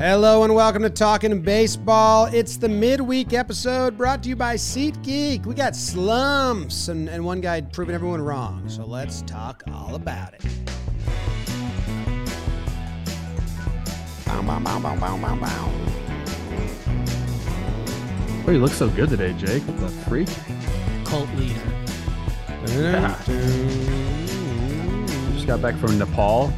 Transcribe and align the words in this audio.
Hello 0.00 0.44
and 0.44 0.54
welcome 0.54 0.82
to 0.82 0.88
Talking 0.88 1.42
Baseball. 1.42 2.24
It's 2.24 2.56
the 2.56 2.70
midweek 2.70 3.34
episode 3.34 3.98
brought 3.98 4.22
to 4.22 4.30
you 4.30 4.34
by 4.34 4.54
SeatGeek. 4.54 5.44
We 5.44 5.54
got 5.54 5.76
slumps 5.76 6.88
and, 6.88 7.06
and 7.06 7.22
one 7.22 7.42
guy 7.42 7.60
proving 7.60 7.94
everyone 7.94 8.22
wrong. 8.22 8.66
So 8.66 8.86
let's 8.86 9.20
talk 9.20 9.62
all 9.70 9.94
about 9.94 10.32
it. 10.32 10.42
Bow, 14.24 14.40
bow, 14.40 14.58
bow, 14.58 14.80
bow, 14.80 14.96
bow, 14.96 15.18
bow, 15.18 15.36
bow. 15.36 15.70
Oh, 18.46 18.52
you 18.52 18.58
look 18.58 18.72
so 18.72 18.88
good 18.88 19.10
today, 19.10 19.34
Jake. 19.34 19.62
What 19.64 19.80
the 19.80 19.88
freak? 20.08 20.30
cult 21.04 21.28
leader. 21.34 21.60
Just 25.34 25.46
got 25.46 25.60
back 25.60 25.74
from 25.74 25.98
Nepal. 25.98 26.50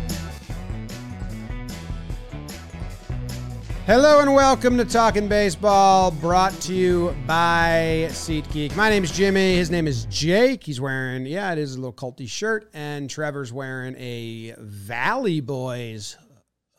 Hello 3.92 4.20
and 4.20 4.34
welcome 4.34 4.78
to 4.78 4.86
Talking 4.86 5.28
Baseball, 5.28 6.12
brought 6.12 6.58
to 6.62 6.72
you 6.72 7.14
by 7.26 8.06
SeatGeek. 8.08 8.74
My 8.74 8.88
name 8.88 9.04
is 9.04 9.10
Jimmy. 9.10 9.56
His 9.56 9.70
name 9.70 9.86
is 9.86 10.06
Jake. 10.06 10.64
He's 10.64 10.80
wearing, 10.80 11.26
yeah, 11.26 11.52
it 11.52 11.58
is 11.58 11.74
a 11.74 11.76
little 11.78 11.92
culty 11.92 12.26
shirt, 12.26 12.70
and 12.72 13.10
Trevor's 13.10 13.52
wearing 13.52 13.94
a 13.98 14.54
Valley 14.56 15.40
Boys 15.40 16.16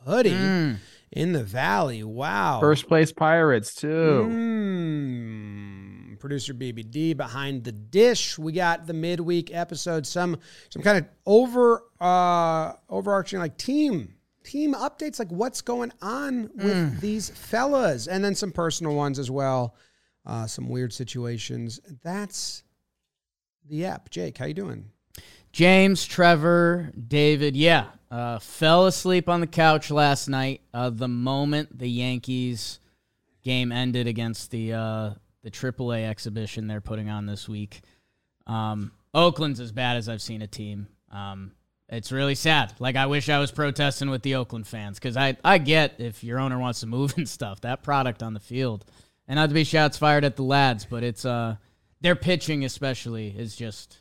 hoodie 0.04 0.31
in 1.12 1.34
the 1.34 1.44
Valley. 1.44 2.04
Wow. 2.04 2.59
First 2.59 2.88
place 2.88 3.12
Pirates, 3.12 3.76
too. 3.76 4.27
Mm. 4.32 6.20
Producer 6.20 6.55
BBD 6.55 7.16
behind 7.16 7.63
the 7.63 7.73
dish. 7.73 8.40
We 8.40 8.54
got 8.54 8.88
the 8.88 8.93
midweek 8.93 9.54
episode. 9.54 10.07
Some 10.07 10.40
some 10.70 10.82
kind 10.82 10.98
of 10.98 11.05
over 11.27 11.84
uh 12.02 12.73
overarching 12.90 13.38
like 13.38 13.55
team 13.55 14.16
team 14.44 14.74
updates, 14.74 15.20
like 15.20 15.32
what's 15.32 15.62
going 15.62 15.92
on 16.02 16.50
with 16.56 17.00
these 17.00 17.30
fellas, 17.30 18.08
and 18.08 18.24
then 18.24 18.36
some 18.36 18.52
personal 18.52 18.96
ones 18.96 19.20
as 19.20 19.32
well. 19.32 19.76
Uh, 20.26 20.48
some 20.48 20.70
weird 20.70 20.94
situations. 20.94 21.80
That's 22.02 22.63
the 23.70 23.85
app. 23.85 24.10
Jake, 24.10 24.38
how 24.38 24.46
you 24.46 24.54
doing? 24.54 24.85
James, 25.52 26.05
Trevor, 26.05 26.91
David, 27.08 27.55
yeah, 27.55 27.88
uh, 28.10 28.40
fell 28.40 28.88
asleep 28.88 29.30
on 29.30 29.40
the 29.40 29.48
couch 29.48 29.91
last 29.91 30.27
night. 30.27 30.62
Uh, 30.74 30.90
the 30.90 31.07
moment 31.07 31.78
the 31.78 31.90
Yankees 31.90 32.80
game 33.44 33.72
ended 33.72 34.07
against 34.07 34.50
the 34.52 34.74
uh, 34.74 35.13
the 35.44 35.52
AAA 35.52 36.10
exhibition 36.10 36.68
they're 36.68 36.82
putting 36.82 37.10
on 37.10 37.26
this 37.26 37.48
week. 37.48 37.82
Um, 38.48 38.91
Oakland's 39.13 39.60
as 39.60 39.72
bad 39.72 39.98
as 39.98 40.10
I've 40.10 40.22
seen 40.22 40.41
a 40.41 40.48
team. 40.48 40.88
Um, 41.12 41.52
it's 41.94 42.12
really 42.12 42.36
sad. 42.36 42.74
Like 42.80 42.96
I 42.96 43.05
wish 43.05 43.30
I 43.30 43.40
was 43.40 43.52
protesting 43.52 44.10
with 44.10 44.24
the 44.24 44.36
Oakland 44.36 44.68
fans 44.68 44.99
because 44.99 45.16
I 45.16 45.38
I 45.44 45.60
get 45.60 45.96
if 46.00 46.24
your 46.24 46.40
owner 46.40 46.58
wants 46.58 46.80
to 46.82 46.88
move 46.88 47.13
and 47.18 47.30
stuff. 47.30 47.62
That 47.62 47.84
product 47.84 48.24
on 48.24 48.34
the 48.34 48.40
field, 48.40 48.85
and 49.27 49.38
not 49.38 49.50
to 49.50 49.54
be 49.54 49.63
shots 49.63 49.98
fired 49.98 50.26
at 50.26 50.35
the 50.35 50.44
lads, 50.44 50.85
but 50.85 51.04
it's 51.04 51.26
uh 51.26 51.55
their 52.02 52.16
pitching 52.16 52.66
especially 52.66 53.27
is 53.30 53.55
just 53.55 54.00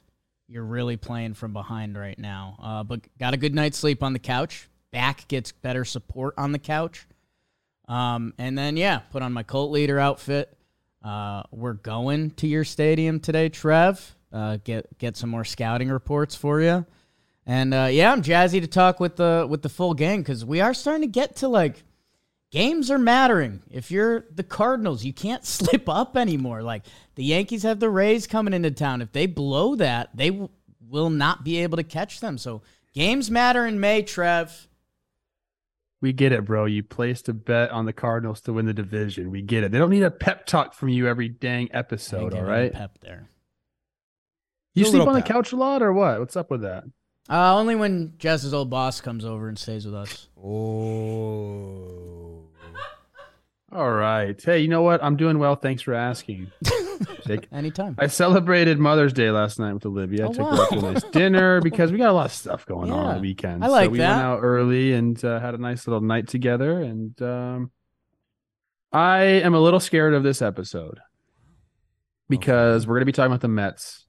you're 0.48 0.64
really 0.64 0.96
playing 0.96 1.34
from 1.34 1.52
behind 1.52 1.96
right 1.96 2.18
now. 2.18 2.56
Uh, 2.62 2.82
but 2.82 3.00
got 3.18 3.32
a 3.32 3.36
good 3.36 3.54
night's 3.54 3.78
sleep 3.78 4.02
on 4.02 4.12
the 4.12 4.18
couch. 4.18 4.68
Back 4.90 5.26
gets 5.28 5.52
better 5.52 5.84
support 5.84 6.34
on 6.36 6.52
the 6.52 6.58
couch. 6.58 7.06
Um, 7.88 8.34
and 8.38 8.56
then 8.56 8.76
yeah, 8.76 8.98
put 8.98 9.22
on 9.22 9.32
my 9.32 9.42
cult 9.42 9.70
leader 9.70 9.98
outfit. 9.98 10.56
Uh, 11.02 11.42
we're 11.50 11.72
going 11.72 12.30
to 12.32 12.46
your 12.46 12.64
stadium 12.64 13.18
today, 13.18 13.48
Trev. 13.48 14.14
Uh, 14.32 14.58
get 14.64 14.98
get 14.98 15.16
some 15.16 15.30
more 15.30 15.44
scouting 15.44 15.88
reports 15.90 16.34
for 16.34 16.60
you. 16.60 16.86
And 17.46 17.74
uh, 17.74 17.88
yeah, 17.90 18.12
I'm 18.12 18.22
jazzy 18.22 18.60
to 18.60 18.66
talk 18.66 19.00
with 19.00 19.16
the 19.16 19.46
with 19.48 19.62
the 19.62 19.68
full 19.68 19.94
gang 19.94 20.20
because 20.20 20.44
we 20.44 20.60
are 20.60 20.74
starting 20.74 21.02
to 21.02 21.08
get 21.08 21.36
to 21.36 21.48
like 21.48 21.82
games 22.50 22.90
are 22.90 22.98
mattering. 22.98 23.62
If 23.70 23.90
you're 23.90 24.26
the 24.32 24.44
Cardinals, 24.44 25.04
you 25.04 25.12
can't 25.12 25.44
slip 25.46 25.88
up 25.88 26.16
anymore. 26.16 26.62
Like 26.62 26.84
the 27.16 27.24
Yankees 27.24 27.64
have 27.64 27.80
the 27.80 27.90
Rays 27.90 28.26
coming 28.26 28.54
into 28.54 28.70
town. 28.70 29.02
If 29.02 29.12
they 29.12 29.26
blow 29.26 29.74
that, 29.76 30.10
they 30.14 30.30
w- 30.30 30.50
will 30.88 31.10
not 31.10 31.42
be 31.42 31.58
able 31.58 31.78
to 31.78 31.82
catch 31.82 32.20
them. 32.20 32.38
So 32.38 32.62
games 32.92 33.30
matter 33.30 33.66
in 33.66 33.80
May, 33.80 34.02
Trev. 34.02 34.68
We 36.00 36.12
get 36.12 36.32
it, 36.32 36.44
bro. 36.44 36.64
You 36.64 36.82
placed 36.82 37.28
a 37.28 37.32
bet 37.32 37.70
on 37.70 37.86
the 37.86 37.92
Cardinals 37.92 38.40
to 38.42 38.52
win 38.52 38.66
the 38.66 38.74
division. 38.74 39.30
We 39.30 39.40
get 39.40 39.62
it. 39.62 39.70
They 39.70 39.78
don't 39.78 39.90
need 39.90 40.02
a 40.02 40.10
pep 40.10 40.46
talk 40.46 40.74
from 40.74 40.88
you 40.88 41.06
every 41.06 41.28
dang 41.28 41.68
episode, 41.72 42.34
all 42.34 42.42
right? 42.42 42.72
Pep 42.72 42.98
there. 43.00 43.28
You 44.74 44.84
sleep 44.84 45.06
on 45.06 45.14
the 45.14 45.22
couch 45.22 45.52
a 45.52 45.56
lot 45.56 45.80
or 45.80 45.92
what? 45.92 46.18
What's 46.18 46.36
up 46.36 46.50
with 46.50 46.62
that? 46.62 46.84
Uh, 47.30 47.56
only 47.56 47.74
when 47.76 48.14
Jess's 48.18 48.52
old 48.52 48.68
boss 48.70 49.00
comes 49.00 49.24
over 49.24 49.48
and 49.48 49.58
stays 49.58 49.86
with 49.86 49.94
us. 49.94 50.28
Oh. 50.36 52.42
All 53.72 53.90
right. 53.90 54.40
Hey, 54.42 54.58
you 54.58 54.68
know 54.68 54.82
what? 54.82 55.02
I'm 55.02 55.16
doing 55.16 55.38
well. 55.38 55.54
Thanks 55.56 55.80
for 55.82 55.94
asking. 55.94 56.50
Jake. 57.26 57.48
Anytime. 57.50 57.94
I 57.98 58.08
celebrated 58.08 58.78
Mother's 58.78 59.14
Day 59.14 59.30
last 59.30 59.58
night 59.58 59.72
with 59.72 59.86
Olivia. 59.86 60.24
I 60.24 60.28
Oh, 60.28 60.32
took 60.32 60.46
her 60.46 60.62
out 60.62 60.68
to 60.70 60.78
a 60.78 60.92
nice 60.92 61.02
dinner 61.04 61.60
because 61.62 61.90
we 61.90 61.96
got 61.96 62.10
a 62.10 62.12
lot 62.12 62.26
of 62.26 62.32
stuff 62.32 62.66
going 62.66 62.90
on 62.92 63.06
on 63.06 63.14
the 63.14 63.20
weekend. 63.22 63.64
I 63.64 63.68
like 63.68 63.86
so 63.86 63.90
we 63.92 63.98
that. 63.98 64.10
went 64.10 64.22
out 64.22 64.40
early 64.42 64.92
and 64.92 65.24
uh, 65.24 65.40
had 65.40 65.54
a 65.54 65.58
nice 65.58 65.86
little 65.86 66.02
night 66.02 66.28
together. 66.28 66.82
And 66.82 67.20
um, 67.22 67.70
I 68.92 69.22
am 69.22 69.54
a 69.54 69.60
little 69.60 69.80
scared 69.80 70.12
of 70.12 70.22
this 70.22 70.42
episode 70.42 71.00
because 72.28 72.86
we're 72.86 72.96
going 72.96 73.02
to 73.02 73.06
be 73.06 73.12
talking 73.12 73.32
about 73.32 73.40
the 73.40 73.48
Mets. 73.48 74.01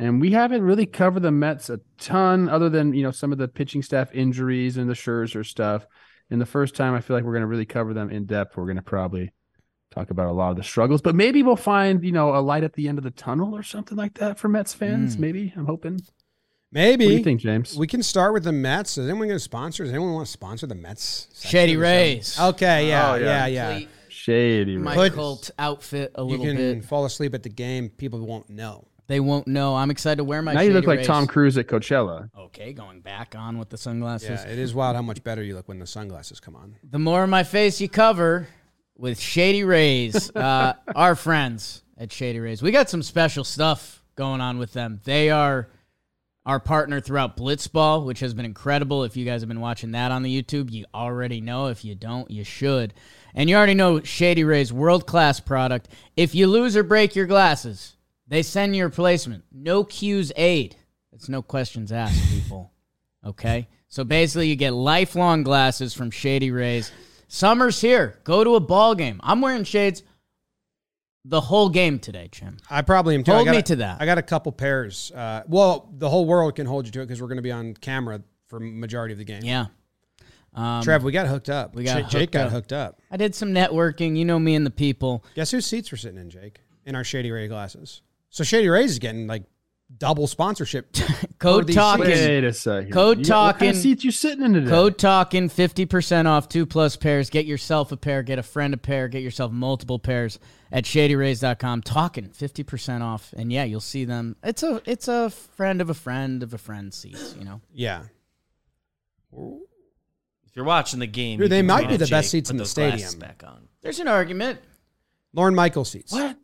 And 0.00 0.20
we 0.20 0.30
haven't 0.30 0.62
really 0.62 0.86
covered 0.86 1.20
the 1.22 1.32
Mets 1.32 1.70
a 1.70 1.80
ton, 1.98 2.48
other 2.48 2.68
than 2.68 2.94
you 2.94 3.02
know 3.02 3.10
some 3.10 3.32
of 3.32 3.38
the 3.38 3.48
pitching 3.48 3.82
staff 3.82 4.12
injuries 4.14 4.76
and 4.76 4.88
the 4.88 4.94
Scherzer 4.94 5.44
stuff. 5.44 5.86
And 6.30 6.40
the 6.40 6.46
first 6.46 6.76
time 6.76 6.94
I 6.94 7.00
feel 7.00 7.16
like 7.16 7.24
we're 7.24 7.32
going 7.32 7.42
to 7.42 7.48
really 7.48 7.64
cover 7.64 7.94
them 7.94 8.10
in 8.10 8.26
depth, 8.26 8.56
we're 8.56 8.64
going 8.64 8.76
to 8.76 8.82
probably 8.82 9.32
talk 9.90 10.10
about 10.10 10.28
a 10.28 10.32
lot 10.32 10.50
of 10.50 10.56
the 10.56 10.62
struggles. 10.62 11.02
But 11.02 11.14
maybe 11.14 11.42
we'll 11.42 11.56
find 11.56 12.04
you 12.04 12.12
know 12.12 12.34
a 12.36 12.38
light 12.38 12.64
at 12.64 12.74
the 12.74 12.86
end 12.88 12.98
of 12.98 13.04
the 13.04 13.10
tunnel 13.10 13.56
or 13.56 13.62
something 13.62 13.96
like 13.96 14.14
that 14.14 14.38
for 14.38 14.48
Mets 14.48 14.72
fans. 14.74 15.16
Mm. 15.16 15.20
Maybe 15.20 15.52
I'm 15.56 15.66
hoping. 15.66 16.00
Maybe. 16.70 17.06
What 17.06 17.10
do 17.10 17.16
you 17.16 17.24
think, 17.24 17.40
James? 17.40 17.76
We 17.76 17.86
can 17.86 18.02
start 18.02 18.34
with 18.34 18.44
the 18.44 18.52
Mets. 18.52 18.98
Is 18.98 19.08
anyone 19.08 19.28
going 19.28 19.38
to 19.38 19.42
sponsor? 19.42 19.84
Does 19.84 19.92
anyone 19.92 20.12
want 20.12 20.26
to 20.26 20.32
sponsor 20.32 20.66
the 20.66 20.74
Mets? 20.74 21.28
Shady 21.42 21.72
of 21.74 21.80
the 21.80 21.86
show? 21.86 21.90
Rays. 21.90 22.40
Okay, 22.40 22.88
yeah, 22.88 23.12
Oh, 23.12 23.14
yeah, 23.14 23.24
yeah. 23.24 23.46
yeah. 23.46 23.70
Complete 23.70 23.88
Shady. 24.10 24.76
My 24.76 24.94
right? 24.94 25.12
Cult 25.12 25.50
outfit 25.58 26.12
a 26.14 26.22
little 26.22 26.44
bit. 26.44 26.52
You 26.52 26.58
can 26.58 26.80
bit. 26.80 26.84
fall 26.88 27.06
asleep 27.06 27.34
at 27.34 27.42
the 27.42 27.48
game. 27.48 27.88
People 27.88 28.20
won't 28.20 28.50
know. 28.50 28.86
They 29.08 29.20
won't 29.20 29.48
know. 29.48 29.74
I'm 29.74 29.90
excited 29.90 30.16
to 30.16 30.24
wear 30.24 30.42
my. 30.42 30.52
now 30.52 30.60
you 30.60 30.72
look 30.72 30.86
like 30.86 30.98
Rays. 30.98 31.06
Tom 31.06 31.26
Cruise 31.26 31.56
at 31.56 31.66
Coachella. 31.66 32.28
Okay, 32.38 32.74
going 32.74 33.00
back 33.00 33.34
on 33.36 33.58
with 33.58 33.70
the 33.70 33.78
sunglasses. 33.78 34.44
Yeah, 34.44 34.50
it 34.52 34.58
is 34.58 34.74
wild 34.74 34.96
how 34.96 35.02
much 35.02 35.24
better 35.24 35.42
you 35.42 35.54
look 35.54 35.66
when 35.66 35.78
the 35.78 35.86
sunglasses 35.86 36.40
come 36.40 36.54
on. 36.54 36.76
The 36.88 36.98
more 36.98 37.24
of 37.24 37.30
my 37.30 37.42
face 37.42 37.80
you 37.80 37.88
cover 37.88 38.48
with 38.96 39.18
Shady 39.18 39.64
Rays, 39.64 40.30
uh, 40.36 40.74
our 40.94 41.14
friends 41.14 41.82
at 41.96 42.12
Shady 42.12 42.38
Rays, 42.38 42.60
we 42.62 42.70
got 42.70 42.90
some 42.90 43.02
special 43.02 43.44
stuff 43.44 44.04
going 44.14 44.42
on 44.42 44.58
with 44.58 44.74
them. 44.74 45.00
They 45.04 45.30
are 45.30 45.68
our 46.44 46.60
partner 46.60 47.00
throughout 47.00 47.36
Blitzball, 47.36 48.04
which 48.04 48.20
has 48.20 48.34
been 48.34 48.44
incredible. 48.44 49.04
If 49.04 49.16
you 49.16 49.24
guys 49.24 49.40
have 49.40 49.48
been 49.48 49.60
watching 49.60 49.92
that 49.92 50.12
on 50.12 50.22
the 50.22 50.42
YouTube, 50.42 50.70
you 50.70 50.84
already 50.94 51.40
know. 51.40 51.68
If 51.68 51.82
you 51.82 51.94
don't, 51.94 52.30
you 52.30 52.44
should. 52.44 52.92
And 53.34 53.48
you 53.48 53.56
already 53.56 53.74
know 53.74 54.02
Shady 54.02 54.44
Rays, 54.44 54.70
world 54.70 55.06
class 55.06 55.40
product. 55.40 55.88
If 56.16 56.34
you 56.34 56.46
lose 56.46 56.76
or 56.76 56.82
break 56.82 57.14
your 57.16 57.26
glasses, 57.26 57.94
they 58.28 58.42
send 58.42 58.76
you 58.76 58.84
a 58.84 58.86
replacement. 58.86 59.44
No 59.52 59.84
cues 59.84 60.30
aid. 60.36 60.76
It's 61.12 61.28
no 61.28 61.42
questions 61.42 61.90
asked, 61.92 62.30
people. 62.30 62.70
Okay? 63.24 63.68
So 63.88 64.04
basically, 64.04 64.48
you 64.48 64.56
get 64.56 64.72
lifelong 64.74 65.42
glasses 65.42 65.94
from 65.94 66.10
Shady 66.10 66.50
Rays. 66.50 66.92
Summer's 67.26 67.80
here. 67.80 68.18
Go 68.24 68.44
to 68.44 68.54
a 68.54 68.60
ball 68.60 68.94
game. 68.94 69.20
I'm 69.22 69.40
wearing 69.40 69.64
shades 69.64 70.02
the 71.24 71.40
whole 71.40 71.68
game 71.68 71.98
today, 71.98 72.28
Jim. 72.30 72.58
I 72.70 72.82
probably 72.82 73.14
am 73.14 73.24
too. 73.24 73.32
Hold 73.32 73.48
me 73.48 73.58
a- 73.58 73.62
to 73.62 73.76
that. 73.76 74.00
I 74.00 74.06
got 74.06 74.18
a 74.18 74.22
couple 74.22 74.52
pairs. 74.52 75.10
Uh, 75.14 75.42
well, 75.46 75.90
the 75.96 76.08
whole 76.08 76.24
world 76.26 76.54
can 76.56 76.66
hold 76.66 76.86
you 76.86 76.92
to 76.92 77.00
it 77.00 77.06
because 77.06 77.20
we're 77.20 77.28
going 77.28 77.36
to 77.36 77.42
be 77.42 77.52
on 77.52 77.74
camera 77.74 78.22
for 78.46 78.60
majority 78.60 79.12
of 79.12 79.18
the 79.18 79.24
game. 79.24 79.42
Yeah. 79.42 79.66
Um, 80.54 80.82
Trev, 80.82 81.02
we 81.04 81.12
got 81.12 81.26
hooked 81.26 81.50
up. 81.50 81.74
we 81.74 81.84
got 81.84 82.02
Ja- 82.02 82.08
Jake 82.08 82.30
got 82.30 82.46
up. 82.46 82.52
hooked 82.52 82.72
up. 82.72 83.00
I 83.10 83.16
did 83.16 83.34
some 83.34 83.50
networking. 83.50 84.16
You 84.16 84.24
know 84.24 84.38
me 84.38 84.54
and 84.54 84.64
the 84.64 84.70
people. 84.70 85.24
Guess 85.34 85.50
whose 85.50 85.66
seats 85.66 85.92
we're 85.92 85.98
sitting 85.98 86.18
in, 86.18 86.30
Jake? 86.30 86.60
In 86.86 86.94
our 86.94 87.04
Shady 87.04 87.30
Ray 87.30 87.48
glasses. 87.48 88.00
So 88.30 88.44
Shady 88.44 88.68
Rays 88.68 88.90
is 88.92 88.98
getting 88.98 89.26
like 89.26 89.44
double 89.96 90.26
sponsorship. 90.26 90.94
Code 91.38 91.72
talking. 91.72 92.04
Wait 92.06 92.44
a 92.44 92.52
second. 92.52 92.92
Code 92.92 93.18
You- 93.18 93.20
What 93.22 93.26
kind 93.28 93.54
talking. 93.54 93.68
of 93.70 93.76
seats 93.76 94.04
you 94.04 94.10
sitting 94.10 94.44
in 94.44 94.52
today? 94.52 94.68
Code 94.70 94.98
talking 94.98 95.48
50% 95.48 96.26
off 96.26 96.48
two 96.48 96.66
plus 96.66 96.96
pairs. 96.96 97.30
Get 97.30 97.46
yourself 97.46 97.90
a 97.92 97.96
pair, 97.96 98.22
get 98.22 98.38
a 98.38 98.42
friend 98.42 98.74
a 98.74 98.76
pair, 98.76 99.08
get 99.08 99.22
yourself 99.22 99.50
multiple 99.50 99.98
pairs 99.98 100.38
at 100.70 100.84
shadyrays.com. 100.84 101.82
Talking 101.82 102.28
50% 102.28 103.00
off. 103.00 103.32
And 103.36 103.50
yeah, 103.52 103.64
you'll 103.64 103.80
see 103.80 104.04
them. 104.04 104.36
It's 104.42 104.62
a 104.62 104.82
it's 104.84 105.08
a 105.08 105.30
friend 105.30 105.80
of 105.80 105.88
a 105.88 105.94
friend 105.94 106.42
of 106.42 106.52
a 106.52 106.58
friend 106.58 106.92
seats, 106.92 107.34
you 107.38 107.44
know. 107.46 107.60
yeah. 107.72 108.02
If 109.32 110.56
you're 110.56 110.64
watching 110.64 111.00
the 111.00 111.06
game, 111.06 111.38
Dude, 111.38 111.50
they 111.50 111.62
might 111.62 111.88
be 111.88 111.94
at 111.94 112.00
the 112.00 112.06
best 112.06 112.30
seats 112.30 112.50
in 112.50 112.56
the 112.56 112.64
stadium. 112.66 113.18
Back 113.18 113.42
on. 113.46 113.68
There's 113.82 114.00
an 114.00 114.08
argument. 114.08 114.60
Lorne 115.34 115.54
Michaels 115.54 115.90
seats. 115.90 116.12
What? 116.12 116.36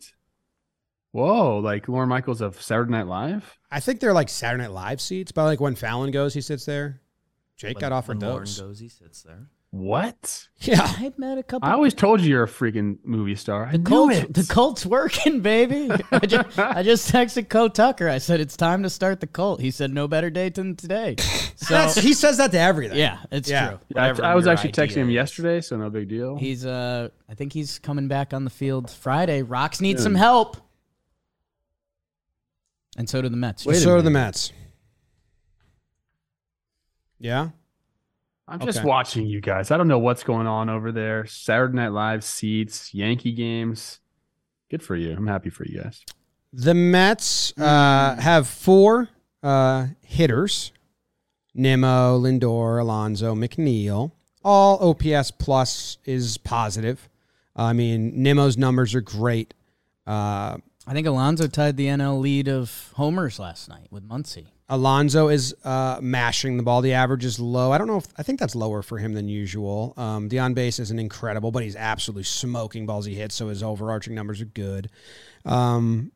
Whoa, 1.15 1.59
like 1.59 1.87
Lorne 1.89 2.09
Michaels 2.09 2.41
of 2.41 2.61
Saturday 2.61 2.91
Night 2.91 3.07
Live? 3.07 3.57
I 3.71 3.79
think 3.79 4.01
they're 4.01 4.13
like 4.13 4.29
Saturday 4.29 4.65
Night 4.65 4.73
Live 4.73 5.01
seats, 5.01 5.31
but 5.31 5.45
like 5.45 5.61
when 5.61 5.77
Fallon 5.77 6.11
goes, 6.11 6.35
he 6.35 6.41
sits 6.41 6.65
there. 6.65 7.01
Jake 7.57 7.77
When- 7.77 7.81
got 7.83 7.93
offered 7.93 8.21
when 8.21 8.29
Lorne 8.31 8.41
those. 8.43 8.61
goes, 8.61 8.79
he 8.81 8.89
sits 8.89 9.23
there. 9.23 9.47
What? 9.71 10.49
Yeah. 10.61 10.81
I 10.83 11.13
met 11.17 11.37
a 11.39 11.43
couple. 11.45 11.69
I 11.69 11.73
always 11.73 11.95
told 11.95 12.21
you 12.21 12.31
you're 12.31 12.45
a 12.45 12.49
freaking 12.49 12.99
movie 13.05 13.35
star. 13.37 13.67
I 13.67 13.73
the 13.73 13.79
knew 13.79 13.85
Colts, 13.85 14.17
it. 14.17 14.35
the 14.35 14.45
Colts 14.53 14.87
working, 14.87 15.41
baby. 15.41 15.89
I 16.13 16.27
just, 16.27 16.59
I 16.59 16.83
just 16.85 17.13
texted 17.13 17.49
Cole 17.49 17.71
Tucker. 17.71 18.09
I 18.09 18.19
said 18.19 18.41
it's 18.41 18.57
time 18.57 18.83
to 18.85 18.91
start 18.91 19.21
the 19.21 19.27
Colt. 19.29 19.61
He 19.61 19.71
said 19.73 19.93
no 19.93 20.07
better 20.09 20.31
day 20.31 20.49
than 20.49 20.75
today. 20.77 21.15
So 21.57 22.01
he 22.01 22.13
says 22.13 22.37
that 22.39 22.51
to 22.53 22.59
everything. 22.59 22.99
yeah, 22.99 23.21
it's 23.31 23.49
Yeah. 23.49 23.69
true. 23.69 23.79
I, 23.97 24.09
Whatever 24.09 24.25
I 24.25 24.35
was 24.35 24.47
actually 24.47 24.73
texting 24.73 24.97
him 24.97 25.09
is. 25.09 25.15
yesterday, 25.15 25.61
so 25.63 25.77
no 25.79 25.89
big 25.89 26.09
deal. 26.09 26.37
He's 26.37 26.67
uh, 26.67 27.09
I 27.29 27.35
think 27.35 27.53
he's 27.55 27.79
coming 27.79 28.07
back 28.07 28.35
on 28.35 28.45
the 28.45 28.51
field 28.51 28.91
Friday. 28.91 29.41
Rocks 29.43 29.81
need 29.81 29.99
some 29.99 30.15
help, 30.17 30.59
and 32.97 33.09
so 33.09 33.21
do 33.23 33.29
the 33.29 33.37
Mets. 33.37 33.67
Wait 33.67 33.77
so 33.77 33.97
do 33.97 34.03
the. 34.03 34.11
Mets. 34.11 34.53
Yeah. 37.19 37.51
I'm 38.47 38.61
just 38.61 38.79
Okay. 38.81 38.87
watching 38.89 39.27
you 39.27 39.41
guys. 39.41 39.71
I 39.71 39.77
don't 39.79 39.89
know 39.89 39.99
what's 39.99 40.23
going 40.23 40.47
on 40.47 40.69
over 40.69 40.93
there. 40.93 41.25
Saturday 41.27 41.75
Night 41.75 41.93
Live 41.93 42.23
seats, 42.23 42.93
Yankee 42.93 43.33
games. 43.33 44.01
Good 44.71 44.83
for 44.83 44.97
you. 44.97 45.13
I'm 45.17 45.27
happy 45.27 45.49
for 45.51 45.65
you 45.65 45.81
guys. 45.83 46.05
The 46.53 46.75
Mets 46.75 47.53
uh, 47.59 48.17
have 48.17 48.47
four 48.47 49.09
uh, 49.43 49.89
hitters 50.03 50.73
Nimmo, 51.55 52.19
Lindor, 52.19 52.81
Alonso, 52.81 53.35
McNeil. 53.35 54.13
All 54.45 54.91
OPS 54.91 55.31
plus 55.31 55.99
is 56.05 56.37
positive. 56.37 57.09
I 57.57 57.73
mean, 57.73 58.23
Nimmo's 58.23 58.59
numbers 58.59 58.95
are 58.95 59.01
great. 59.01 59.55
Uh, 60.07 60.59
I 60.87 60.93
think 60.93 61.07
Alonso 61.07 61.47
tied 61.47 61.77
the 61.77 61.87
NL 61.87 62.21
lead 62.21 62.49
of 62.49 62.93
homers 62.97 63.39
last 63.39 63.69
night 63.69 63.87
with 63.91 64.07
Muncy. 64.07 64.49
Alonso 64.69 65.29
is 65.29 65.55
uh, 65.65 65.99
mashing 66.01 66.57
the 66.57 66.63
ball. 66.63 66.81
The 66.81 66.95
average 66.95 67.25
is 67.25 67.39
low. 67.39 67.73
I 67.73 67.79
don't 67.79 67.87
know 67.87 67.99
if 67.99 68.07
I 68.17 68.23
think 68.23 68.41
that's 68.41 68.55
lower 68.55 68.83
for 68.83 68.99
him 68.99 69.13
than 69.13 69.29
usual. 69.29 69.95
Um, 69.97 70.29
the 70.29 70.39
on 70.39 70.55
base 70.55 70.79
isn't 70.79 70.99
incredible, 70.99 71.51
but 71.51 71.63
he's 71.63 71.77
absolutely 71.77 72.25
smoking 72.25 72.87
balls 72.87 73.05
he 73.05 73.15
hits, 73.15 73.35
so 73.35 73.49
his 73.49 73.63
overarching 73.63 74.15
numbers 74.15 74.41
are 74.41 74.47
good. 74.47 74.91
Um, 75.45 76.13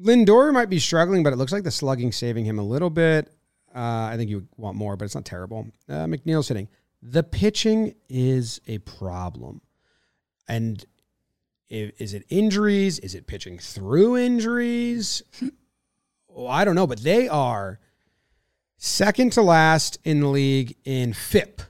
Lindor 0.00 0.52
might 0.52 0.70
be 0.70 0.78
struggling, 0.78 1.22
but 1.22 1.32
it 1.32 1.36
looks 1.36 1.52
like 1.52 1.64
the 1.64 1.70
slugging 1.70 2.12
saving 2.12 2.44
him 2.44 2.58
a 2.58 2.64
little 2.64 2.90
bit. 2.90 3.32
Uh, 3.74 4.10
I 4.12 4.14
think 4.16 4.30
you 4.30 4.48
want 4.56 4.76
more, 4.76 4.96
but 4.96 5.04
it's 5.04 5.14
not 5.14 5.24
terrible. 5.24 5.68
Uh, 5.88 6.06
McNeil's 6.06 6.48
hitting. 6.48 6.68
The 7.02 7.22
pitching 7.22 7.94
is 8.08 8.60
a 8.66 8.78
problem, 8.78 9.60
and 10.48 10.84
is 11.70 12.14
it 12.14 12.24
injuries? 12.28 12.98
Is 13.00 13.14
it 13.14 13.26
pitching 13.26 13.58
through 13.58 14.16
injuries? 14.16 15.22
Oh, 16.34 16.46
I 16.46 16.64
don't 16.64 16.76
know, 16.76 16.86
but 16.86 17.02
they 17.02 17.28
are 17.28 17.80
second 18.76 19.32
to 19.32 19.42
last 19.42 19.98
in 20.04 20.20
the 20.20 20.28
league 20.28 20.76
in 20.84 21.12
FIP 21.12 21.62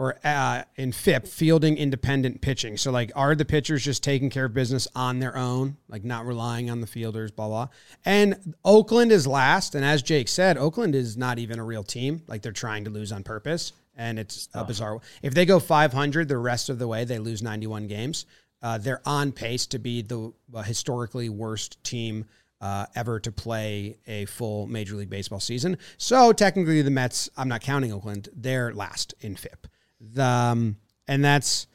or 0.00 0.18
uh, 0.24 0.62
in 0.76 0.92
FIP, 0.92 1.26
fielding 1.26 1.76
independent 1.76 2.40
pitching. 2.40 2.78
So, 2.78 2.90
like, 2.90 3.12
are 3.14 3.34
the 3.34 3.44
pitchers 3.44 3.84
just 3.84 4.02
taking 4.02 4.30
care 4.30 4.46
of 4.46 4.54
business 4.54 4.88
on 4.94 5.18
their 5.18 5.36
own, 5.36 5.76
like 5.88 6.04
not 6.04 6.24
relying 6.24 6.70
on 6.70 6.80
the 6.80 6.86
fielders, 6.86 7.30
blah, 7.30 7.48
blah. 7.48 7.68
And 8.06 8.54
Oakland 8.64 9.12
is 9.12 9.26
last. 9.26 9.74
And 9.74 9.84
as 9.84 10.02
Jake 10.02 10.28
said, 10.28 10.56
Oakland 10.56 10.94
is 10.94 11.18
not 11.18 11.38
even 11.38 11.58
a 11.58 11.64
real 11.64 11.82
team. 11.82 12.22
Like, 12.28 12.40
they're 12.40 12.52
trying 12.52 12.84
to 12.84 12.90
lose 12.90 13.12
on 13.12 13.24
purpose. 13.24 13.74
And 13.94 14.18
it's 14.18 14.48
a 14.54 14.64
bizarre. 14.64 15.00
If 15.20 15.34
they 15.34 15.44
go 15.44 15.60
500 15.60 16.28
the 16.28 16.38
rest 16.38 16.70
of 16.70 16.78
the 16.78 16.88
way, 16.88 17.04
they 17.04 17.18
lose 17.18 17.42
91 17.42 17.86
games. 17.86 18.24
Uh, 18.62 18.78
they're 18.78 19.00
on 19.06 19.32
pace 19.32 19.66
to 19.66 19.78
be 19.78 20.02
the 20.02 20.32
uh, 20.54 20.62
historically 20.62 21.28
worst 21.28 21.82
team 21.82 22.26
uh, 22.60 22.86
ever 22.94 23.18
to 23.20 23.32
play 23.32 23.96
a 24.06 24.26
full 24.26 24.66
Major 24.66 24.96
League 24.96 25.08
Baseball 25.10 25.40
season. 25.40 25.78
So 25.96 26.32
technically, 26.32 26.82
the 26.82 26.90
Mets, 26.90 27.30
I'm 27.36 27.48
not 27.48 27.62
counting 27.62 27.92
Oakland, 27.92 28.28
they're 28.34 28.72
last 28.74 29.14
in 29.20 29.36
FIP. 29.36 29.66
The, 30.00 30.24
um, 30.24 30.76
and 31.08 31.24
that's 31.24 31.66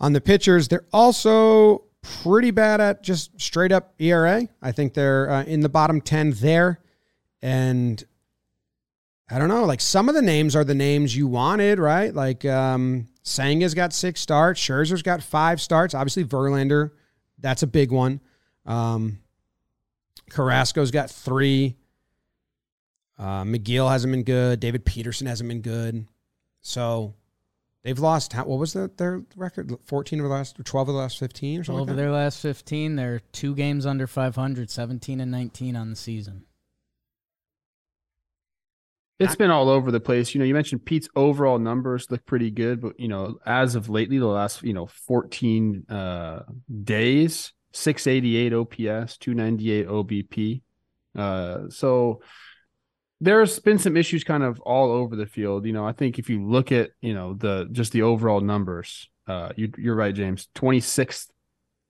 on 0.00 0.12
the 0.12 0.20
pitchers. 0.20 0.68
They're 0.68 0.86
also 0.92 1.84
pretty 2.02 2.50
bad 2.50 2.80
at 2.80 3.02
just 3.02 3.40
straight 3.40 3.72
up 3.72 3.94
ERA. 3.98 4.48
I 4.62 4.72
think 4.72 4.94
they're 4.94 5.30
uh, 5.30 5.44
in 5.44 5.60
the 5.60 5.68
bottom 5.68 6.00
10 6.00 6.32
there. 6.32 6.80
And 7.42 8.02
I 9.30 9.38
don't 9.38 9.48
know, 9.48 9.64
like 9.64 9.80
some 9.80 10.08
of 10.08 10.14
the 10.14 10.22
names 10.22 10.56
are 10.56 10.64
the 10.64 10.74
names 10.74 11.16
you 11.16 11.26
wanted, 11.26 11.78
right? 11.78 12.12
Like 12.14 12.44
um, 12.44 13.06
Senga's 13.28 13.74
got 13.74 13.92
six 13.92 14.20
starts, 14.20 14.60
Scherzer's 14.60 15.02
got 15.02 15.22
five 15.22 15.60
starts. 15.60 15.94
Obviously, 15.94 16.24
Verlander, 16.24 16.92
that's 17.38 17.62
a 17.62 17.66
big 17.66 17.92
one. 17.92 18.20
Um, 18.66 19.18
Carrasco's 20.30 20.90
got 20.90 21.10
three. 21.10 21.76
Uh, 23.18 23.42
Megill 23.42 23.90
hasn't 23.90 24.12
been 24.12 24.22
good. 24.22 24.60
David 24.60 24.84
Peterson 24.84 25.26
hasn't 25.26 25.48
been 25.48 25.60
good. 25.60 26.06
So 26.60 27.14
they've 27.82 27.98
lost. 27.98 28.34
What 28.34 28.58
was 28.58 28.72
the, 28.72 28.90
their 28.96 29.22
record? 29.36 29.72
Fourteen 29.84 30.20
of 30.20 30.24
the 30.24 30.30
last, 30.30 30.56
twelve 30.64 30.88
of 30.88 30.94
the 30.94 31.00
last 31.00 31.18
fifteen, 31.18 31.60
or 31.60 31.64
something. 31.64 31.80
Over 31.80 31.92
like 31.92 31.96
their 31.96 32.12
last 32.12 32.40
15, 32.40 32.96
they're 32.96 33.20
two 33.32 33.54
games 33.54 33.86
under 33.86 34.06
500, 34.06 34.70
17 34.70 35.20
and 35.20 35.30
19 35.30 35.76
on 35.76 35.90
the 35.90 35.96
season. 35.96 36.44
It's 39.18 39.34
been 39.34 39.50
all 39.50 39.68
over 39.68 39.90
the 39.90 40.00
place. 40.00 40.32
You 40.32 40.38
know, 40.38 40.44
you 40.44 40.54
mentioned 40.54 40.84
Pete's 40.84 41.08
overall 41.16 41.58
numbers 41.58 42.08
look 42.10 42.24
pretty 42.24 42.50
good, 42.50 42.80
but 42.80 42.98
you 43.00 43.08
know, 43.08 43.38
as 43.44 43.74
of 43.74 43.88
lately, 43.88 44.18
the 44.18 44.26
last 44.26 44.62
you 44.62 44.72
know 44.72 44.86
14 44.86 45.86
uh, 45.88 46.40
days, 46.84 47.52
688 47.72 48.54
OPS, 48.54 49.18
298 49.18 49.88
OBP. 49.88 50.62
Uh, 51.16 51.68
so 51.68 52.20
there's 53.20 53.58
been 53.58 53.78
some 53.78 53.96
issues 53.96 54.22
kind 54.22 54.44
of 54.44 54.60
all 54.60 54.92
over 54.92 55.16
the 55.16 55.26
field. 55.26 55.66
You 55.66 55.72
know, 55.72 55.84
I 55.84 55.92
think 55.92 56.20
if 56.20 56.30
you 56.30 56.46
look 56.46 56.70
at 56.70 56.90
you 57.00 57.14
know 57.14 57.34
the 57.34 57.68
just 57.72 57.90
the 57.92 58.02
overall 58.02 58.40
numbers, 58.40 59.08
uh, 59.26 59.50
you, 59.56 59.72
you're 59.76 59.96
right, 59.96 60.14
James. 60.14 60.48
26th 60.54 61.26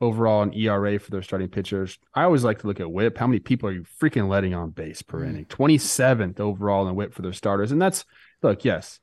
overall 0.00 0.42
in 0.42 0.52
ERA 0.54 0.98
for 0.98 1.10
their 1.10 1.22
starting 1.22 1.48
pitchers. 1.48 1.98
I 2.14 2.22
always 2.22 2.44
like 2.44 2.60
to 2.60 2.66
look 2.66 2.80
at 2.80 2.90
WHIP. 2.90 3.18
How 3.18 3.26
many 3.26 3.40
people 3.40 3.68
are 3.68 3.72
you 3.72 3.84
freaking 4.00 4.28
letting 4.28 4.54
on 4.54 4.70
base 4.70 5.02
per 5.02 5.20
Mm. 5.20 5.28
inning? 5.28 5.44
27th 5.46 6.38
overall 6.40 6.88
in 6.88 6.94
WHIP 6.94 7.12
for 7.14 7.22
their 7.22 7.32
starters, 7.32 7.72
and 7.72 7.82
that's 7.82 8.04
look, 8.42 8.64
yes. 8.64 9.00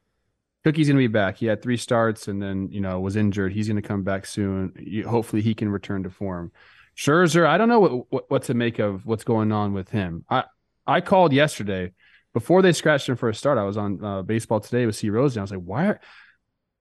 Cookie's 0.63 0.87
going 0.87 0.97
to 0.97 1.03
be 1.03 1.07
back. 1.07 1.37
He 1.37 1.45
had 1.45 1.61
three 1.61 1.77
starts 1.77 2.27
and 2.27 2.41
then, 2.41 2.69
you 2.71 2.81
know, 2.81 2.99
was 2.99 3.15
injured. 3.15 3.53
He's 3.53 3.67
going 3.67 3.79
to 3.79 3.87
come 3.87 4.01
back 4.01 4.25
soon. 4.25 4.73
You, 4.79 5.07
hopefully 5.07 5.43
he 5.43 5.53
can 5.53 5.69
return 5.69 6.01
to 6.03 6.09
form. 6.09 6.51
Scherzer, 6.97 7.45
I 7.45 7.59
don't 7.59 7.69
know 7.69 7.79
what, 7.81 8.11
what 8.11 8.31
what 8.31 8.43
to 8.43 8.55
make 8.55 8.79
of 8.79 9.05
what's 9.05 9.23
going 9.25 9.51
on 9.51 9.73
with 9.73 9.89
him. 9.89 10.25
I 10.29 10.45
I 10.87 11.01
called 11.01 11.33
yesterday 11.33 11.91
before 12.33 12.61
they 12.63 12.71
scratched 12.73 13.07
him 13.09 13.15
for 13.15 13.29
a 13.29 13.35
start. 13.35 13.57
I 13.59 13.63
was 13.63 13.77
on 13.77 14.03
uh, 14.03 14.21
baseball 14.23 14.59
today 14.59 14.85
with 14.87 14.95
C 14.95 15.09
Rose 15.11 15.35
and 15.35 15.41
I 15.41 15.43
was 15.43 15.51
like, 15.51 15.59
why 15.61 15.85
are, 15.87 15.99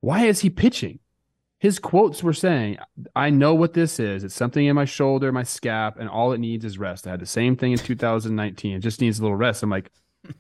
why 0.01 0.27
is 0.27 0.41
he 0.41 0.49
pitching? 0.51 1.01
His 1.65 1.79
quotes 1.79 2.23
were 2.23 2.35
saying, 2.35 2.77
I 3.17 3.31
know 3.31 3.55
what 3.55 3.73
this 3.73 3.99
is. 3.99 4.23
It's 4.23 4.35
something 4.35 4.67
in 4.67 4.77
my 4.77 4.85
shoulder, 4.85 5.33
my 5.33 5.45
scap, 5.45 5.99
and 5.99 6.11
all 6.11 6.33
it 6.33 6.39
needs 6.39 6.63
is 6.63 6.77
rest. 6.77 7.07
I 7.07 7.13
had 7.13 7.21
the 7.21 7.25
same 7.25 7.57
thing 7.57 7.73
in 7.73 7.79
2019. 7.79 8.77
It 8.77 8.81
just 8.81 9.01
needs 9.01 9.19
a 9.19 9.23
little 9.23 9.39
rest. 9.39 9.63
I'm 9.63 9.71
like, 9.71 9.91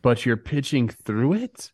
but 0.02 0.26
you're 0.26 0.36
pitching 0.36 0.90
through 0.90 1.32
it? 1.32 1.72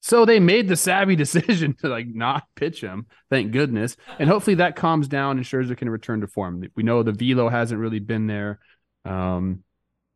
So 0.00 0.24
they 0.24 0.38
made 0.38 0.68
the 0.68 0.76
savvy 0.76 1.16
decision 1.24 1.74
to 1.80 1.88
like 1.88 2.06
not 2.06 2.44
pitch 2.54 2.80
him, 2.80 3.06
thank 3.30 3.50
goodness. 3.50 3.96
And 4.20 4.30
hopefully 4.30 4.54
that 4.54 4.76
calms 4.76 5.08
down 5.08 5.36
and 5.36 5.44
Scherzer 5.44 5.76
can 5.76 5.90
return 5.90 6.20
to 6.20 6.28
form. 6.28 6.62
We 6.76 6.84
know 6.84 7.02
the 7.02 7.10
velo 7.10 7.48
hasn't 7.48 7.80
really 7.80 7.98
been 7.98 8.28
there. 8.28 8.60
Um, 9.04 9.64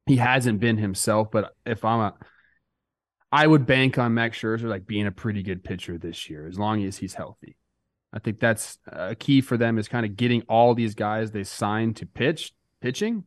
he 0.07 0.19
hasn't 0.19 0.61
been 0.61 0.79
himself, 0.79 1.33
but 1.33 1.53
if 1.67 1.85
I'm 1.85 1.99
a 1.99 2.15
I 3.33 3.45
would 3.45 3.67
bank 3.67 3.99
on 3.99 4.15
Max 4.15 4.39
Scherzer 4.39 4.69
like 4.69 4.87
being 4.87 5.09
a 5.09 5.11
pretty 5.11 5.43
good 5.43 5.65
pitcher 5.65 5.99
this 5.99 6.31
year 6.31 6.47
as 6.47 6.61
long 6.61 6.85
as 6.85 6.99
he's 6.99 7.15
healthy. 7.15 7.57
I 8.15 8.21
think 8.21 8.39
that's 8.39 8.79
a 8.87 9.17
key 9.17 9.41
for 9.41 9.57
them 9.57 9.77
is 9.77 9.89
kind 9.89 10.07
of 10.07 10.17
getting 10.17 10.43
all 10.43 10.75
these 10.75 10.95
guys 10.95 11.33
they 11.33 11.43
signed 11.43 11.97
to 11.97 12.07
pitch 12.07 12.55
pitching 12.81 13.25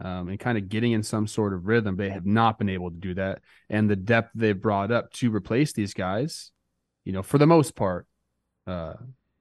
um, 0.00 0.28
and 0.28 0.38
kind 0.38 0.56
of 0.56 0.68
getting 0.68 0.92
in 0.92 1.02
some 1.02 1.26
sort 1.26 1.52
of 1.52 1.66
rhythm. 1.66 1.96
They 1.96 2.10
have 2.10 2.24
not 2.24 2.58
been 2.58 2.68
able 2.68 2.90
to 2.90 2.96
do 2.96 3.14
that. 3.14 3.40
And 3.68 3.90
the 3.90 3.96
depth 3.96 4.30
they've 4.34 4.58
brought 4.58 4.92
up 4.92 5.12
to 5.14 5.34
replace 5.34 5.72
these 5.72 5.94
guys, 5.94 6.52
you 7.04 7.12
know, 7.12 7.22
for 7.22 7.38
the 7.38 7.46
most 7.46 7.74
part, 7.74 8.06
uh, 8.68 8.94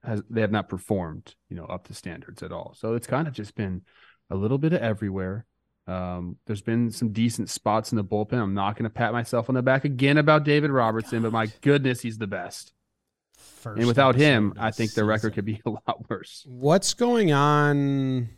has 0.03 0.24
they 0.30 0.42
have 0.42 0.51
not 0.51 0.70
performed, 0.70 1.36
you 1.50 1.56
know, 1.56 1.65
up 1.65 1.88
to 1.88 1.94
standards 1.94 2.42
at 2.42 2.51
all. 2.51 2.74
So 2.75 2.96
it's 2.96 3.08
kind 3.08 3.27
of 3.27 3.34
just 3.34 3.56
been 3.56 3.84
a 4.32 4.36
little 4.36 4.58
bit 4.58 4.74
of 4.74 4.82
everywhere. 4.82 5.46
Um, 5.86 6.38
there's 6.48 6.62
been 6.62 6.89
some 6.89 7.12
decent 7.12 7.50
spots 7.50 7.92
in 7.92 7.98
the 7.98 8.03
bullpen. 8.03 8.42
I'm 8.42 8.53
not 8.53 8.75
going 8.75 8.86
to 8.86 8.89
pat 8.89 9.12
myself 9.12 9.50
on 9.50 9.56
the 9.56 9.62
back 9.62 9.86
again 9.86 10.18
about 10.18 10.46
David 10.46 10.72
Robertson, 10.72 11.22
but 11.22 11.32
my 11.32 11.48
goodness, 11.62 12.01
he's 12.01 12.18
the 12.18 12.27
best. 12.27 12.74
First 13.44 13.78
and 13.78 13.88
without 13.88 14.16
him, 14.16 14.54
I 14.58 14.72
think 14.72 14.94
the 14.94 15.04
record 15.06 15.34
could 15.34 15.46
be 15.46 15.62
a 15.66 15.70
lot 15.70 16.10
worse. 16.10 16.46
What's 16.48 16.94
going 16.94 17.32
on 17.32 18.30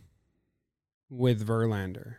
with 1.10 1.46
Verlander? 1.46 2.16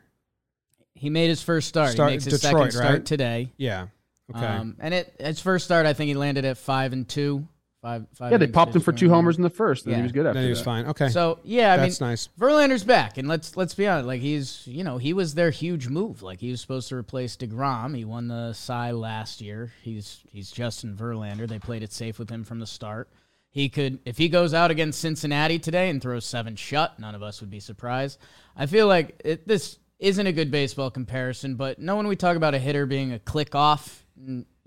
He 0.93 1.09
made 1.09 1.29
his 1.29 1.41
first 1.41 1.67
start. 1.67 1.91
Start- 1.91 2.09
he 2.09 2.15
makes 2.15 2.25
his 2.25 2.41
Detroit, 2.41 2.71
second 2.71 2.71
start 2.71 2.93
right? 2.93 3.05
today. 3.05 3.53
Yeah. 3.57 3.87
Okay. 4.35 4.45
Um, 4.45 4.75
and 4.79 4.93
it 4.93 5.15
his 5.19 5.39
first 5.39 5.65
start, 5.65 5.85
I 5.85 5.93
think 5.93 6.09
he 6.09 6.13
landed 6.15 6.43
at 6.43 6.57
five 6.57 6.91
and 6.91 7.07
two, 7.07 7.47
Five, 7.87 8.05
five 8.15 8.31
Yeah, 8.33 8.37
they 8.37 8.47
popped 8.47 8.75
him 8.75 8.81
for 8.81 8.91
two 8.91 9.07
Verlander. 9.07 9.11
homers 9.11 9.37
in 9.37 9.43
the 9.43 9.49
first, 9.49 9.85
and 9.85 9.93
then 9.93 9.99
Yeah. 9.99 10.01
he 10.01 10.03
was 10.03 10.11
good 10.11 10.25
after 10.25 10.33
Then 10.39 10.43
he 10.43 10.49
was 10.49 10.59
that. 10.59 10.65
fine. 10.65 10.85
Okay. 10.87 11.07
So 11.07 11.39
yeah, 11.45 11.71
I 11.73 11.77
That's 11.77 12.01
mean, 12.01 12.09
nice. 12.09 12.27
Verlander's 12.37 12.83
back, 12.83 13.17
and 13.17 13.29
let's 13.29 13.55
let's 13.55 13.75
be 13.75 13.87
honest. 13.87 14.07
Like 14.07 14.19
he's, 14.19 14.63
you 14.67 14.83
know, 14.83 14.97
he 14.97 15.13
was 15.13 15.35
their 15.35 15.51
huge 15.51 15.87
move. 15.87 16.21
Like 16.21 16.41
he 16.41 16.51
was 16.51 16.59
supposed 16.59 16.89
to 16.89 16.95
replace 16.97 17.37
Degrom. 17.37 17.95
He 17.95 18.03
won 18.03 18.27
the 18.27 18.51
Cy 18.51 18.91
last 18.91 19.39
year. 19.39 19.71
He's 19.83 20.19
he's 20.31 20.51
Justin 20.51 20.97
Verlander. 20.97 21.47
They 21.47 21.59
played 21.59 21.81
it 21.81 21.93
safe 21.93 22.19
with 22.19 22.29
him 22.29 22.43
from 22.43 22.59
the 22.59 22.67
start. 22.67 23.07
He 23.51 23.69
could, 23.69 23.99
if 24.05 24.17
he 24.17 24.27
goes 24.27 24.53
out 24.53 24.69
against 24.69 24.99
Cincinnati 24.99 25.57
today 25.57 25.89
and 25.89 26.01
throws 26.01 26.25
seven 26.25 26.57
shut, 26.57 26.99
none 26.99 27.15
of 27.15 27.23
us 27.23 27.39
would 27.39 27.49
be 27.49 27.61
surprised. 27.61 28.19
I 28.55 28.65
feel 28.65 28.87
like 28.87 29.19
it, 29.23 29.47
this 29.47 29.79
isn't 29.99 30.27
a 30.27 30.33
good 30.33 30.51
baseball 30.51 30.91
comparison, 30.91 31.55
but 31.55 31.79
no, 31.79 31.95
when 31.95 32.07
we 32.07 32.17
talk 32.17 32.35
about 32.35 32.53
a 32.53 32.59
hitter 32.59 32.85
being 32.85 33.13
a 33.13 33.19
click 33.19 33.55
off, 33.55 34.05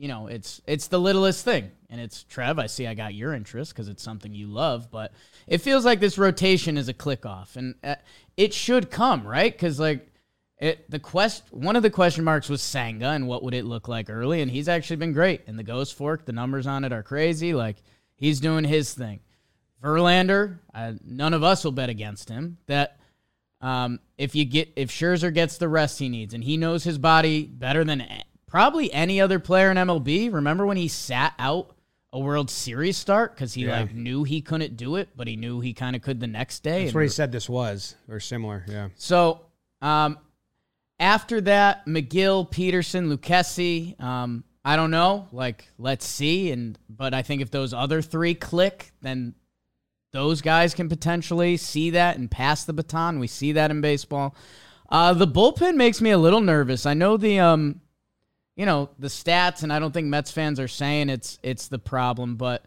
you 0.01 0.09
know, 0.09 0.29
it's 0.29 0.63
it's 0.67 0.87
the 0.87 0.99
littlest 0.99 1.45
thing, 1.45 1.71
and 1.91 2.01
it's 2.01 2.23
Trev. 2.23 2.59
I 2.59 2.69
see 2.69 2.87
I 2.87 2.95
got 2.95 3.13
your 3.13 3.35
interest 3.35 3.75
because 3.75 3.87
it's 3.89 4.03
something 4.03 4.33
you 4.33 4.47
love, 4.47 4.91
but 4.91 5.13
it 5.47 5.59
feels 5.59 5.85
like 5.85 6.01
this 6.01 6.17
rotation 6.17 6.79
is 6.79 6.89
a 6.89 6.95
click 6.95 7.27
off, 7.27 7.55
and 7.55 7.75
uh, 7.85 7.97
it 8.35 8.55
should 8.55 8.91
come 8.91 9.27
right 9.27 9.53
because 9.53 9.79
like 9.79 10.09
it 10.57 10.91
the 10.91 10.99
quest 10.99 11.53
one 11.53 11.77
of 11.77 11.83
the 11.83 11.91
question 11.91 12.25
marks 12.25 12.49
was 12.49 12.63
Senga 12.63 13.09
and 13.09 13.29
what 13.29 13.43
would 13.43 13.53
it 13.53 13.67
look 13.67 13.89
like 13.89 14.09
early, 14.09 14.41
and 14.41 14.51
he's 14.51 14.71
actually 14.71 14.97
been 14.97 15.13
great. 15.13 15.43
And 15.47 15.59
the 15.59 15.63
Ghost 15.63 15.95
Fork, 15.95 16.25
the 16.25 16.33
numbers 16.33 16.67
on 16.67 16.85
it 16.85 16.95
are 16.95 17.03
crazy. 17.03 17.53
Like 17.53 17.77
he's 18.17 18.41
doing 18.41 18.65
his 18.65 18.95
thing. 18.95 19.21
Verlander, 19.85 20.61
uh, 20.75 20.95
none 21.05 21.35
of 21.35 21.43
us 21.43 21.63
will 21.63 21.73
bet 21.73 21.91
against 21.91 22.31
him. 22.31 22.57
That 22.69 22.99
um, 23.61 24.01
if 24.17 24.35
you 24.35 24.47
get 24.47 24.73
if 24.77 24.91
Scherzer 24.91 25.33
gets 25.35 25.59
the 25.59 25.69
rest 25.69 25.99
he 25.99 26.09
needs, 26.09 26.33
and 26.33 26.43
he 26.43 26.57
knows 26.57 26.85
his 26.85 26.97
body 26.97 27.45
better 27.45 27.85
than 27.85 28.01
probably 28.51 28.93
any 28.93 29.21
other 29.21 29.39
player 29.39 29.71
in 29.71 29.77
MLB. 29.77 30.33
Remember 30.33 30.67
when 30.67 30.77
he 30.77 30.89
sat 30.89 31.33
out 31.39 31.75
a 32.13 32.19
World 32.19 32.51
Series 32.51 32.97
start 32.97 33.35
because 33.35 33.55
he 33.55 33.65
Yeah. 33.67 33.81
like 33.83 33.95
knew 33.95 34.25
he 34.25 34.41
couldn't 34.43 34.77
do 34.77 34.97
it, 34.97 35.11
but 35.17 35.29
he 35.29 35.37
knew 35.37 35.61
he 35.61 35.73
kind 35.73 35.95
of 35.95 36.03
could 36.03 36.19
the 36.21 36.27
next 36.27 36.63
day. 36.65 36.83
That's 36.85 36.95
what 36.95 37.05
he 37.05 37.09
said 37.09 37.31
this 37.31 37.49
was, 37.49 37.95
or 38.09 38.19
similar. 38.21 38.65
Yeah. 38.69 38.89
so 38.97 39.43
um, 39.81 40.19
after 40.99 41.41
that, 41.43 41.87
Megill, 41.87 42.51
Peterson, 42.51 43.09
Lucchesi. 43.17 43.99
Um, 44.03 44.45
I 44.65 44.77
don't 44.77 44.91
know. 44.91 45.29
Like, 45.33 45.69
let's 45.79 46.05
see. 46.07 46.51
And 46.51 46.79
but 46.89 47.15
I 47.15 47.23
think 47.23 47.41
if 47.43 47.51
those 47.51 47.73
other 47.73 48.03
three 48.03 48.35
click, 48.35 48.93
then 49.01 49.35
those 50.13 50.43
guys 50.43 50.75
can 50.75 50.89
potentially 50.89 51.57
see 51.57 51.91
that 51.91 52.19
and 52.19 52.29
pass 52.31 52.65
the 52.65 52.73
baton. 52.73 53.21
We 53.21 53.29
see 53.29 53.53
that 53.53 53.71
in 53.71 53.81
baseball. 53.81 54.35
Uh, 54.91 55.15
the 55.15 55.27
bullpen 55.29 55.77
makes 55.77 56.01
me 56.01 56.11
a 56.11 56.19
little 56.19 56.41
nervous. 56.41 56.85
I 56.85 56.95
know 56.95 57.17
the 57.17 57.39
um, 57.39 57.81
you 58.61 58.67
know 58.67 58.91
the 58.99 59.09
stats, 59.09 59.63
and 59.63 59.73
I 59.73 59.79
don't 59.79 59.91
think 59.91 60.09
Mets 60.09 60.31
fans 60.31 60.61
are 60.61 60.69
saying 60.69 61.09
it's 61.09 61.39
it's 61.43 61.69
the 61.69 61.79
problem, 61.79 62.37
but 62.37 62.67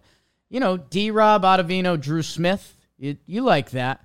you 0.49 0.59
know 0.59 0.75
D. 0.75 1.11
Rob, 1.11 1.43
Ottavino, 1.43 2.01
Drew 2.01 2.23
Smith, 2.23 2.75
you, 2.97 3.17
you 3.27 3.43
like 3.43 3.69
that. 3.69 4.03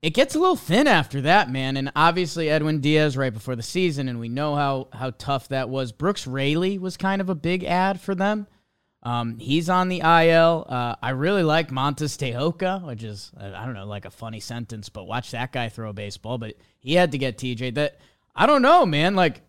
It 0.00 0.14
gets 0.14 0.34
a 0.34 0.38
little 0.38 0.56
thin 0.56 0.86
after 0.86 1.20
that, 1.20 1.50
man. 1.50 1.76
And 1.76 1.92
obviously 1.94 2.48
Edwin 2.48 2.80
Diaz 2.80 3.18
right 3.18 3.34
before 3.34 3.54
the 3.54 3.62
season, 3.62 4.08
and 4.08 4.18
we 4.18 4.30
know 4.30 4.54
how 4.54 4.88
how 4.94 5.10
tough 5.10 5.48
that 5.48 5.68
was. 5.68 5.92
Brooks 5.92 6.26
Raley 6.26 6.78
was 6.78 6.96
kind 6.96 7.20
of 7.20 7.28
a 7.28 7.34
big 7.34 7.64
ad 7.64 8.00
for 8.00 8.14
them. 8.14 8.46
Um, 9.02 9.38
he's 9.38 9.68
on 9.68 9.90
the 9.90 10.00
IL. 10.00 10.64
Uh, 10.66 10.94
I 11.02 11.10
really 11.10 11.42
like 11.42 11.70
Montes 11.70 12.16
de 12.16 12.34
Oca, 12.34 12.80
which 12.82 13.02
is 13.02 13.30
I 13.38 13.66
don't 13.66 13.74
know, 13.74 13.84
like 13.84 14.06
a 14.06 14.10
funny 14.10 14.40
sentence, 14.40 14.88
but 14.88 15.04
watch 15.04 15.32
that 15.32 15.52
guy 15.52 15.68
throw 15.68 15.90
a 15.90 15.92
baseball. 15.92 16.38
But 16.38 16.54
he 16.78 16.94
had 16.94 17.12
to 17.12 17.18
get 17.18 17.36
TJ. 17.36 17.74
That 17.74 17.98
I 18.34 18.46
don't 18.46 18.62
know, 18.62 18.86
man. 18.86 19.14
Like 19.14 19.42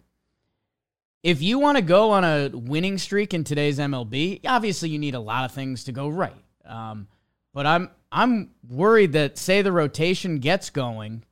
if 1.23 1.41
you 1.41 1.59
want 1.59 1.77
to 1.77 1.81
go 1.81 2.11
on 2.11 2.23
a 2.23 2.49
winning 2.53 2.97
streak 2.97 3.33
in 3.33 3.43
today's 3.43 3.79
MLB, 3.79 4.41
obviously 4.45 4.89
you 4.89 4.99
need 4.99 5.15
a 5.15 5.19
lot 5.19 5.45
of 5.45 5.51
things 5.51 5.85
to 5.85 5.91
go 5.91 6.07
right. 6.07 6.33
Um, 6.65 7.07
but 7.53 7.65
I'm 7.65 7.89
I'm 8.11 8.51
worried 8.67 9.13
that 9.13 9.37
say 9.37 9.61
the 9.61 9.71
rotation 9.71 10.39
gets 10.39 10.69
going, 10.69 11.23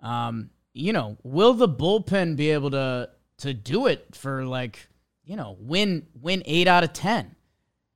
um, 0.00 0.50
you 0.72 0.92
know, 0.92 1.16
will 1.22 1.54
the 1.54 1.68
bullpen 1.68 2.36
be 2.36 2.50
able 2.50 2.70
to 2.72 3.10
to 3.38 3.54
do 3.54 3.86
it 3.86 4.14
for 4.14 4.44
like 4.44 4.88
you 5.24 5.36
know 5.36 5.56
win 5.60 6.06
win 6.20 6.42
eight 6.46 6.66
out 6.66 6.84
of 6.84 6.92
ten? 6.92 7.36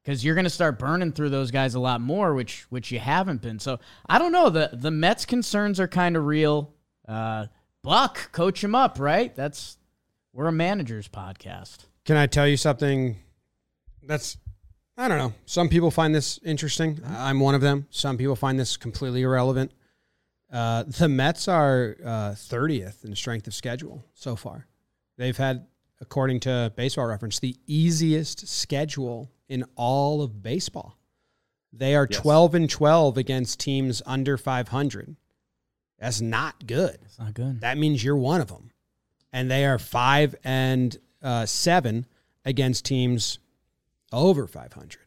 Because 0.02 0.22
you're 0.22 0.34
going 0.34 0.44
to 0.44 0.50
start 0.50 0.78
burning 0.78 1.12
through 1.12 1.30
those 1.30 1.50
guys 1.50 1.74
a 1.74 1.80
lot 1.80 2.00
more, 2.00 2.34
which 2.34 2.66
which 2.70 2.92
you 2.92 2.98
haven't 2.98 3.40
been. 3.40 3.58
So 3.58 3.80
I 4.06 4.18
don't 4.18 4.32
know. 4.32 4.50
the 4.50 4.70
The 4.72 4.90
Mets' 4.90 5.24
concerns 5.24 5.80
are 5.80 5.88
kind 5.88 6.16
of 6.16 6.26
real. 6.26 6.74
Uh, 7.08 7.46
Buck, 7.82 8.30
coach 8.32 8.62
him 8.62 8.74
up, 8.74 8.98
right? 9.00 9.34
That's 9.34 9.76
we're 10.34 10.46
a 10.48 10.52
managers 10.52 11.08
podcast. 11.08 11.86
Can 12.04 12.16
I 12.18 12.26
tell 12.26 12.46
you 12.46 12.56
something 12.58 13.16
that's 14.02 14.36
I 14.96 15.08
don't 15.08 15.18
know. 15.18 15.32
Some 15.46 15.68
people 15.68 15.90
find 15.90 16.14
this 16.14 16.38
interesting. 16.44 17.00
I'm 17.06 17.40
one 17.40 17.54
of 17.54 17.60
them. 17.60 17.86
Some 17.90 18.16
people 18.16 18.36
find 18.36 18.58
this 18.60 18.76
completely 18.76 19.22
irrelevant. 19.22 19.72
Uh, 20.52 20.84
the 20.86 21.08
Mets 21.08 21.48
are 21.48 21.96
uh, 22.04 22.30
30th 22.32 23.04
in 23.04 23.16
strength 23.16 23.46
of 23.48 23.54
schedule 23.54 24.04
so 24.14 24.36
far. 24.36 24.68
They've 25.16 25.36
had, 25.36 25.66
according 26.00 26.40
to 26.40 26.72
Baseball 26.76 27.06
Reference, 27.06 27.40
the 27.40 27.56
easiest 27.66 28.46
schedule 28.46 29.32
in 29.48 29.64
all 29.74 30.22
of 30.22 30.42
baseball. 30.44 30.96
They 31.72 31.96
are 31.96 32.06
Yes. 32.08 32.20
12 32.20 32.54
and 32.54 32.70
12 32.70 33.18
against 33.18 33.58
teams 33.58 34.00
under 34.06 34.36
500. 34.36 35.16
That's 35.98 36.20
not 36.20 36.66
good. 36.68 36.98
It's 37.04 37.18
not 37.18 37.34
good. 37.34 37.62
That 37.62 37.78
means 37.78 38.04
you're 38.04 38.16
one 38.16 38.40
of 38.40 38.46
them. 38.46 38.70
And 39.34 39.50
they 39.50 39.66
are 39.66 39.78
five 39.78 40.34
and 40.44 40.96
uh, 41.20 41.44
seven 41.44 42.06
against 42.44 42.86
teams 42.86 43.40
over 44.12 44.46
500. 44.46 44.98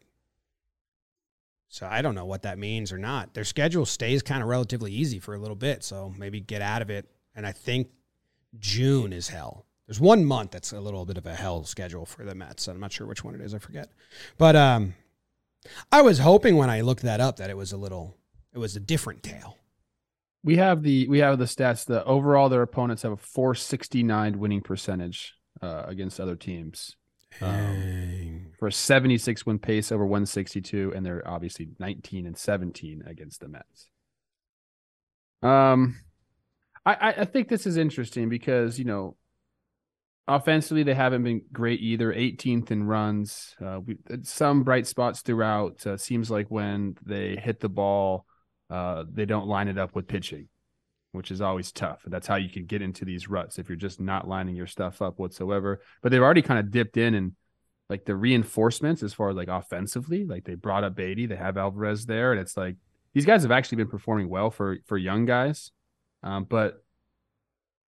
So 1.68 1.86
I 1.86 2.02
don't 2.02 2.14
know 2.14 2.24
what 2.24 2.42
that 2.42 2.58
means 2.58 2.92
or 2.92 2.98
not. 2.98 3.34
Their 3.34 3.44
schedule 3.44 3.86
stays 3.86 4.22
kind 4.22 4.42
of 4.42 4.48
relatively 4.48 4.92
easy 4.92 5.18
for 5.18 5.34
a 5.34 5.38
little 5.38 5.56
bit. 5.56 5.84
So 5.84 6.12
maybe 6.16 6.40
get 6.40 6.62
out 6.62 6.82
of 6.82 6.90
it. 6.90 7.06
And 7.34 7.46
I 7.46 7.52
think 7.52 7.88
June 8.58 9.12
is 9.12 9.28
hell. 9.28 9.64
There's 9.86 10.00
one 10.00 10.24
month 10.24 10.50
that's 10.50 10.72
a 10.72 10.80
little 10.80 11.06
bit 11.06 11.16
of 11.16 11.26
a 11.26 11.34
hell 11.34 11.64
schedule 11.64 12.04
for 12.04 12.24
the 12.24 12.34
Mets. 12.34 12.68
I'm 12.68 12.80
not 12.80 12.92
sure 12.92 13.06
which 13.06 13.24
one 13.24 13.34
it 13.34 13.40
is. 13.40 13.54
I 13.54 13.58
forget. 13.58 13.90
But 14.36 14.56
um, 14.56 14.94
I 15.90 16.02
was 16.02 16.18
hoping 16.18 16.56
when 16.56 16.68
I 16.68 16.80
looked 16.82 17.02
that 17.02 17.20
up 17.20 17.36
that 17.36 17.48
it 17.48 17.56
was 17.56 17.72
a 17.72 17.76
little, 17.76 18.16
it 18.52 18.58
was 18.58 18.76
a 18.76 18.80
different 18.80 19.22
tale. 19.22 19.57
We 20.44 20.56
have 20.56 20.82
the 20.82 21.08
we 21.08 21.18
have 21.18 21.38
the 21.38 21.44
stats. 21.46 21.84
The 21.84 22.04
overall, 22.04 22.48
their 22.48 22.62
opponents 22.62 23.02
have 23.02 23.12
a 23.12 23.16
469 23.16 24.38
winning 24.38 24.60
percentage 24.60 25.34
uh, 25.60 25.82
against 25.86 26.20
other 26.20 26.36
teams 26.36 26.96
Dang. 27.40 28.52
for 28.58 28.68
a 28.68 28.72
76 28.72 29.44
win 29.44 29.58
pace 29.58 29.90
over 29.90 30.04
162, 30.04 30.92
and 30.94 31.04
they're 31.04 31.26
obviously 31.26 31.68
19 31.78 32.26
and 32.26 32.36
17 32.36 33.02
against 33.06 33.40
the 33.40 33.48
Mets. 33.48 33.90
Um, 35.42 35.96
I 36.86 36.94
I, 36.94 37.08
I 37.20 37.24
think 37.24 37.48
this 37.48 37.66
is 37.66 37.76
interesting 37.76 38.28
because 38.28 38.78
you 38.78 38.84
know, 38.84 39.16
offensively 40.28 40.84
they 40.84 40.94
haven't 40.94 41.24
been 41.24 41.42
great 41.52 41.80
either. 41.80 42.12
18th 42.12 42.70
in 42.70 42.84
runs. 42.84 43.56
Uh, 43.64 43.80
we, 43.84 43.96
some 44.22 44.62
bright 44.62 44.86
spots 44.86 45.22
throughout. 45.22 45.84
Uh, 45.84 45.96
seems 45.96 46.30
like 46.30 46.46
when 46.48 46.96
they 47.04 47.34
hit 47.36 47.58
the 47.58 47.68
ball, 47.68 48.26
uh, 48.70 49.04
they 49.10 49.24
don't 49.24 49.46
line 49.46 49.68
it 49.68 49.78
up 49.78 49.94
with 49.94 50.08
pitching, 50.08 50.48
which 51.12 51.30
is 51.30 51.40
always 51.40 51.72
tough. 51.72 52.02
That's 52.06 52.26
how 52.26 52.36
you 52.36 52.50
can 52.50 52.66
get 52.66 52.82
into 52.82 53.04
these 53.04 53.28
ruts 53.28 53.58
if 53.58 53.68
you're 53.68 53.76
just 53.76 54.00
not 54.00 54.28
lining 54.28 54.56
your 54.56 54.66
stuff 54.66 55.00
up 55.02 55.18
whatsoever. 55.18 55.80
But 56.02 56.12
they've 56.12 56.22
already 56.22 56.42
kind 56.42 56.60
of 56.60 56.70
dipped 56.70 56.96
in 56.96 57.14
and 57.14 57.32
like 57.88 58.04
the 58.04 58.14
reinforcements 58.14 59.02
as 59.02 59.14
far 59.14 59.30
as 59.30 59.36
like 59.36 59.48
offensively, 59.48 60.24
like 60.24 60.44
they 60.44 60.54
brought 60.54 60.84
up 60.84 60.94
Baty, 60.94 61.26
they 61.26 61.36
have 61.36 61.56
Alvarez 61.56 62.06
there, 62.06 62.32
and 62.32 62.40
it's 62.40 62.56
like 62.56 62.76
these 63.14 63.24
guys 63.24 63.42
have 63.42 63.50
actually 63.50 63.76
been 63.76 63.88
performing 63.88 64.28
well 64.28 64.50
for 64.50 64.78
for 64.84 64.98
young 64.98 65.24
guys, 65.24 65.70
um, 66.22 66.44
but 66.44 66.84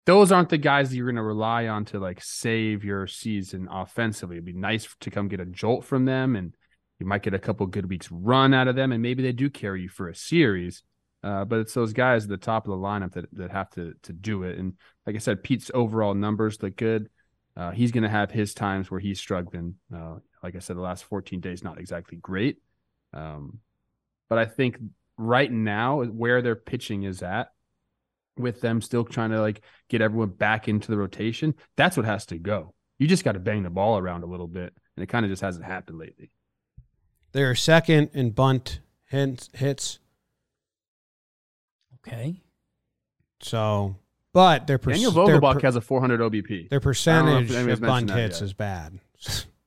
those 0.06 0.32
aren't 0.32 0.50
the 0.50 0.58
guys 0.58 0.90
that 0.90 0.96
you're 0.96 1.08
going 1.08 1.16
to 1.16 1.24
rely 1.24 1.68
on 1.68 1.84
to 1.86 2.00
like 2.00 2.24
save 2.24 2.86
your 2.86 3.08
season 3.08 3.68
offensively. 3.70 4.38
It'd 4.38 4.46
be 4.46 4.54
nice 4.54 4.88
to 5.02 5.12
come 5.12 5.28
get 5.28 5.40
a 5.40 5.46
jolt 5.46 5.84
from 5.84 6.06
them, 6.06 6.36
and 6.36 6.56
you 7.00 7.06
might 7.06 7.24
get 7.24 7.34
a 7.34 7.40
couple 7.40 7.66
good 7.68 7.90
weeks 7.90 8.10
run 8.12 8.54
out 8.54 8.68
of 8.68 8.76
them, 8.76 8.92
and 8.92 9.02
maybe 9.02 9.24
they 9.24 9.32
do 9.32 9.50
carry 9.50 9.84
you 9.84 9.90
for 9.90 10.10
a 10.10 10.16
series. 10.16 10.84
Uh, 11.24 11.46
but 11.46 11.60
it's 11.60 11.74
those 11.74 11.94
guys 11.94 12.24
at 12.24 12.30
the 12.30 12.38
top 12.38 12.66
of 12.66 12.72
the 12.72 12.78
lineup 12.78 13.14
that 13.14 13.26
that 13.34 13.52
have 13.52 13.70
to 13.72 13.94
to 14.04 14.14
do 14.14 14.44
it. 14.44 14.58
And 14.58 14.74
like 15.06 15.16
I 15.16 15.20
said, 15.20 15.44
Pete's 15.44 15.72
overall 15.74 16.14
numbers 16.14 16.62
look 16.62 16.76
good. 16.76 17.10
Uh, 17.56 17.72
he's 17.72 17.92
going 17.92 18.04
to 18.04 18.10
have 18.10 18.30
his 18.30 18.54
times 18.54 18.92
where 18.92 19.00
he's 19.00 19.20
struggling. 19.20 19.76
Uh, 19.94 20.18
like 20.44 20.56
I 20.56 20.60
said, 20.60 20.78
the 20.78 20.82
last 20.82 21.04
14 21.06 21.40
days 21.40 21.64
not 21.64 21.80
exactly 21.80 22.18
great. 22.18 22.60
Um, 23.14 23.60
but 24.30 24.38
I 24.38 24.46
think 24.46 24.78
right 25.18 25.52
now 25.52 26.04
where 26.04 26.44
their 26.44 26.56
pitching 26.56 27.04
is 27.04 27.24
at, 27.24 27.52
with 28.38 28.62
them 28.62 28.82
still 28.82 29.04
trying 29.04 29.32
to 29.32 29.42
like 29.42 29.62
get 29.90 30.02
everyone 30.02 30.30
back 30.30 30.68
into 30.68 30.92
the 30.92 30.98
rotation, 30.98 31.56
that's 31.76 31.98
what 31.98 32.06
has 32.06 32.26
to 32.28 32.38
go. 32.38 32.74
You 33.00 33.08
just 33.08 33.24
got 33.24 33.34
to 33.34 33.40
bang 33.40 33.64
the 33.64 33.70
ball 33.70 33.98
around 33.98 34.24
a 34.24 34.28
little 34.28 34.48
bit, 34.48 34.74
and 34.96 35.04
it 35.04 35.08
kind 35.08 35.26
of 35.26 35.32
just 35.32 35.42
hasn't 35.42 35.66
happened 35.66 35.98
lately. 35.98 36.32
They're 37.32 37.56
second 37.56 38.12
in 38.14 38.32
bunt 38.32 38.80
hits, 39.06 39.50
hits. 39.54 40.00
Okay. 42.08 42.42
So, 43.42 43.96
but 44.34 44.68
their 44.68 44.78
per- 44.78 44.92
Daniel 44.92 45.12
their, 45.12 45.40
Vogelbach 45.40 45.56
per- 45.56 45.68
has 45.68 45.76
a 45.76 45.82
400 45.82 46.20
OBP. 46.22 46.70
their 46.70 46.80
percentage 46.80 47.52
anybody's 47.52 47.80
of 47.80 47.82
bunt 47.82 48.12
hits 48.12 48.40
yet. 48.40 48.46
is 48.46 48.54
bad. 48.54 49.00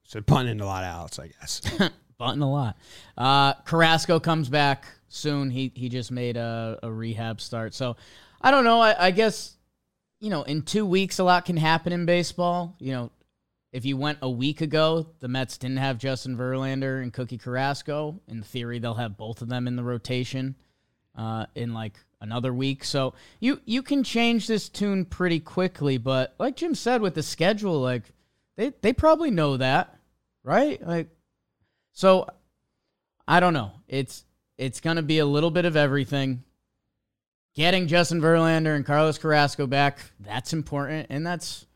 so 0.04 0.20
bunting 0.20 0.60
a 0.60 0.66
lot 0.66 0.84
of 0.84 0.90
outs, 0.90 1.18
I 1.18 1.28
guess. 1.28 1.62
Bunting 2.18 2.42
a 2.42 2.50
lot. 2.50 2.76
Uh, 3.16 3.54
Carrasco 3.64 4.20
comes 4.20 4.50
back 4.50 4.84
soon. 5.08 5.48
He 5.48 5.72
he 5.74 5.88
just 5.88 6.10
made 6.10 6.36
a, 6.36 6.78
a 6.82 6.92
rehab 6.92 7.40
start. 7.40 7.72
So 7.72 7.96
I 8.42 8.50
don't 8.50 8.64
know. 8.64 8.78
I, 8.78 9.06
I 9.06 9.10
guess 9.10 9.56
you 10.20 10.28
know 10.28 10.42
in 10.42 10.60
two 10.60 10.84
weeks 10.84 11.18
a 11.18 11.24
lot 11.24 11.46
can 11.46 11.56
happen 11.56 11.94
in 11.94 12.04
baseball. 12.04 12.76
You 12.78 12.92
know, 12.92 13.10
if 13.72 13.84
you 13.84 13.96
went 13.96 14.18
a 14.22 14.30
week 14.30 14.60
ago, 14.60 15.06
the 15.20 15.28
Mets 15.28 15.56
didn't 15.56 15.76
have 15.76 15.98
Justin 15.98 16.36
Verlander 16.36 17.02
and 17.02 17.12
Cookie 17.12 17.38
Carrasco. 17.38 18.20
In 18.26 18.42
theory, 18.42 18.78
they'll 18.78 18.94
have 18.94 19.16
both 19.16 19.42
of 19.42 19.48
them 19.48 19.68
in 19.68 19.76
the 19.76 19.84
rotation 19.84 20.56
uh, 21.16 21.46
in 21.54 21.72
like 21.72 21.94
another 22.20 22.52
week. 22.52 22.84
So 22.84 23.14
you 23.38 23.60
you 23.64 23.82
can 23.82 24.02
change 24.02 24.46
this 24.46 24.68
tune 24.68 25.04
pretty 25.04 25.38
quickly. 25.38 25.98
But 25.98 26.34
like 26.38 26.56
Jim 26.56 26.74
said, 26.74 27.00
with 27.00 27.14
the 27.14 27.22
schedule, 27.22 27.80
like 27.80 28.02
they 28.56 28.72
they 28.80 28.92
probably 28.92 29.30
know 29.30 29.56
that, 29.56 29.96
right? 30.42 30.84
Like, 30.84 31.08
so 31.92 32.28
I 33.28 33.38
don't 33.38 33.54
know. 33.54 33.72
It's 33.86 34.24
it's 34.58 34.80
gonna 34.80 35.02
be 35.02 35.18
a 35.18 35.26
little 35.26 35.50
bit 35.50 35.64
of 35.64 35.76
everything. 35.76 36.42
Getting 37.54 37.88
Justin 37.88 38.20
Verlander 38.20 38.76
and 38.76 38.86
Carlos 38.86 39.18
Carrasco 39.18 39.66
back, 39.66 39.98
that's 40.20 40.52
important, 40.52 41.08
and 41.10 41.26
that's 41.26 41.66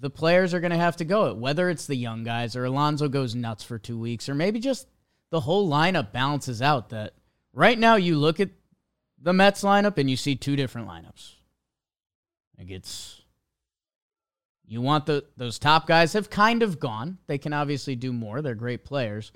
the 0.00 0.10
players 0.10 0.54
are 0.54 0.60
gonna 0.60 0.76
have 0.76 0.96
to 0.96 1.04
go. 1.04 1.26
It, 1.26 1.36
whether 1.36 1.70
it's 1.70 1.86
the 1.86 1.96
young 1.96 2.24
guys 2.24 2.56
or 2.56 2.64
Alonso 2.64 3.08
goes 3.08 3.34
nuts 3.34 3.64
for 3.64 3.78
two 3.78 3.98
weeks, 3.98 4.28
or 4.28 4.34
maybe 4.34 4.60
just 4.60 4.88
the 5.30 5.40
whole 5.40 5.68
lineup 5.68 6.12
balances 6.12 6.62
out. 6.62 6.90
That 6.90 7.14
right 7.52 7.78
now 7.78 7.96
you 7.96 8.16
look 8.18 8.40
at 8.40 8.50
the 9.20 9.32
Mets 9.32 9.62
lineup 9.62 9.98
and 9.98 10.10
you 10.10 10.16
see 10.16 10.36
two 10.36 10.56
different 10.56 10.88
lineups. 10.88 11.32
Like 12.58 12.70
it's 12.70 13.22
you 14.66 14.80
want 14.80 15.06
the 15.06 15.24
those 15.36 15.58
top 15.58 15.86
guys 15.86 16.12
have 16.14 16.30
kind 16.30 16.62
of 16.62 16.80
gone. 16.80 17.18
They 17.26 17.38
can 17.38 17.52
obviously 17.52 17.96
do 17.96 18.12
more. 18.12 18.42
They're 18.42 18.54
great 18.54 18.84
players. 18.84 19.32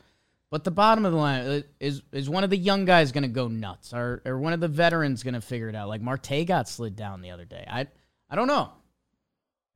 But 0.50 0.64
the 0.64 0.70
bottom 0.70 1.04
of 1.04 1.12
the 1.12 1.18
line 1.18 1.46
uh, 1.46 1.60
is 1.78 2.02
is 2.12 2.30
one 2.30 2.44
of 2.44 2.50
the 2.50 2.56
young 2.56 2.84
guys 2.84 3.12
going 3.12 3.22
to 3.22 3.28
go 3.28 3.48
nuts, 3.48 3.92
or 3.92 4.22
or 4.24 4.38
one 4.38 4.54
of 4.54 4.60
the 4.60 4.68
veterans 4.68 5.22
going 5.22 5.34
to 5.34 5.40
figure 5.40 5.68
it 5.68 5.74
out? 5.74 5.88
Like 5.88 6.00
Marte 6.00 6.46
got 6.46 6.68
slid 6.68 6.96
down 6.96 7.20
the 7.20 7.30
other 7.30 7.44
day. 7.44 7.66
I 7.68 7.86
I 8.30 8.36
don't 8.36 8.46
know. 8.46 8.72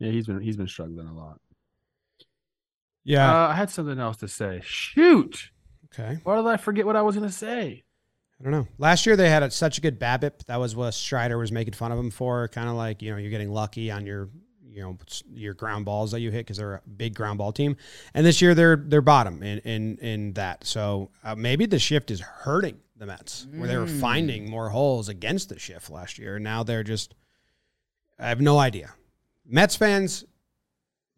Yeah, 0.03 0.11
he's 0.11 0.27
been 0.27 0.41
he's 0.41 0.57
been 0.57 0.67
struggling 0.67 1.07
a 1.07 1.15
lot. 1.15 1.41
Yeah. 3.05 3.33
Uh, 3.33 3.49
I 3.51 3.55
had 3.55 3.71
something 3.71 4.01
else 4.01 4.17
to 4.17 4.29
say. 4.29 4.61
Shoot. 4.65 5.53
okay. 5.87 6.19
Why 6.25 6.35
did 6.37 6.47
I 6.47 6.57
forget 6.57 6.87
what 6.87 6.97
I 6.97 7.03
was 7.03 7.15
going 7.15 7.29
to 7.29 7.35
say? 7.35 7.85
I 8.41 8.43
don't 8.43 8.53
know. 8.53 8.67
Last 8.79 9.07
year 9.07 9.15
they 9.15 9.31
had 9.31 9.45
a, 9.45 9.51
such 9.53 9.79
a 9.79 9.81
good 9.81 10.01
BABIP. 10.01 10.47
That 10.47 10.59
was 10.59 10.75
what 10.75 10.93
Strider 10.95 11.39
was 11.39 11.53
making 11.53 11.75
fun 11.75 11.93
of 11.93 12.01
him 12.01 12.11
for. 12.11 12.49
Kind 12.49 12.69
of 12.69 12.75
like 12.75 13.01
you 13.01 13.13
know 13.13 13.17
you're 13.17 13.31
getting 13.31 13.53
lucky 13.53 13.93
on 13.93 14.05
your 14.05 14.29
you 14.69 14.83
know 14.83 14.99
your 15.33 15.55
ground 15.55 15.85
balls 15.85 16.11
that 16.11 16.21
you 16.21 16.33
hit 16.33 16.39
because 16.39 16.57
they're 16.57 16.75
a 16.75 16.89
big 16.89 17.15
ground 17.15 17.39
ball 17.39 17.53
team. 17.53 17.77
And 18.13 18.27
this 18.27 18.43
year 18.43 18.57
they're 18.57 18.75
they're 18.77 19.03
bottom 19.03 19.41
in 19.45 19.59
in 19.61 19.99
in 19.99 20.33
that. 20.33 20.67
So 20.67 21.11
uh, 21.23 21.37
maybe 21.37 21.67
the 21.67 21.79
shift 21.79 22.11
is 22.11 22.21
hurting 22.21 22.81
the 22.97 23.07
Mets 23.07 23.47
where 23.55 23.69
they 23.69 23.77
were 23.77 23.87
finding 23.87 24.51
more 24.51 24.71
holes 24.71 25.09
against 25.09 25.49
the 25.49 25.61
shift 25.61 25.91
last 25.91 26.19
year. 26.19 26.35
And 26.37 26.45
now 26.45 26.65
they're 26.65 26.83
just. 26.83 27.15
I 28.19 28.29
have 28.29 28.41
no 28.41 28.59
idea. 28.59 28.95
Mets 29.53 29.77
fans, 29.77 30.25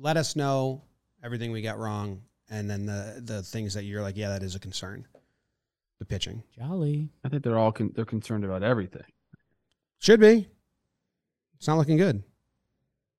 let 0.00 0.16
us 0.16 0.34
know 0.34 0.82
everything 1.22 1.52
we 1.52 1.62
got 1.62 1.78
wrong, 1.78 2.20
and 2.50 2.68
then 2.68 2.84
the 2.84 3.22
the 3.24 3.42
things 3.44 3.74
that 3.74 3.84
you're 3.84 4.02
like, 4.02 4.16
yeah, 4.16 4.28
that 4.30 4.42
is 4.42 4.56
a 4.56 4.58
concern. 4.58 5.06
The 6.00 6.04
pitching. 6.04 6.42
Jolly. 6.58 7.08
I 7.24 7.28
think 7.28 7.44
they're 7.44 7.58
all 7.58 7.70
con- 7.70 7.92
they're 7.94 8.04
concerned 8.04 8.44
about 8.44 8.64
everything. 8.64 9.04
Should 10.00 10.18
be. 10.18 10.48
It's 11.56 11.68
not 11.68 11.78
looking 11.78 11.96
good. 11.96 12.24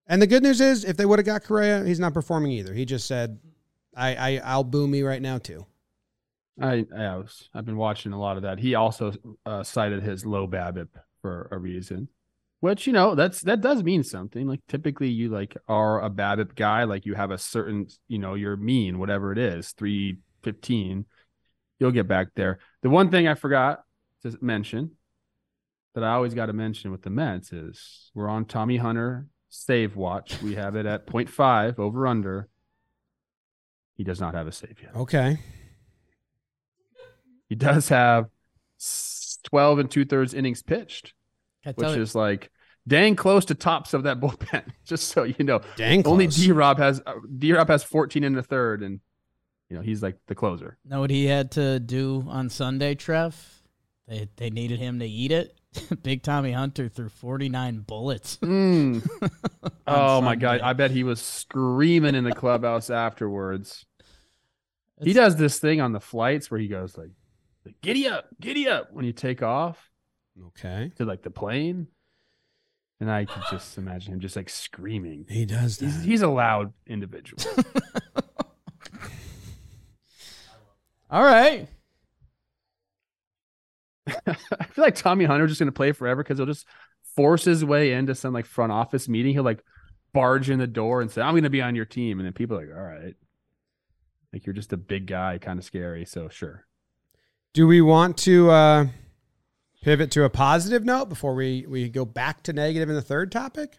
And 0.05 0.21
the 0.21 0.27
good 0.27 0.43
news 0.43 0.59
is, 0.59 0.83
if 0.83 0.97
they 0.97 1.05
would 1.05 1.17
have 1.17 1.25
got 1.25 1.45
Correa, 1.45 1.85
he's 1.85 1.99
not 1.99 2.13
performing 2.13 2.51
either. 2.51 2.73
He 2.73 2.83
just 2.83 3.07
said, 3.07 3.39
"I, 3.95 4.15
I 4.15 4.41
I'll 4.43 4.65
boo 4.65 4.85
me 4.85 5.01
right 5.01 5.21
now 5.21 5.37
too." 5.37 5.65
I 6.61 6.85
I 6.93 7.15
was 7.15 7.49
I've 7.53 7.65
been 7.65 7.77
watching 7.77 8.11
a 8.11 8.19
lot 8.19 8.35
of 8.35 8.43
that. 8.43 8.59
He 8.59 8.75
also 8.75 9.13
uh, 9.45 9.63
cited 9.63 10.03
his 10.03 10.25
low 10.25 10.45
BABIP 10.45 10.89
for 11.21 11.47
a 11.51 11.57
reason, 11.57 12.09
which 12.59 12.87
you 12.87 12.93
know 12.93 13.15
that's 13.15 13.41
that 13.41 13.61
does 13.61 13.83
mean 13.83 14.03
something. 14.03 14.47
Like 14.47 14.61
typically 14.67 15.09
you 15.09 15.29
like 15.29 15.55
are 15.67 16.03
a 16.03 16.09
BABIP 16.09 16.55
guy, 16.55 16.83
like 16.83 17.05
you 17.05 17.13
have 17.13 17.31
a 17.31 17.37
certain 17.37 17.87
you 18.07 18.19
know 18.19 18.33
your 18.33 18.57
mean 18.57 18.99
whatever 18.99 19.31
it 19.31 19.37
is 19.37 19.71
three 19.71 20.17
fifteen. 20.43 21.05
You'll 21.79 21.91
get 21.91 22.07
back 22.07 22.29
there. 22.35 22.59
The 22.83 22.89
one 22.89 23.11
thing 23.11 23.27
I 23.27 23.33
forgot 23.33 23.81
to 24.23 24.37
mention 24.41 24.91
that 25.93 26.03
I 26.03 26.13
always 26.13 26.33
got 26.33 26.45
to 26.47 26.53
mention 26.53 26.91
with 26.91 27.01
the 27.01 27.09
Mets 27.09 27.51
is 27.51 28.11
we're 28.13 28.29
on 28.29 28.45
Tommy 28.45 28.77
Hunter 28.77 29.27
save 29.49 29.95
watch. 29.95 30.41
We 30.41 30.55
have 30.55 30.75
it 30.75 30.85
at 30.85 31.07
0.5 31.07 31.79
over 31.79 32.07
under. 32.07 32.49
He 33.95 34.03
does 34.03 34.19
not 34.19 34.35
have 34.35 34.47
a 34.47 34.51
save 34.51 34.77
yet. 34.81 34.95
Okay. 34.95 35.39
He 37.47 37.55
does 37.55 37.89
have 37.89 38.25
12 39.43 39.79
and 39.79 39.91
two 39.91 40.03
thirds 40.03 40.33
innings 40.33 40.61
pitched, 40.61 41.13
which 41.73 41.89
you, 41.89 42.01
is 42.01 42.15
like 42.15 42.51
dang 42.87 43.15
close 43.15 43.45
to 43.45 43.55
tops 43.55 43.93
of 43.93 44.03
that 44.03 44.19
bullpen. 44.21 44.63
Just 44.85 45.09
so 45.09 45.23
you 45.23 45.43
know, 45.43 45.61
Dang. 45.75 46.03
close. 46.03 46.11
only. 46.11 46.27
D 46.27 46.51
Rob 46.51 46.77
has 46.77 47.01
D 47.37 47.53
Rob 47.53 47.67
has 47.69 47.83
14 47.83 48.23
in 48.23 48.33
the 48.33 48.43
third, 48.43 48.83
and 48.83 48.99
you 49.69 49.75
know 49.75 49.81
he's 49.81 50.03
like 50.03 50.17
the 50.27 50.35
closer. 50.35 50.77
know 50.85 50.99
what 50.99 51.09
he 51.09 51.25
had 51.25 51.51
to 51.51 51.79
do 51.79 52.25
on 52.27 52.49
Sunday, 52.49 52.95
Trev? 52.95 53.61
They 54.07 54.29
they 54.37 54.49
needed 54.49 54.79
him 54.79 54.99
to 54.99 55.05
eat 55.05 55.31
it. 55.31 55.59
Big 56.03 56.23
Tommy 56.23 56.53
Hunter 56.53 56.87
threw 56.87 57.09
49 57.09 57.79
bullets. 57.79 58.37
Mm. 58.37 59.05
oh 59.87 60.21
my 60.21 60.35
god, 60.35 60.61
I 60.61 60.73
bet 60.73 60.91
he 60.91 61.03
was 61.03 61.21
screaming 61.21 62.15
in 62.15 62.23
the 62.23 62.33
clubhouse 62.33 62.89
afterwards. 62.89 63.85
He 65.03 65.11
does 65.11 65.35
this 65.35 65.59
thing 65.59 65.81
on 65.81 65.91
the 65.91 65.99
flights 65.99 66.49
where 66.49 66.59
he 66.59 66.69
goes 66.69 66.97
like, 66.97 67.09
like 67.65 67.75
"Giddy 67.81 68.07
up, 68.07 68.27
giddy 68.39 68.69
up" 68.69 68.93
when 68.93 69.03
you 69.03 69.11
take 69.11 69.43
off 69.43 69.91
Okay. 70.47 70.91
to 70.97 71.05
like 71.05 71.21
the 71.23 71.29
plane, 71.29 71.87
and 72.99 73.11
I 73.11 73.25
could 73.25 73.43
just 73.49 73.77
imagine 73.77 74.13
him 74.13 74.19
just 74.19 74.35
like 74.35 74.49
screaming. 74.49 75.25
He 75.29 75.45
does 75.45 75.77
that. 75.77 75.85
He's, 75.85 76.03
he's 76.03 76.21
a 76.21 76.27
loud 76.27 76.73
individual. 76.87 77.43
All 81.09 81.23
right. 81.23 81.67
I 84.27 84.33
feel 84.65 84.83
like 84.83 84.95
Tommy 84.95 85.25
Hunter's 85.25 85.51
just 85.51 85.59
gonna 85.59 85.71
play 85.71 85.91
forever 85.91 86.23
because 86.23 86.37
he'll 86.37 86.45
just 86.45 86.67
force 87.15 87.43
his 87.45 87.63
way 87.63 87.93
into 87.93 88.13
some 88.15 88.33
like 88.33 88.45
front 88.45 88.71
office 88.71 89.07
meeting. 89.07 89.33
He'll 89.33 89.43
like 89.43 89.63
barge 90.13 90.49
in 90.49 90.59
the 90.59 90.67
door 90.67 91.01
and 91.01 91.09
say, 91.09 91.21
"I'm 91.21 91.35
gonna 91.35 91.49
be 91.49 91.61
on 91.61 91.75
your 91.75 91.85
team," 91.85 92.19
and 92.19 92.25
then 92.25 92.33
people 92.33 92.57
are 92.57 92.65
like, 92.65 92.75
"All 92.75 92.83
right." 92.83 93.15
Like 94.33 94.45
you're 94.45 94.53
just 94.53 94.73
a 94.73 94.77
big 94.77 95.07
guy, 95.07 95.37
kind 95.37 95.57
of 95.57 95.65
scary. 95.65 96.05
So 96.05 96.27
sure. 96.27 96.65
Do 97.53 97.67
we 97.67 97.81
want 97.81 98.17
to 98.19 98.49
uh, 98.51 98.87
pivot 99.85 100.11
to 100.11 100.23
a 100.23 100.29
positive 100.29 100.83
note 100.83 101.07
before 101.09 101.35
we 101.35 101.65
we 101.67 101.87
go 101.89 102.03
back 102.05 102.41
to 102.43 102.51
negative 102.53 102.89
in 102.89 102.95
the 102.95 103.01
third 103.01 103.31
topic? 103.31 103.77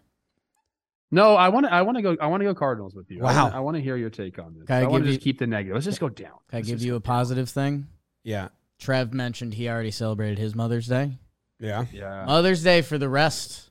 No, 1.11 1.35
I 1.37 1.49
want 1.51 1.66
to. 1.66 1.73
I 1.73 1.83
want 1.83 1.97
to 1.99 2.03
go. 2.03 2.16
I 2.21 2.27
want 2.29 2.40
to 2.40 2.45
go 2.45 2.55
Cardinals 2.55 2.95
with 2.95 3.11
you. 3.11 3.21
I 3.21 3.33
Wow. 3.33 3.45
wanna- 3.45 3.57
I 3.57 3.61
want 3.61 3.77
to 3.77 3.83
hear 3.83 3.97
your 3.97 4.11
take 4.11 4.38
on 4.38 4.55
this. 4.55 4.66
Can 4.66 4.77
I 4.77 4.81
I 4.83 4.87
want 4.87 5.05
to 5.05 5.11
just 5.11 5.21
keep 5.23 5.38
the 5.38 5.47
negative. 5.47 5.75
Let's 5.75 5.85
just 5.87 6.01
go 6.01 6.09
down. 6.09 6.38
Can 6.49 6.57
I 6.57 6.57
Let's 6.59 6.69
give 6.69 6.83
you 6.83 6.92
go 6.92 6.97
a 6.97 7.01
down. 7.01 7.03
positive 7.03 7.49
thing? 7.49 7.88
Yeah. 8.25 8.49
Trev 8.79 9.12
mentioned 9.14 9.55
he 9.55 9.69
already 9.69 9.90
celebrated 9.90 10.38
his 10.38 10.55
Mother's 10.55 10.87
Day. 10.87 11.19
Yeah. 11.61 11.87
Yeah. 11.92 12.25
Mother's 12.27 12.62
Day 12.62 12.83
for 12.83 12.99
the 12.99 13.09
rest 13.09 13.71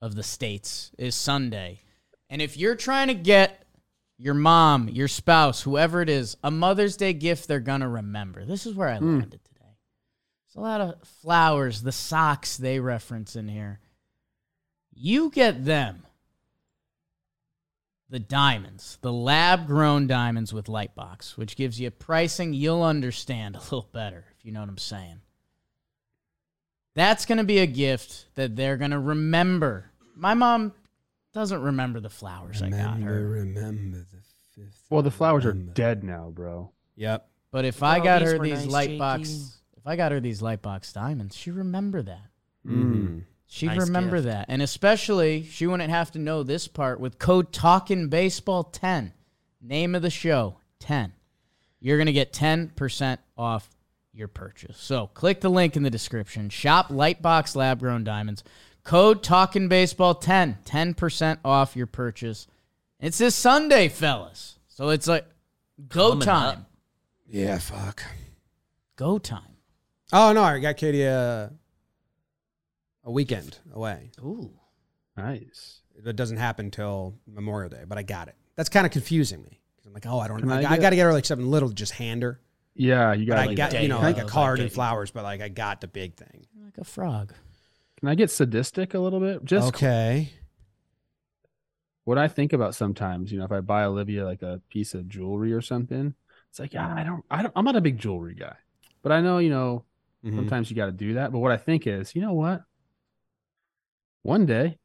of 0.00 0.14
the 0.14 0.22
states 0.22 0.92
is 0.98 1.14
Sunday. 1.14 1.80
And 2.30 2.40
if 2.42 2.56
you're 2.56 2.76
trying 2.76 3.08
to 3.08 3.14
get 3.14 3.66
your 4.18 4.34
mom, 4.34 4.88
your 4.88 5.08
spouse, 5.08 5.62
whoever 5.62 6.00
it 6.02 6.08
is, 6.08 6.36
a 6.44 6.50
Mother's 6.50 6.96
Day 6.96 7.12
gift 7.14 7.48
they're 7.48 7.60
going 7.60 7.80
to 7.80 7.88
remember, 7.88 8.44
this 8.44 8.64
is 8.66 8.74
where 8.74 8.88
I 8.88 8.98
Hmm. 8.98 9.18
landed 9.20 9.40
today. 9.44 9.55
There's 10.56 10.64
a 10.64 10.68
lot 10.68 10.80
of 10.80 11.08
flowers, 11.20 11.82
the 11.82 11.92
socks 11.92 12.56
they 12.56 12.80
reference 12.80 13.36
in 13.36 13.48
here. 13.48 13.80
You 14.94 15.30
get 15.30 15.64
them 15.64 16.02
the 18.08 18.18
diamonds, 18.18 18.98
the 19.02 19.12
lab 19.12 19.66
grown 19.66 20.06
diamonds 20.06 20.54
with 20.54 20.66
Lightbox, 20.66 21.36
which 21.36 21.56
gives 21.56 21.80
you 21.80 21.88
a 21.88 21.90
pricing 21.90 22.54
you'll 22.54 22.82
understand 22.82 23.56
a 23.56 23.58
little 23.58 23.88
better, 23.92 24.24
if 24.38 24.44
you 24.44 24.52
know 24.52 24.60
what 24.60 24.68
I'm 24.68 24.78
saying. 24.78 25.20
That's 26.94 27.26
going 27.26 27.38
to 27.38 27.44
be 27.44 27.58
a 27.58 27.66
gift 27.66 28.26
that 28.36 28.56
they're 28.56 28.78
going 28.78 28.92
to 28.92 28.98
remember. 28.98 29.90
My 30.14 30.32
mom 30.32 30.72
doesn't 31.34 31.60
remember 31.60 32.00
the 32.00 32.08
flowers 32.08 32.62
I 32.62 32.70
got 32.70 33.00
her. 33.00 33.28
remember 33.28 33.98
the 33.98 34.22
fifth. 34.54 34.84
Well, 34.88 35.02
the 35.02 35.10
flowers 35.10 35.44
are 35.44 35.52
dead 35.52 36.02
now, 36.02 36.30
bro. 36.32 36.70
Yep. 36.94 37.28
But 37.50 37.66
if 37.66 37.82
I 37.82 38.00
got 38.00 38.22
her 38.22 38.38
these 38.38 38.64
nice, 38.64 38.66
light 38.66 38.88
Jakey. 38.88 38.98
box, 38.98 39.55
if 39.86 39.90
I 39.90 39.94
got 39.94 40.10
her 40.10 40.18
these 40.18 40.42
Lightbox 40.42 40.92
diamonds, 40.92 41.36
she 41.36 41.52
remember 41.52 42.02
that. 42.02 42.26
Mm. 42.66 43.22
She'd 43.46 43.66
Nice 43.66 43.78
remember 43.78 44.16
gift. 44.16 44.26
that. 44.26 44.46
And 44.48 44.60
especially 44.60 45.44
she 45.44 45.68
wouldn't 45.68 45.90
have 45.90 46.10
to 46.12 46.18
know 46.18 46.42
this 46.42 46.66
part 46.66 46.98
with 46.98 47.20
code 47.20 47.52
Talking 47.52 48.08
Baseball 48.08 48.64
10. 48.64 49.12
Name 49.62 49.94
of 49.94 50.02
the 50.02 50.10
show 50.10 50.56
10. 50.80 51.12
You're 51.78 51.98
going 51.98 52.06
to 52.06 52.12
get 52.12 52.32
10% 52.32 53.18
off 53.38 53.70
your 54.12 54.26
purchase. 54.26 54.76
So 54.76 55.06
click 55.14 55.40
the 55.40 55.50
link 55.50 55.76
in 55.76 55.84
the 55.84 55.90
description. 55.90 56.50
Shop 56.50 56.88
Lightbox 56.88 57.54
Lab 57.54 57.78
Grown 57.78 58.02
Diamonds. 58.02 58.42
Code 58.82 59.22
Talking 59.22 59.68
Baseball 59.68 60.16
10. 60.16 60.58
10% 60.64 61.38
off 61.44 61.76
your 61.76 61.86
purchase. 61.86 62.48
It's 62.98 63.18
this 63.18 63.36
Sunday, 63.36 63.86
fellas. 63.88 64.58
So 64.66 64.88
it's 64.88 65.06
like 65.06 65.26
go 65.88 66.10
Coming 66.10 66.26
time. 66.26 66.58
up. 66.58 66.70
Yeah, 67.28 67.58
fuck. 67.58 68.02
Go 68.96 69.18
time. 69.18 69.55
Oh 70.12 70.32
no, 70.32 70.42
I 70.42 70.58
got 70.60 70.76
Katie 70.76 71.02
a, 71.02 71.52
a 73.04 73.10
weekend 73.10 73.58
away. 73.72 74.10
Ooh. 74.20 74.50
Nice. 75.16 75.80
It 76.04 76.14
doesn't 76.16 76.36
happen 76.36 76.70
till 76.70 77.14
Memorial 77.26 77.70
Day, 77.70 77.84
but 77.88 77.98
I 77.98 78.02
got 78.02 78.28
it. 78.28 78.34
That's 78.54 78.68
kind 78.68 78.86
of 78.86 78.92
confusing 78.92 79.42
me. 79.42 79.60
'Cause 79.76 79.86
I'm 79.86 79.92
like, 79.94 80.06
oh, 80.06 80.18
I 80.20 80.28
don't 80.28 80.40
Can. 80.40 80.50
I, 80.52 80.58
I 80.58 80.62
got- 80.62 80.72
I 80.72 80.76
got 80.78 80.90
to 80.90 80.96
get 80.96 81.04
her 81.04 81.12
like 81.12 81.24
something 81.24 81.46
little 81.50 81.68
to 81.70 81.74
just 81.74 81.92
hand 81.92 82.22
her. 82.22 82.40
Yeah, 82.74 83.14
you 83.14 83.26
But 83.26 83.36
got. 83.36 83.42
I 83.42 83.46
like 83.46 83.56
got 83.56 83.82
you 83.82 83.88
know 83.88 84.00
like 84.00 84.16
a 84.16 84.20
like, 84.20 84.28
card 84.28 84.60
and 84.60 84.70
flowers, 84.70 85.10
but 85.10 85.22
like 85.24 85.40
I 85.40 85.48
got 85.48 85.80
the 85.80 85.88
big 85.88 86.14
thing. 86.16 86.46
Like 86.62 86.76
a 86.78 86.84
frog. 86.84 87.32
Can 87.98 88.08
I 88.10 88.14
get 88.14 88.30
sadistic 88.30 88.92
a 88.92 88.98
little 88.98 89.20
bit? 89.20 89.42
Just 89.44 89.68
okay. 89.68 90.30
what 92.04 92.18
I 92.18 92.28
think 92.28 92.52
about 92.52 92.74
sometimes, 92.74 93.32
you 93.32 93.38
know, 93.38 93.46
if 93.46 93.52
I 93.52 93.60
buy 93.60 93.84
Olivia 93.84 94.26
like 94.26 94.42
a 94.42 94.60
piece 94.68 94.92
of 94.92 95.08
jewelry 95.08 95.54
or 95.54 95.62
something, 95.62 96.14
it's 96.50 96.58
like, 96.60 96.74
yeah, 96.74 96.92
I 96.94 97.02
don't, 97.02 97.24
I 97.30 97.42
don't, 97.42 97.52
I'm 97.56 97.64
not 97.64 97.76
a 97.76 97.80
big 97.80 97.98
jewelry 97.98 98.34
guy, 98.34 98.56
but 99.02 99.12
I 99.12 99.22
know, 99.22 99.38
you 99.38 99.48
know, 99.48 99.84
Mhm. 100.26 100.36
sometimes 100.36 100.70
you 100.70 100.76
got 100.76 100.86
to 100.86 100.92
do 100.92 101.14
that. 101.14 101.32
But 101.32 101.38
what 101.38 101.52
I 101.52 101.56
think 101.56 101.86
is, 101.86 102.14
you 102.14 102.20
know 102.22 102.32
what? 102.32 102.62
One 104.22 104.44
day, 104.46 104.78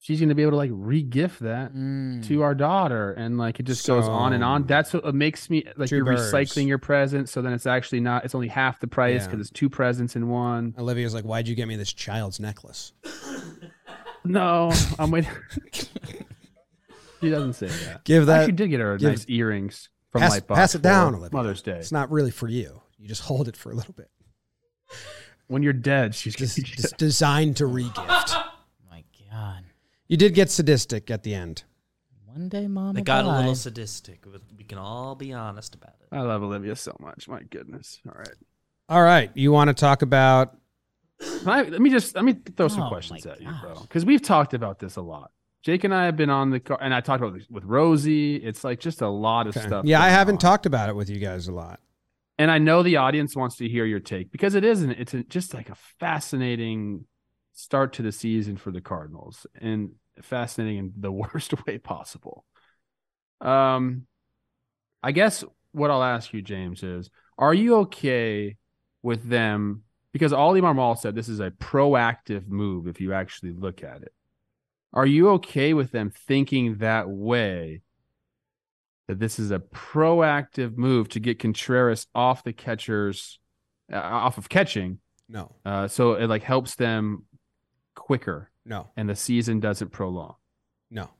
she's 0.00 0.20
going 0.20 0.28
to 0.28 0.34
be 0.34 0.42
able 0.42 0.52
to 0.52 0.56
like 0.56 0.70
re-gift 0.72 1.40
that 1.40 1.72
Mm. 1.74 2.26
to 2.26 2.42
our 2.42 2.54
daughter, 2.54 3.12
and 3.12 3.38
like 3.38 3.58
it 3.60 3.62
just 3.64 3.86
goes 3.86 4.06
on 4.06 4.32
and 4.34 4.44
on. 4.44 4.64
That's 4.64 4.92
what 4.92 5.14
makes 5.14 5.48
me 5.48 5.64
like 5.76 5.90
you're 5.90 6.04
birds. 6.04 6.30
recycling 6.32 6.66
your 6.68 6.78
presents, 6.78 7.32
so 7.32 7.40
then 7.42 7.52
it's 7.52 7.66
actually 7.66 8.00
not. 8.00 8.24
It's 8.24 8.34
only 8.34 8.48
half 8.48 8.80
the 8.80 8.86
price 8.86 9.22
Yeah. 9.22 9.26
because 9.28 9.40
it's 9.40 9.50
two 9.50 9.70
presents 9.70 10.14
in 10.16 10.28
one. 10.28 10.74
Olivia's 10.78 11.14
like, 11.14 11.24
why'd 11.24 11.48
you 11.48 11.54
get 11.54 11.68
me 11.68 11.76
this 11.76 11.92
child's 11.92 12.38
necklace? 12.40 12.92
No, 14.22 14.70
I'm 14.98 15.10
waiting. 15.10 15.30
she 17.22 17.30
doesn't 17.30 17.54
say 17.54 17.68
that. 17.68 18.04
Give 18.04 18.26
that. 18.26 18.40
actually 18.40 18.52
did 18.52 18.68
get 18.68 18.80
her 18.80 18.98
give- 18.98 19.08
nice 19.08 19.24
earrings 19.28 19.88
from 20.10 20.20
pass- 20.20 20.38
Lightbox. 20.40 20.54
pass 20.54 20.74
it 20.74 20.82
down, 20.82 21.14
Olivia. 21.14 21.34
Mother's 21.38 21.62
Day. 21.62 21.78
It's 21.78 21.90
not 21.90 22.10
really 22.10 22.30
for 22.30 22.46
you. 22.46 22.82
You 22.98 23.08
just 23.08 23.22
hold 23.22 23.48
it 23.48 23.56
for 23.56 23.72
a 23.72 23.74
little 23.74 23.94
bit. 23.94 24.10
When 25.48 25.62
you're 25.62 25.72
dead, 25.72 26.14
she's 26.14 26.34
Just, 26.36 26.56
gonna 26.56 26.66
just 26.76 26.96
designed 26.96 27.56
to 27.56 27.64
regift. 27.64 27.96
My 28.90 29.02
God. 29.30 29.64
You 30.06 30.16
did 30.16 30.34
get 30.34 30.50
sadistic 30.50 31.10
at 31.10 31.22
the 31.24 31.34
end. 31.34 31.64
One 32.26 32.48
day, 32.48 32.68
mom. 32.68 32.94
They 32.94 33.00
will 33.00 33.04
got 33.04 33.24
a 33.24 33.36
little 33.36 33.54
sadistic. 33.56 34.24
We 34.56 34.62
can 34.64 34.78
all 34.78 35.16
be 35.16 35.32
honest 35.32 35.74
about 35.74 35.94
it. 36.00 36.08
I 36.14 36.20
love 36.20 36.42
Olivia 36.44 36.76
so 36.76 36.96
much. 37.00 37.26
My 37.28 37.42
goodness. 37.42 38.00
All 38.08 38.14
right. 38.16 38.34
All 38.88 39.02
right. 39.02 39.30
You 39.34 39.50
want 39.50 39.68
to 39.68 39.74
talk 39.74 40.02
about 40.02 40.56
I- 41.46 41.62
let 41.62 41.80
me 41.80 41.90
just 41.90 42.14
let 42.14 42.24
me 42.24 42.34
throw 42.56 42.68
some 42.68 42.84
Oh, 42.84 42.88
questions 42.88 43.24
my 43.26 43.32
at 43.32 43.40
you, 43.42 43.50
bro, 43.60 43.74
because 43.82 44.04
we've 44.06 44.22
talked 44.22 44.54
about 44.54 44.78
this 44.78 44.96
a 44.96 45.02
lot. 45.02 45.32
Jake 45.62 45.84
and 45.84 45.92
I 45.94 46.06
have 46.06 46.16
been 46.16 46.30
on 46.30 46.48
the 46.50 46.58
car, 46.60 46.78
and 46.80 46.94
I 46.94 47.00
talked 47.02 47.22
about 47.22 47.34
this 47.34 47.46
with 47.50 47.64
Rosie. 47.64 48.36
It's 48.36 48.64
like 48.64 48.80
just 48.80 49.02
a 49.02 49.08
lot 49.08 49.46
of 49.46 49.54
Okay. 49.56 49.66
stuff. 49.66 49.84
Yeah, 49.84 50.00
I 50.00 50.08
haven't 50.08 50.36
on. 50.36 50.38
talked 50.38 50.64
about 50.66 50.88
it 50.88 50.96
with 50.96 51.10
you 51.10 51.18
guys 51.18 51.48
a 51.48 51.52
lot. 51.52 51.80
And 52.40 52.50
I 52.50 52.56
know 52.56 52.82
the 52.82 52.96
audience 52.96 53.36
wants 53.36 53.56
to 53.56 53.68
hear 53.68 53.84
your 53.84 54.00
take 54.00 54.32
because 54.32 54.54
it 54.54 54.64
isn't. 54.64 54.92
It's 54.92 55.12
a, 55.12 55.22
just 55.24 55.52
like 55.52 55.68
a 55.68 55.74
fascinating 55.98 57.04
start 57.52 57.92
to 57.94 58.02
the 58.02 58.12
season 58.12 58.56
for 58.56 58.70
the 58.70 58.80
Cardinals, 58.80 59.46
and 59.60 59.90
fascinating 60.22 60.78
in 60.78 60.92
the 60.96 61.12
worst 61.34 61.52
way 61.66 61.76
possible. 61.76 62.46
Um, 63.42 64.06
I 65.02 65.12
guess 65.12 65.44
what 65.72 65.90
I'll 65.90 66.02
ask 66.02 66.32
you, 66.32 66.40
James, 66.40 66.82
is: 66.82 67.10
Are 67.36 67.52
you 67.52 67.76
okay 67.80 68.56
with 69.02 69.28
them? 69.28 69.82
Because 70.14 70.32
Oli 70.32 70.62
Marmol 70.62 70.96
said 70.96 71.14
this 71.14 71.28
is 71.28 71.40
a 71.40 71.50
proactive 71.50 72.48
move. 72.48 72.86
If 72.88 73.02
you 73.02 73.12
actually 73.12 73.52
look 73.52 73.84
at 73.84 74.00
it, 74.00 74.14
are 74.94 75.04
you 75.04 75.28
okay 75.32 75.74
with 75.74 75.90
them 75.90 76.10
thinking 76.10 76.78
that 76.78 77.06
way? 77.06 77.82
That 79.10 79.18
this 79.18 79.38
is 79.40 79.50
a 79.50 79.58
proactive 79.58 80.76
move 80.76 81.08
to 81.08 81.18
get 81.20 81.40
Contreras 81.40 82.06
off 82.14 82.44
the 82.44 82.52
catchers, 82.52 83.40
uh, 83.92 83.96
off 83.96 84.38
of 84.38 84.48
catching, 84.48 85.00
No, 85.28 85.50
uh, 85.64 85.88
so 85.88 86.14
it 86.14 86.28
like 86.28 86.44
helps 86.44 86.76
them 86.76 87.24
quicker, 87.96 88.50
no, 88.64 88.86
and 88.96 89.08
the 89.08 89.16
season 89.16 89.58
doesn't 89.60 89.90
prolong. 89.90 90.36
no. 90.90 91.10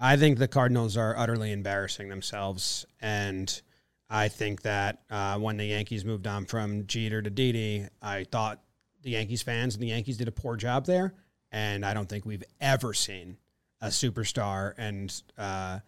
I 0.00 0.16
think 0.16 0.38
the 0.38 0.46
Cardinals 0.46 0.96
are 0.96 1.16
utterly 1.18 1.50
embarrassing 1.50 2.08
themselves. 2.08 2.86
And 3.00 3.60
I 4.08 4.28
think 4.28 4.62
that 4.62 5.00
uh, 5.10 5.38
when 5.40 5.56
the 5.56 5.64
Yankees 5.64 6.04
moved 6.04 6.28
on 6.28 6.44
from 6.44 6.86
Jeter 6.86 7.20
to 7.20 7.30
Didi, 7.30 7.88
I 8.00 8.22
thought 8.30 8.62
the 9.02 9.10
Yankees 9.10 9.42
fans 9.42 9.74
and 9.74 9.82
the 9.82 9.88
Yankees 9.88 10.16
did 10.16 10.28
a 10.28 10.30
poor 10.30 10.54
job 10.56 10.86
there. 10.86 11.14
And 11.50 11.84
I 11.84 11.94
don't 11.94 12.08
think 12.08 12.24
we've 12.24 12.44
ever 12.60 12.94
seen 12.94 13.38
a 13.80 13.88
superstar 13.88 14.72
and, 14.78 15.20
uh, 15.36 15.80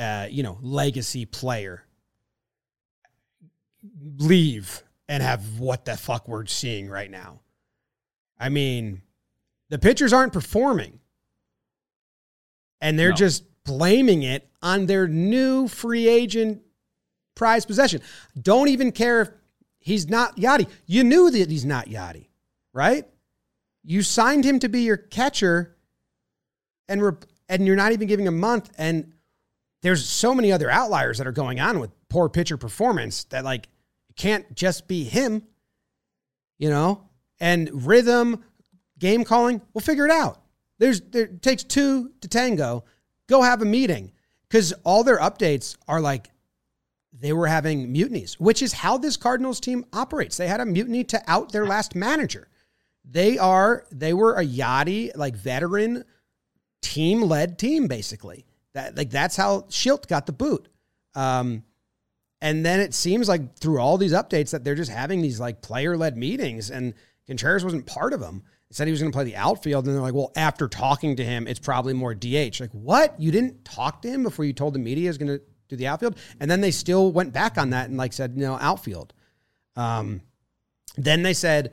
uh, 0.00 0.26
you 0.30 0.42
know, 0.42 0.58
legacy 0.62 1.26
player 1.26 1.84
leave 4.18 4.82
and 5.08 5.22
have 5.22 5.58
what 5.58 5.84
the 5.84 5.96
fuck 5.96 6.28
we're 6.28 6.46
seeing 6.46 6.88
right 6.88 7.10
now. 7.10 7.40
I 8.38 8.48
mean, 8.48 9.02
the 9.68 9.78
pitchers 9.78 10.12
aren't 10.12 10.32
performing. 10.32 10.98
And 12.80 12.98
they're 12.98 13.10
No. 13.10 13.16
just 13.16 13.44
blaming 13.64 14.22
it 14.22 14.48
on 14.62 14.86
their 14.86 15.06
new 15.06 15.68
free 15.68 16.08
agent 16.08 16.62
prize 17.34 17.66
possession. 17.66 18.00
Don't 18.40 18.68
even 18.68 18.92
care 18.92 19.20
if 19.20 19.30
he's 19.78 20.08
not 20.08 20.36
Yadi. 20.36 20.66
You 20.86 21.04
knew 21.04 21.30
that 21.30 21.50
he's 21.50 21.64
not 21.66 21.86
Yadi, 21.86 22.28
right? 22.72 23.06
You 23.84 24.02
signed 24.02 24.44
him 24.44 24.58
to 24.60 24.68
be 24.68 24.82
your 24.82 24.96
catcher 24.96 25.76
and 26.88 27.02
rep- 27.02 27.24
and 27.48 27.66
you're 27.66 27.76
not 27.76 27.92
even 27.92 28.08
giving 28.08 28.28
a 28.28 28.32
month 28.32 28.70
and 28.78 29.12
there's 29.82 30.06
so 30.06 30.34
many 30.34 30.52
other 30.52 30.70
outliers 30.70 31.18
that 31.18 31.26
are 31.26 31.32
going 31.32 31.60
on 31.60 31.80
with 31.80 31.90
poor 32.08 32.28
pitcher 32.28 32.56
performance 32.56 33.24
that 33.24 33.44
like 33.44 33.68
it 34.08 34.16
can't 34.16 34.54
just 34.54 34.88
be 34.88 35.04
him, 35.04 35.42
you 36.58 36.70
know? 36.70 37.08
And 37.40 37.86
rhythm, 37.86 38.44
game 38.98 39.24
calling, 39.24 39.62
we'll 39.72 39.80
figure 39.80 40.04
it 40.04 40.10
out. 40.10 40.42
There's 40.78 41.00
there 41.00 41.24
it 41.24 41.42
takes 41.42 41.62
two 41.62 42.10
to 42.20 42.28
tango. 42.28 42.84
Go 43.28 43.42
have 43.42 43.62
a 43.62 43.66
meeting 43.66 44.12
because 44.48 44.72
all 44.84 45.04
their 45.04 45.18
updates 45.18 45.76
are 45.88 46.00
like 46.00 46.30
they 47.12 47.32
were 47.32 47.46
having 47.46 47.92
mutinies, 47.92 48.38
which 48.40 48.62
is 48.62 48.72
how 48.72 48.98
this 48.98 49.16
Cardinals 49.16 49.60
team 49.60 49.84
operates. 49.92 50.36
They 50.36 50.48
had 50.48 50.60
a 50.60 50.66
mutiny 50.66 51.04
to 51.04 51.22
out 51.26 51.52
their 51.52 51.66
last 51.66 51.94
manager. 51.94 52.48
They 53.04 53.38
are 53.38 53.84
they 53.90 54.12
were 54.12 54.34
a 54.34 54.44
Yadi 54.44 55.16
like 55.16 55.36
veteran 55.36 56.04
team 56.82 57.22
led 57.22 57.58
team 57.58 57.86
basically. 57.86 58.46
That 58.74 58.96
like 58.96 59.10
that's 59.10 59.36
how 59.36 59.62
Shildt 59.62 60.06
got 60.06 60.26
the 60.26 60.32
boot. 60.32 60.68
Um, 61.14 61.64
and 62.40 62.64
then 62.64 62.80
it 62.80 62.94
seems 62.94 63.28
like 63.28 63.56
through 63.56 63.80
all 63.80 63.98
these 63.98 64.12
updates 64.12 64.50
that 64.50 64.64
they're 64.64 64.74
just 64.74 64.90
having 64.90 65.20
these 65.20 65.40
like 65.40 65.60
player 65.60 65.96
led 65.96 66.16
meetings, 66.16 66.70
and 66.70 66.94
Contreras 67.26 67.64
wasn't 67.64 67.86
part 67.86 68.12
of 68.12 68.20
them. 68.20 68.42
He 68.68 68.74
said 68.74 68.86
he 68.86 68.92
was 68.92 69.00
going 69.00 69.10
to 69.10 69.16
play 69.16 69.24
the 69.24 69.36
outfield, 69.36 69.86
and 69.86 69.94
they're 69.94 70.02
like, 70.02 70.14
well, 70.14 70.32
after 70.36 70.68
talking 70.68 71.16
to 71.16 71.24
him, 71.24 71.48
it's 71.48 71.58
probably 71.58 71.92
more 71.92 72.14
DH. 72.14 72.60
Like, 72.60 72.70
what? 72.70 73.20
You 73.20 73.32
didn't 73.32 73.64
talk 73.64 74.00
to 74.02 74.08
him 74.08 74.22
before 74.22 74.44
you 74.44 74.52
told 74.52 74.74
the 74.74 74.78
media 74.78 75.10
is 75.10 75.18
going 75.18 75.38
to 75.38 75.42
do 75.68 75.76
the 75.76 75.88
outfield, 75.88 76.16
and 76.38 76.50
then 76.50 76.60
they 76.60 76.70
still 76.70 77.12
went 77.12 77.32
back 77.32 77.58
on 77.58 77.70
that 77.70 77.88
and 77.88 77.98
like 77.98 78.12
said 78.12 78.36
no 78.36 78.56
outfield. 78.60 79.12
Um, 79.76 80.22
then 80.96 81.22
they 81.22 81.34
said 81.34 81.72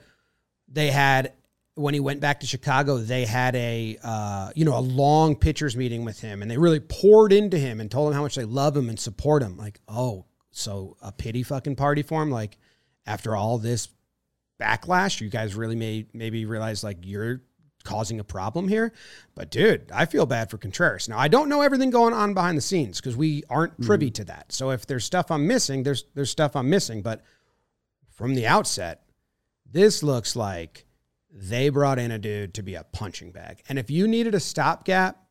they 0.67 0.91
had 0.91 1.33
when 1.77 1.93
he 1.93 1.99
went 1.99 2.19
back 2.19 2.39
to 2.39 2.47
Chicago, 2.47 2.97
they 2.97 3.25
had 3.25 3.55
a 3.55 3.97
uh, 4.03 4.49
you 4.55 4.65
know 4.65 4.77
a 4.77 4.81
long 4.81 5.35
pitchers 5.35 5.77
meeting 5.77 6.03
with 6.03 6.19
him, 6.19 6.41
and 6.41 6.49
they 6.49 6.57
really 6.57 6.79
poured 6.79 7.31
into 7.31 7.57
him 7.57 7.79
and 7.79 7.91
told 7.91 8.09
him 8.09 8.15
how 8.15 8.23
much 8.23 8.35
they 8.35 8.45
love 8.45 8.75
him 8.75 8.89
and 8.89 8.99
support 8.99 9.43
him. 9.43 9.57
Like, 9.57 9.79
oh, 9.87 10.25
so 10.51 10.97
a 11.01 11.11
pity 11.11 11.43
fucking 11.43 11.75
party 11.75 12.01
for 12.01 12.21
him. 12.23 12.31
Like, 12.31 12.57
after 13.05 13.35
all 13.35 13.59
this 13.59 13.89
backlash, 14.59 15.21
you 15.21 15.29
guys 15.29 15.53
really 15.53 15.75
may 15.75 16.07
maybe 16.13 16.45
realize 16.45 16.83
like 16.83 16.97
you're 17.03 17.41
causing 17.83 18.19
a 18.19 18.23
problem 18.23 18.67
here. 18.67 18.91
But 19.35 19.51
dude, 19.51 19.91
I 19.93 20.05
feel 20.05 20.25
bad 20.25 20.49
for 20.49 20.57
Contreras. 20.57 21.07
Now 21.07 21.19
I 21.19 21.27
don't 21.27 21.47
know 21.47 21.61
everything 21.61 21.91
going 21.91 22.13
on 22.13 22.33
behind 22.33 22.57
the 22.57 22.61
scenes 22.61 22.99
because 22.99 23.15
we 23.15 23.43
aren't 23.51 23.79
privy 23.81 24.09
to 24.11 24.25
that. 24.25 24.51
So 24.51 24.71
if 24.71 24.87
there's 24.87 25.05
stuff 25.05 25.29
I'm 25.29 25.45
missing, 25.45 25.83
there's 25.83 26.05
there's 26.15 26.31
stuff 26.31 26.55
I'm 26.55 26.71
missing. 26.71 27.03
But 27.03 27.21
from 28.09 28.33
the 28.33 28.47
outset, 28.47 29.03
this 29.71 30.01
looks 30.01 30.35
like 30.35 30.87
they 31.39 31.69
brought 31.69 32.00
in 32.00 32.12
a 32.12 32.17
dude 32.17 32.56
to 32.56 32.63
be 32.63 32.76
a 32.76 32.84
punching 32.84 33.32
bag. 33.32 33.62
And 33.69 33.78
if 33.78 33.91
you 33.91 34.08
needed 34.08 34.34
a 34.34 34.39
stopgap 34.39 35.23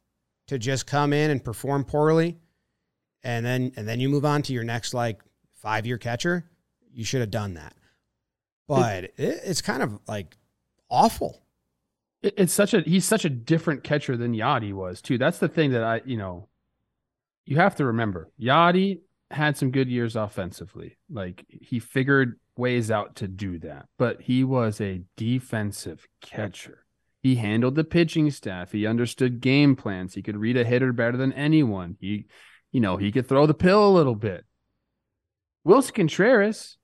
to 0.46 0.58
just 0.58 0.86
come 0.86 1.12
in 1.12 1.30
and 1.30 1.42
perform 1.42 1.84
poorly, 1.84 2.38
and 3.24 3.44
then 3.44 3.72
and 3.76 3.88
then 3.88 3.98
you 3.98 4.08
move 4.08 4.24
on 4.24 4.42
to 4.42 4.52
your 4.52 4.62
next 4.62 4.94
like 4.94 5.20
five 5.54 5.84
year 5.84 5.98
catcher, 5.98 6.48
you 6.92 7.04
should 7.04 7.20
have 7.20 7.30
done 7.30 7.54
that. 7.54 7.74
But 8.68 9.04
it, 9.04 9.14
it's 9.16 9.60
kind 9.60 9.82
of 9.82 9.98
like 10.06 10.36
awful. 10.88 11.42
It, 12.22 12.34
it's 12.36 12.52
such 12.52 12.72
a 12.72 12.80
he's 12.82 13.04
such 13.04 13.24
a 13.24 13.30
different 13.30 13.82
catcher 13.82 14.16
than 14.16 14.32
Yadi 14.32 14.72
was 14.72 15.02
too. 15.02 15.18
That's 15.18 15.38
the 15.38 15.48
thing 15.48 15.72
that 15.72 15.82
I 15.82 16.02
you 16.04 16.16
know 16.16 16.48
you 17.44 17.56
have 17.56 17.74
to 17.76 17.86
remember. 17.86 18.30
Yachty 18.40 19.00
had 19.32 19.56
some 19.56 19.72
good 19.72 19.88
years 19.88 20.14
offensively. 20.14 20.96
Like 21.10 21.44
he 21.48 21.80
figured 21.80 22.38
ways 22.56 22.90
out 22.90 23.16
to 23.16 23.28
do 23.28 23.58
that, 23.60 23.86
but 23.98 24.22
he 24.22 24.44
was 24.44 24.80
a 24.80 25.02
defensive 25.16 26.06
catcher. 26.20 26.84
He 27.22 27.36
handled 27.36 27.74
the 27.74 27.84
pitching 27.84 28.30
staff. 28.30 28.72
He 28.72 28.86
understood 28.86 29.40
game 29.40 29.74
plans. 29.74 30.14
He 30.14 30.22
could 30.22 30.36
read 30.36 30.56
a 30.56 30.64
hitter 30.64 30.92
better 30.92 31.16
than 31.16 31.32
anyone. 31.32 31.96
He, 32.00 32.26
you 32.72 32.80
know, 32.80 32.96
he 32.96 33.10
could 33.10 33.28
throw 33.28 33.46
the 33.46 33.54
pill 33.54 33.88
a 33.88 33.90
little 33.90 34.14
bit. 34.14 34.44
Willson 35.66 35.94
Contreras 35.94 36.76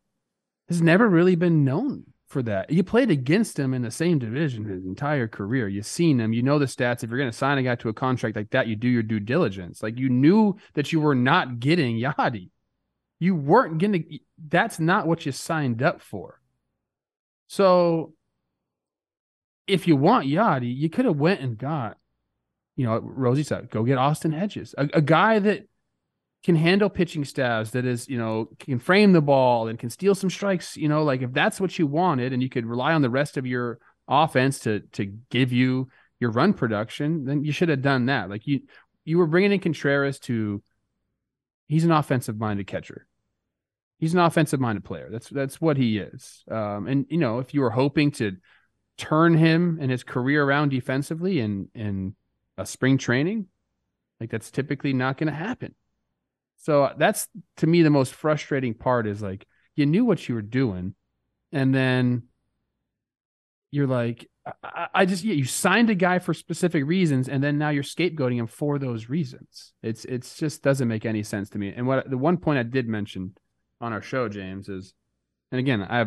has 0.69 0.83
never 0.83 1.09
really 1.09 1.37
been 1.37 1.65
known 1.65 2.05
for 2.27 2.43
that. 2.43 2.71
You 2.71 2.83
played 2.83 3.11
against 3.11 3.59
him 3.59 3.73
in 3.75 3.83
the 3.83 3.91
same 3.91 4.19
division 4.19 4.65
his 4.65 4.85
entire 4.85 5.29
career. 5.29 5.69
You've 5.69 5.87
seen 5.87 6.19
him. 6.19 6.33
You 6.33 6.43
know 6.43 6.59
the 6.59 6.65
stats. 6.65 7.05
If 7.05 7.11
you're 7.11 7.19
going 7.19 7.31
to 7.31 7.37
sign 7.37 7.59
a 7.59 7.63
guy 7.63 7.77
to 7.77 7.91
a 7.91 7.95
contract 7.95 8.35
like 8.35 8.51
that, 8.51 8.67
you 8.67 8.75
do 8.75 8.89
your 8.89 9.05
due 9.05 9.21
diligence. 9.21 9.83
Like 9.83 9.99
you 9.99 10.09
knew 10.09 10.57
that 10.75 10.93
you 10.93 11.01
were 11.01 11.15
not 11.15 11.61
getting 11.61 11.97
Yadi. 11.97 12.51
You 13.23 13.37
weren't 13.37 13.79
going 13.79 13.93
to. 13.93 14.19
That's 14.49 14.81
not 14.81 15.07
what 15.07 15.25
you 15.25 15.31
signed 15.31 15.81
up 15.81 16.03
for. 16.03 16.41
So 17.47 18.15
if 19.69 19.87
you 19.87 19.95
want 19.95 20.27
Yadi, 20.27 20.77
you 20.77 20.91
could 20.91 21.05
have 21.05 21.19
went 21.19 21.41
and 21.41 21.57
got, 21.57 21.99
you 22.75 22.85
know, 22.85 22.99
Rosie 22.99 23.45
said, 23.45 23.71
go 23.71 23.85
get 23.85 23.97
Austin 23.97 24.33
Hedges, 24.33 24.75
a, 24.77 24.89
a 24.95 25.01
guy 25.01 25.39
that 25.39 25.69
can 26.43 26.57
handle 26.57 26.91
pitching 26.91 27.25
staffs 27.25 27.71
that 27.71 27.85
is, 27.85 28.09
you 28.09 28.19
know, 28.19 28.49
can 28.59 28.81
frame 28.81 29.13
the 29.13 29.23
ball 29.23 29.69
and 29.69 29.79
can 29.79 29.89
steal 29.89 30.17
some 30.17 30.29
strikes, 30.29 30.77
you 30.77 30.89
know, 30.89 31.05
like 31.05 31.23
if 31.23 31.33
that's 31.33 31.61
what 31.61 31.79
you 31.79 31.87
wanted 31.87 32.33
and 32.33 32.43
you 32.43 32.49
could 32.49 32.67
rely 32.67 32.93
on 32.93 33.03
the 33.03 33.09
rest 33.09 33.37
of 33.37 33.47
your 33.47 33.79
offense 34.09 34.59
to 34.59 34.81
to 34.95 35.05
give 35.31 35.53
you 35.53 35.89
your 36.19 36.33
run 36.33 36.55
production, 36.55 37.25
then 37.25 37.45
you 37.45 37.53
should 37.53 37.69
have 37.69 37.83
done 37.83 38.07
that. 38.07 38.29
Like 38.29 38.49
you 38.49 38.63
you 39.05 39.19
were 39.19 39.29
bringing 39.29 39.53
in 39.53 39.61
Contreras 39.61 40.19
to 40.21 40.61
he's 41.69 41.85
an 41.85 41.93
offensive 41.93 42.37
minded 42.37 42.67
catcher. 42.67 43.07
He's 44.03 44.15
an 44.15 44.19
offensive 44.19 44.59
minded 44.59 44.83
player. 44.83 45.09
That's 45.13 45.29
that's 45.29 45.61
what 45.61 45.77
he 45.77 45.99
is. 45.99 46.43
Um, 46.51 46.89
and 46.89 47.07
you 47.09 47.19
know, 47.19 47.39
if 47.39 47.55
you 47.55 47.61
were 47.61 47.71
hoping 47.71 48.11
to 48.15 48.37
turn 48.99 49.37
him 49.37 49.79
and 49.81 49.93
his 49.93 50.03
career 50.03 50.43
around 50.43 50.71
defensively 50.71 51.39
in 51.39 51.69
in 51.73 52.17
a 52.59 52.67
spring 52.67 52.99
training, 52.99 53.47
like 54.19 54.29
that's 54.29 54.51
typically 54.51 54.93
not 54.93 55.19
going 55.19 55.29
to 55.29 55.39
happen. 55.39 55.77
So 56.57 56.91
that's 56.99 57.29
to 57.59 57.69
me 57.69 57.83
the 57.83 57.91
most 57.91 58.13
frustrating 58.13 58.75
part 58.75 59.07
is 59.07 59.23
like 59.23 59.47
you 59.77 59.87
knew 59.87 60.05
what 60.05 60.29
you 60.29 60.35
were 60.35 60.43
doing, 60.43 60.97
and 61.53 61.73
then 61.73 62.25
you're 63.71 63.87
like, 63.87 64.29
I, 64.65 64.89
I 64.93 65.07
just 65.07 65.23
you 65.23 65.45
signed 65.45 65.91
a 65.91 65.95
guy 65.95 66.19
for 66.19 66.35
specific 66.35 66.85
reasons, 66.87 67.29
and 67.29 67.41
then 67.41 67.57
now 67.57 67.69
you're 67.69 67.85
scapegoating 67.85 68.39
him 68.41 68.49
for 68.49 68.81
those 68.81 69.09
reasons. 69.09 69.75
It's 69.81 70.05
it's 70.07 70.37
just 70.37 70.65
doesn't 70.65 70.89
make 70.89 71.07
any 71.07 71.23
sense 71.23 71.51
to 71.51 71.59
me. 71.59 71.73
And 71.73 71.87
what 71.87 72.11
the 72.11 72.19
one 72.19 72.39
point 72.39 72.59
I 72.59 72.65
did 72.65 72.89
mention 72.89 73.35
on 73.83 73.93
our 73.93 74.01
show, 74.01 74.29
James, 74.29 74.71
is, 74.71 74.95
and 75.51 75.59
again, 75.59 75.83
I 75.83 76.07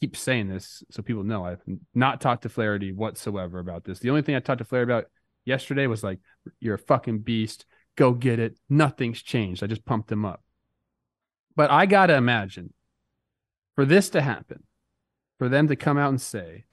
keep 0.00 0.16
saying 0.16 0.48
this 0.48 0.82
so 0.90 1.02
people 1.02 1.22
know 1.22 1.44
I've 1.44 1.62
not 1.94 2.20
talked 2.20 2.42
to 2.42 2.48
Flaherty 2.48 2.90
whatsoever 2.90 3.60
about 3.60 3.84
this. 3.84 4.00
The 4.00 4.10
only 4.10 4.22
thing 4.22 4.34
I 4.34 4.40
talked 4.40 4.58
to 4.58 4.64
Flaherty 4.64 4.90
about 4.90 5.04
yesterday 5.44 5.86
was 5.86 6.02
like, 6.02 6.18
"You're 6.58 6.74
a 6.74 6.78
fucking 6.78 7.20
beast 7.20 7.66
go 8.00 8.12
get 8.12 8.38
it. 8.38 8.56
Nothing's 8.68 9.22
changed. 9.22 9.62
I 9.62 9.66
just 9.66 9.84
pumped 9.84 10.10
him 10.10 10.24
up. 10.24 10.42
But 11.54 11.70
I 11.70 11.84
got 11.84 12.06
to 12.06 12.14
imagine 12.14 12.72
for 13.74 13.84
this 13.84 14.10
to 14.10 14.22
happen, 14.22 14.62
for 15.38 15.50
them 15.50 15.68
to 15.68 15.76
come 15.76 15.98
out 15.98 16.08
and 16.08 16.20
say, 16.20 16.64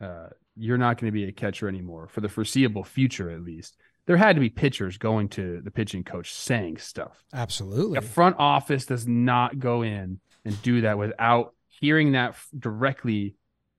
uh, 0.00 0.28
you're 0.56 0.76
not 0.78 0.98
going 0.98 1.08
to 1.08 1.12
be 1.12 1.24
a 1.24 1.32
catcher 1.32 1.68
anymore 1.68 2.08
for 2.08 2.20
the 2.20 2.28
foreseeable 2.28 2.84
future, 2.84 3.30
at 3.30 3.42
least. 3.42 3.76
There 4.08 4.16
had 4.16 4.36
to 4.36 4.40
be 4.40 4.48
pitchers 4.48 4.96
going 4.96 5.28
to 5.30 5.60
the 5.60 5.70
pitching 5.70 6.02
coach 6.02 6.32
saying 6.32 6.78
stuff. 6.78 7.22
Absolutely. 7.30 8.00
The 8.00 8.06
front 8.06 8.36
office 8.38 8.86
does 8.86 9.06
not 9.06 9.58
go 9.58 9.82
in 9.82 10.20
and 10.46 10.62
do 10.62 10.80
that 10.80 10.96
without 10.96 11.52
hearing 11.68 12.12
that 12.12 12.34
directly 12.58 13.34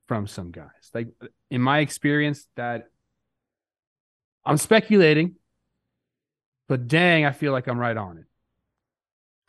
from 0.07 0.27
some 0.27 0.51
guys. 0.51 0.91
Like 0.93 1.07
in 1.49 1.63
my 1.63 1.79
experience, 1.79 2.45
that 2.55 2.91
I'm 4.45 4.57
speculating, 4.57 5.33
but 6.67 6.87
dang, 6.87 7.25
I 7.25 7.31
feel 7.31 7.51
like 7.51 7.67
I'm 7.67 7.79
right 7.79 7.97
on 7.97 8.19
it. 8.19 8.25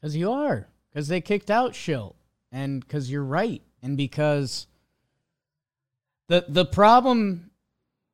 Because 0.01 0.16
you 0.16 0.33
are. 0.33 0.66
Because 0.90 1.09
they 1.09 1.21
kicked 1.21 1.51
out 1.51 1.73
Shildt. 1.73 2.14
And 2.51 2.81
because 2.81 3.11
you're 3.11 3.23
right. 3.23 3.61
And 3.83 3.99
because 3.99 4.66
the 6.29 6.47
the 6.49 6.64
problem 6.64 7.49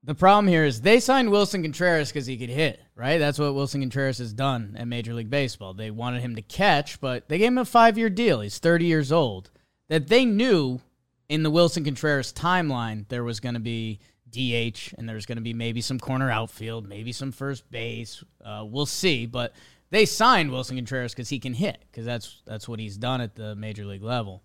the 0.03 0.15
problem 0.15 0.47
here 0.47 0.65
is 0.65 0.81
they 0.81 1.01
signed 1.01 1.31
Willson 1.31 1.63
Contreras 1.63 2.09
because 2.09 2.27
he 2.27 2.37
could 2.37 2.49
hit, 2.49 2.81
right? 2.95 3.19
That's 3.19 3.39
what 3.39 3.55
Willson 3.55 3.81
Contreras 3.81 4.19
has 4.19 4.33
done 4.33 4.77
at 4.79 4.87
Major 4.87 5.15
League 5.15 5.31
Baseball. 5.31 5.75
They 5.75 5.91
wanted 5.91 6.23
him 6.23 6.37
to 6.37 6.43
catch, 6.43 7.01
but 7.01 7.29
they 7.29 7.39
gave 7.39 7.49
him 7.49 7.59
a 7.59 7.65
five 7.65 7.99
year 7.99 8.11
deal. 8.11 8.41
He's 8.41 8.59
30 8.59 8.87
years 8.87 9.11
old. 9.11 9.51
That 9.89 10.09
they 10.09 10.25
knew 10.25 10.81
in 11.29 11.43
the 11.43 11.51
Willson 11.51 11.85
Contreras 11.85 12.33
timeline 12.33 13.09
there 13.09 13.25
was 13.25 13.41
going 13.41 13.55
to 13.55 13.61
be 13.61 14.01
DH, 14.31 14.95
and 14.99 15.09
there's 15.09 15.27
going 15.27 15.37
to 15.37 15.43
be 15.43 15.55
maybe 15.55 15.81
some 15.81 15.99
corner 15.99 16.31
outfield, 16.31 16.89
maybe 16.89 17.13
some 17.13 17.33
first 17.33 17.71
base. 17.71 18.23
Uh, 18.45 18.65
we'll 18.67 18.87
see, 18.87 19.27
but 19.27 19.55
they 19.91 20.05
signed 20.05 20.51
Willson 20.51 20.77
Contreras 20.77 21.13
because 21.13 21.29
he 21.29 21.39
can 21.39 21.55
hit, 21.55 21.85
because 21.91 22.05
that's 22.05 22.43
that's 22.45 22.69
what 22.69 22.79
he's 22.79 22.97
done 22.97 23.21
at 23.21 23.35
the 23.35 23.55
major 23.55 23.85
league 23.85 24.03
level. 24.03 24.43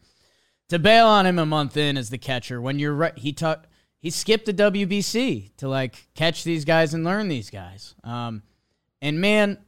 To 0.70 0.80
bail 0.80 1.08
on 1.08 1.26
him 1.26 1.38
a 1.38 1.46
month 1.46 1.76
in 1.76 1.98
as 1.98 2.10
the 2.10 2.18
catcher, 2.18 2.62
when 2.62 2.80
you're 2.80 2.94
right, 2.94 3.18
he 3.18 3.34
took 3.34 3.66
he 4.02 4.10
skipped 4.10 4.46
the 4.46 4.54
WBC 4.54 5.52
to 5.58 5.70
like 5.70 6.08
catch 6.16 6.44
these 6.44 6.66
guys 6.66 6.94
and 6.94 7.04
learn 7.04 7.28
these 7.28 7.50
guys. 7.50 7.96
Um, 8.04 8.42
and 9.02 9.22
man, 9.22 9.60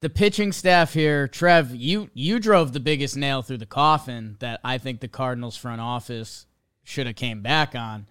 the 0.00 0.10
pitching 0.10 0.52
staff 0.52 0.92
here, 0.92 1.28
Trev, 1.28 1.74
you 1.74 2.10
you 2.14 2.38
drove 2.38 2.72
the 2.72 2.80
biggest 2.80 3.16
nail 3.16 3.42
through 3.42 3.58
the 3.58 3.66
coffin 3.66 4.36
that 4.40 4.60
I 4.62 4.78
think 4.78 5.00
the 5.00 5.08
Cardinals 5.08 5.56
front 5.56 5.80
office 5.80 6.46
should 6.84 7.06
have 7.06 7.16
came 7.16 7.42
back 7.42 7.74
on 7.74 8.06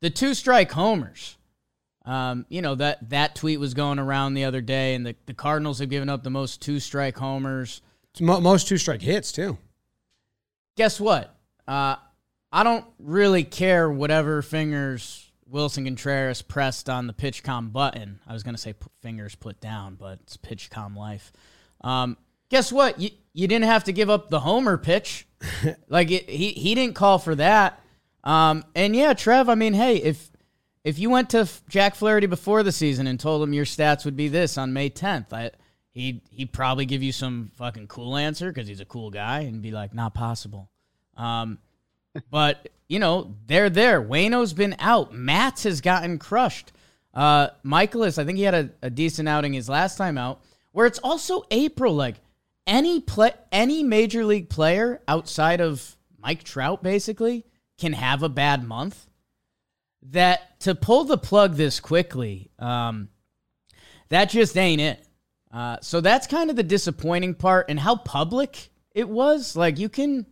the 0.00 0.10
two 0.10 0.34
strike 0.34 0.72
homers. 0.72 1.36
Um, 2.06 2.44
you 2.50 2.60
know 2.60 2.74
that 2.74 3.08
that 3.08 3.34
tweet 3.34 3.58
was 3.58 3.72
going 3.72 3.98
around 3.98 4.34
the 4.34 4.44
other 4.44 4.60
day, 4.60 4.94
and 4.94 5.06
the, 5.06 5.16
the 5.24 5.32
Cardinals 5.32 5.78
have 5.78 5.88
given 5.88 6.10
up 6.10 6.22
the 6.22 6.30
most 6.30 6.60
two 6.60 6.78
strike 6.78 7.16
homers. 7.16 7.80
Mo- 8.20 8.40
most 8.40 8.68
two 8.68 8.76
strike 8.76 9.00
hits 9.00 9.32
too. 9.32 9.56
Guess 10.76 11.00
what? 11.00 11.34
Uh, 11.66 11.96
I 12.54 12.62
don't 12.62 12.84
really 13.00 13.42
care 13.42 13.90
whatever 13.90 14.40
fingers 14.40 15.28
Willson 15.50 15.84
Contreras 15.84 16.40
pressed 16.40 16.88
on 16.88 17.08
the 17.08 17.12
PitchCom 17.12 17.72
button. 17.72 18.20
I 18.28 18.32
was 18.32 18.44
going 18.44 18.54
to 18.54 18.60
say 18.60 18.74
fingers 19.02 19.34
put 19.34 19.60
down, 19.60 19.96
but 19.96 20.20
it's 20.22 20.36
PitchCom 20.36 20.96
life. 20.96 21.32
Um, 21.80 22.16
guess 22.50 22.70
what? 22.70 23.00
You 23.00 23.10
you 23.32 23.48
didn't 23.48 23.64
have 23.64 23.82
to 23.84 23.92
give 23.92 24.08
up 24.08 24.30
the 24.30 24.38
homer 24.38 24.78
pitch. 24.78 25.26
like 25.88 26.12
it, 26.12 26.30
he 26.30 26.52
he 26.52 26.76
didn't 26.76 26.94
call 26.94 27.18
for 27.18 27.34
that. 27.34 27.80
Um, 28.22 28.64
and 28.76 28.94
yeah, 28.94 29.14
Trev, 29.14 29.48
I 29.48 29.56
mean, 29.56 29.74
hey, 29.74 29.96
if 29.96 30.30
if 30.84 31.00
you 31.00 31.10
went 31.10 31.30
to 31.30 31.48
Jack 31.68 31.96
Flaherty 31.96 32.28
before 32.28 32.62
the 32.62 32.70
season 32.70 33.08
and 33.08 33.18
told 33.18 33.42
him 33.42 33.52
your 33.52 33.64
stats 33.64 34.04
would 34.04 34.16
be 34.16 34.28
this 34.28 34.56
on 34.56 34.72
May 34.72 34.90
10th, 34.90 35.32
I, 35.32 35.50
he'd 35.90 36.20
he'd 36.30 36.52
probably 36.52 36.86
give 36.86 37.02
you 37.02 37.10
some 37.10 37.50
fucking 37.56 37.88
cool 37.88 38.16
answer 38.16 38.52
because 38.52 38.68
he's 38.68 38.80
a 38.80 38.84
cool 38.84 39.10
guy 39.10 39.40
and 39.40 39.60
be 39.60 39.72
like, 39.72 39.92
not 39.92 40.14
possible. 40.14 40.70
Um, 41.16 41.58
but 42.30 42.68
you 42.88 42.98
know, 42.98 43.34
they're 43.46 43.70
there. 43.70 44.02
Waino's 44.02 44.52
been 44.52 44.76
out. 44.78 45.14
Matz 45.14 45.64
has 45.64 45.80
gotten 45.80 46.18
crushed. 46.18 46.72
Uh, 47.12 47.48
Mikolas, 47.64 48.18
I 48.18 48.24
think 48.24 48.38
he 48.38 48.44
had 48.44 48.54
a, 48.54 48.70
a 48.82 48.90
decent 48.90 49.28
outing 49.28 49.52
his 49.52 49.68
last 49.68 49.96
time 49.96 50.18
out. 50.18 50.40
Where 50.72 50.86
it's 50.86 50.98
also 50.98 51.44
April. 51.50 51.94
Like 51.94 52.16
any 52.66 53.00
play, 53.00 53.32
any 53.52 53.82
major 53.82 54.24
league 54.24 54.48
player 54.48 55.00
outside 55.08 55.60
of 55.60 55.96
Mike 56.18 56.42
Trout, 56.42 56.82
basically 56.82 57.44
can 57.78 57.92
have 57.92 58.22
a 58.22 58.28
bad 58.28 58.66
month. 58.66 59.06
That 60.10 60.60
to 60.60 60.74
pull 60.74 61.04
the 61.04 61.16
plug 61.16 61.54
this 61.54 61.80
quickly, 61.80 62.50
um, 62.58 63.08
that 64.10 64.28
just 64.28 64.56
ain't 64.58 64.80
it. 64.80 65.06
Uh, 65.50 65.78
so 65.80 66.00
that's 66.00 66.26
kind 66.26 66.50
of 66.50 66.56
the 66.56 66.62
disappointing 66.62 67.34
part, 67.34 67.70
and 67.70 67.80
how 67.80 67.96
public 67.96 68.68
it 68.90 69.08
was. 69.08 69.56
Like 69.56 69.78
you 69.78 69.88
can, 69.88 70.26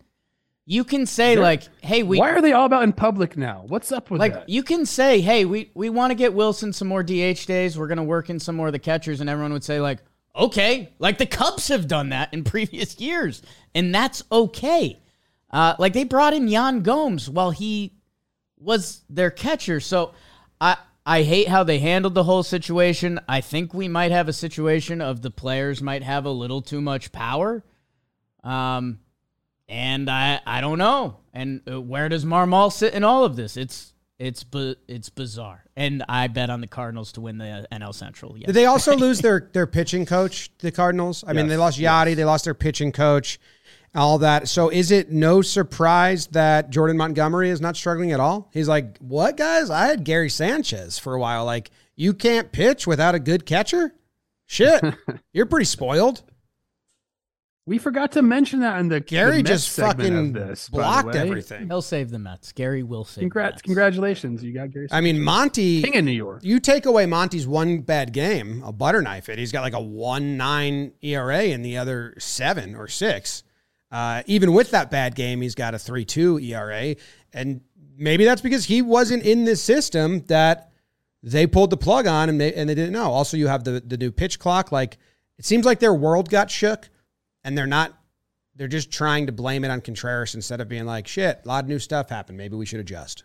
you 0.64 0.84
can 0.84 1.06
say 1.06 1.34
They're, 1.34 1.42
like, 1.42 1.64
"Hey, 1.80 2.02
we." 2.02 2.18
Why 2.18 2.30
are 2.30 2.40
they 2.40 2.52
all 2.52 2.66
about 2.66 2.84
in 2.84 2.92
public 2.92 3.36
now? 3.36 3.64
What's 3.66 3.90
up 3.90 4.10
with 4.10 4.20
like, 4.20 4.34
that? 4.34 4.48
you 4.48 4.62
can 4.62 4.86
say, 4.86 5.20
"Hey, 5.20 5.44
we 5.44 5.70
we 5.74 5.90
want 5.90 6.12
to 6.12 6.14
get 6.14 6.34
Willson 6.34 6.72
some 6.72 6.88
more 6.88 7.02
DH 7.02 7.46
days. 7.46 7.76
We're 7.76 7.88
gonna 7.88 8.04
work 8.04 8.30
in 8.30 8.38
some 8.38 8.56
more 8.56 8.68
of 8.68 8.72
the 8.72 8.78
catchers," 8.78 9.20
and 9.20 9.28
everyone 9.28 9.52
would 9.52 9.64
say 9.64 9.80
like, 9.80 9.98
"Okay." 10.36 10.92
Like 10.98 11.18
the 11.18 11.26
Cubs 11.26 11.68
have 11.68 11.88
done 11.88 12.10
that 12.10 12.32
in 12.32 12.44
previous 12.44 13.00
years, 13.00 13.42
and 13.74 13.94
that's 13.94 14.22
okay. 14.30 15.00
Uh, 15.50 15.74
like 15.78 15.92
they 15.92 16.04
brought 16.04 16.32
in 16.32 16.48
Yan 16.48 16.82
Gomes 16.82 17.28
while 17.28 17.50
he 17.50 17.94
was 18.56 19.02
their 19.10 19.30
catcher. 19.30 19.80
So 19.80 20.14
I 20.60 20.76
I 21.04 21.22
hate 21.22 21.48
how 21.48 21.64
they 21.64 21.80
handled 21.80 22.14
the 22.14 22.24
whole 22.24 22.44
situation. 22.44 23.18
I 23.28 23.40
think 23.40 23.74
we 23.74 23.88
might 23.88 24.12
have 24.12 24.28
a 24.28 24.32
situation 24.32 25.00
of 25.00 25.22
the 25.22 25.30
players 25.32 25.82
might 25.82 26.04
have 26.04 26.24
a 26.24 26.30
little 26.30 26.62
too 26.62 26.80
much 26.80 27.10
power. 27.10 27.64
Um, 28.44 29.00
and 29.68 30.10
I 30.10 30.40
I 30.46 30.60
don't 30.60 30.78
know. 30.78 31.18
And 31.32 31.62
uh, 31.70 31.80
where 31.80 32.08
does 32.08 32.24
Marmol 32.24 32.72
sit 32.72 32.94
in 32.94 33.04
all 33.04 33.24
of 33.24 33.36
this? 33.36 33.56
It's 33.56 33.94
it's 34.18 34.44
it's 34.88 35.08
bizarre. 35.08 35.64
And 35.74 36.04
I 36.08 36.28
bet 36.28 36.50
on 36.50 36.60
the 36.60 36.66
Cardinals 36.66 37.12
to 37.12 37.20
win 37.20 37.38
the 37.38 37.66
NL 37.72 37.94
Central. 37.94 38.36
Yes. 38.36 38.46
Did 38.46 38.56
they 38.56 38.66
also 38.66 38.96
lose 38.96 39.20
their 39.20 39.50
their 39.52 39.66
pitching 39.66 40.06
coach? 40.06 40.50
The 40.58 40.70
Cardinals. 40.70 41.24
I 41.24 41.28
yes. 41.28 41.36
mean, 41.36 41.48
they 41.48 41.56
lost 41.56 41.78
Yadi. 41.78 42.08
Yes. 42.08 42.16
They 42.16 42.24
lost 42.24 42.44
their 42.44 42.54
pitching 42.54 42.92
coach 42.92 43.38
all 43.94 44.18
that. 44.18 44.48
So 44.48 44.68
is 44.68 44.90
it 44.90 45.10
no 45.10 45.42
surprise 45.42 46.26
that 46.28 46.70
Jordan 46.70 46.96
Montgomery 46.96 47.50
is 47.50 47.60
not 47.60 47.76
struggling 47.76 48.12
at 48.12 48.20
all? 48.20 48.48
He's 48.52 48.68
like, 48.68 48.98
what 48.98 49.36
guys? 49.36 49.70
I 49.70 49.86
had 49.86 50.04
Gary 50.04 50.30
Sanchez 50.30 50.98
for 50.98 51.14
a 51.14 51.20
while. 51.20 51.44
Like, 51.44 51.70
you 51.94 52.14
can't 52.14 52.52
pitch 52.52 52.86
without 52.86 53.14
a 53.14 53.18
good 53.18 53.44
catcher? 53.44 53.94
Shit. 54.46 54.82
You're 55.32 55.46
pretty 55.46 55.66
spoiled. 55.66 56.22
We 57.64 57.78
forgot 57.78 58.10
to 58.12 58.22
mention 58.22 58.60
that 58.60 58.80
in 58.80 58.88
the 58.88 58.98
Gary 58.98 59.36
the 59.36 59.42
just 59.44 59.68
segment 59.70 59.98
fucking 59.98 60.32
this, 60.32 60.68
blocked 60.68 61.14
everything. 61.14 61.68
He'll 61.68 61.80
save 61.80 62.10
the 62.10 62.18
Mets. 62.18 62.50
Gary 62.50 62.82
will 62.82 63.04
save. 63.04 63.16
the 63.16 63.20
Congrats, 63.20 63.54
Mets. 63.54 63.62
congratulations, 63.62 64.42
you 64.42 64.52
got 64.52 64.72
Gary. 64.72 64.88
I 64.90 65.00
mean, 65.00 65.22
Monty. 65.22 65.80
King 65.80 65.94
in 65.94 66.04
New 66.04 66.10
York. 66.10 66.40
You 66.42 66.58
take 66.58 66.86
away 66.86 67.06
Monty's 67.06 67.46
one 67.46 67.78
bad 67.78 68.12
game, 68.12 68.64
a 68.64 68.72
butter 68.72 69.00
knife 69.00 69.28
it. 69.28 69.38
He's 69.38 69.52
got 69.52 69.62
like 69.62 69.74
a 69.74 69.80
one 69.80 70.36
nine 70.36 70.92
ERA 71.02 71.44
in 71.44 71.62
the 71.62 71.76
other 71.78 72.14
seven 72.18 72.74
or 72.74 72.88
six. 72.88 73.44
Uh, 73.92 74.22
even 74.26 74.52
with 74.54 74.72
that 74.72 74.90
bad 74.90 75.14
game, 75.14 75.40
he's 75.40 75.54
got 75.54 75.74
a 75.74 75.78
three 75.78 76.04
two 76.04 76.40
ERA, 76.40 76.96
and 77.32 77.60
maybe 77.96 78.24
that's 78.24 78.40
because 78.40 78.64
he 78.64 78.82
wasn't 78.82 79.22
in 79.22 79.44
this 79.44 79.62
system 79.62 80.24
that 80.26 80.72
they 81.22 81.46
pulled 81.46 81.70
the 81.70 81.76
plug 81.76 82.08
on 82.08 82.28
and 82.28 82.40
they 82.40 82.52
and 82.54 82.68
they 82.68 82.74
didn't 82.74 82.92
know. 82.92 83.12
Also, 83.12 83.36
you 83.36 83.46
have 83.46 83.62
the 83.62 83.80
the 83.86 83.96
new 83.96 84.10
pitch 84.10 84.40
clock. 84.40 84.72
Like 84.72 84.98
it 85.38 85.44
seems 85.44 85.64
like 85.64 85.78
their 85.78 85.94
world 85.94 86.28
got 86.28 86.50
shook, 86.50 86.88
and 87.44 87.56
they're 87.56 87.66
not. 87.66 87.92
They're 88.54 88.68
just 88.68 88.90
trying 88.92 89.26
to 89.26 89.32
blame 89.32 89.64
it 89.64 89.70
on 89.70 89.80
Contreras 89.80 90.34
instead 90.34 90.60
of 90.60 90.68
being 90.68 90.84
like, 90.84 91.06
"Shit, 91.08 91.40
a 91.44 91.48
lot 91.48 91.64
of 91.64 91.68
new 91.68 91.78
stuff 91.78 92.10
happened. 92.10 92.36
Maybe 92.38 92.56
we 92.56 92.66
should 92.66 92.80
adjust." 92.80 93.24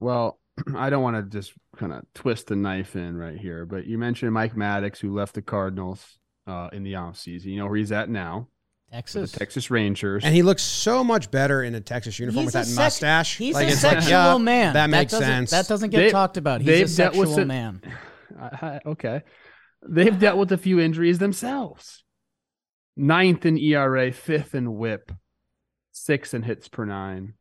Well, 0.00 0.38
I 0.76 0.90
don't 0.90 1.02
want 1.02 1.16
to 1.16 1.22
just 1.38 1.52
kind 1.76 1.92
of 1.92 2.04
twist 2.14 2.46
the 2.46 2.56
knife 2.56 2.96
in 2.96 3.16
right 3.16 3.36
here, 3.36 3.66
but 3.66 3.86
you 3.86 3.98
mentioned 3.98 4.32
Mike 4.32 4.54
Maddux, 4.54 4.98
who 4.98 5.14
left 5.14 5.34
the 5.34 5.42
Cardinals 5.42 6.18
uh, 6.46 6.68
in 6.72 6.82
the 6.82 6.94
offseason. 6.94 7.46
You 7.46 7.58
know 7.58 7.66
where 7.66 7.76
he's 7.76 7.92
at 7.92 8.08
now? 8.08 8.48
The 8.90 8.96
Texas. 8.96 9.32
Texas 9.32 9.70
Rangers. 9.70 10.24
And 10.24 10.34
he 10.34 10.42
looks 10.42 10.62
so 10.62 11.04
much 11.04 11.30
better 11.30 11.62
in 11.62 11.74
a 11.74 11.80
Texas 11.82 12.18
uniform 12.18 12.44
He's 12.44 12.46
with 12.46 12.54
that 12.54 12.64
sex- 12.64 12.76
mustache. 12.78 13.36
He's 13.36 13.54
Like, 13.54 13.68
a 13.68 13.72
it's 13.72 13.84
like, 13.84 13.92
sexual 14.00 14.10
yeah, 14.12 14.38
man. 14.38 14.72
That 14.72 14.88
makes 14.88 15.10
doesn't- 15.12 15.26
sense. 15.26 15.50
That 15.50 15.68
doesn't 15.68 15.90
get 15.90 15.98
They- 15.98 16.10
talked 16.10 16.38
about. 16.38 16.62
He's 16.62 16.94
a 16.98 17.02
dealt 17.02 17.16
with 17.16 17.28
sexual 17.28 17.44
man. 17.44 17.82
I- 18.40 18.44
I- 18.66 18.80
okay. 18.86 19.24
They've 19.86 20.18
dealt 20.18 20.38
with 20.38 20.52
a 20.52 20.56
few 20.56 20.80
injuries 20.80 21.18
themselves. 21.18 22.02
Ninth 22.98 23.46
in 23.46 23.56
ERA, 23.56 24.10
fifth 24.12 24.54
in 24.54 24.76
whip, 24.76 25.12
six 25.92 26.34
in 26.34 26.42
hits 26.42 26.68
per 26.68 26.84
nine. 26.84 27.34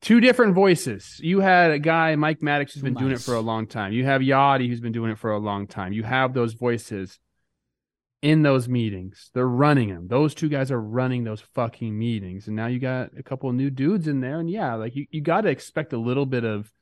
Two 0.00 0.20
different 0.20 0.54
voices. 0.54 1.20
You 1.22 1.40
had 1.40 1.70
a 1.70 1.78
guy, 1.78 2.16
Mike 2.16 2.40
Maddux, 2.40 2.72
who's 2.72 2.82
been 2.82 2.94
doing 2.94 3.12
it 3.12 3.20
for 3.20 3.34
a 3.34 3.40
long 3.40 3.66
time. 3.66 3.92
You 3.92 4.04
have 4.04 4.22
Yadi, 4.22 4.68
who's 4.68 4.80
been 4.80 4.92
doing 4.92 5.12
it 5.12 5.18
for 5.18 5.32
a 5.32 5.38
long 5.38 5.66
time. 5.66 5.92
You 5.92 6.02
have 6.02 6.34
those 6.34 6.54
voices 6.54 7.18
in 8.22 8.42
those 8.42 8.68
meetings. 8.68 9.30
They're 9.34 9.46
running 9.46 9.88
them. 9.88 10.08
Those 10.08 10.34
two 10.34 10.48
guys 10.48 10.70
are 10.70 10.80
running 10.80 11.24
those 11.24 11.40
fucking 11.40 11.96
meetings. 11.96 12.46
And 12.46 12.56
now 12.56 12.66
you 12.66 12.78
got 12.78 13.10
a 13.16 13.22
couple 13.22 13.50
of 13.50 13.56
new 13.56 13.70
dudes 13.70 14.08
in 14.08 14.20
there. 14.20 14.40
And 14.40 14.50
yeah, 14.50 14.74
like 14.74 14.96
you, 14.96 15.06
you 15.10 15.20
got 15.20 15.42
to 15.42 15.48
expect 15.48 15.92
a 15.92 15.98
little 15.98 16.26
bit 16.26 16.44
of 16.44 16.72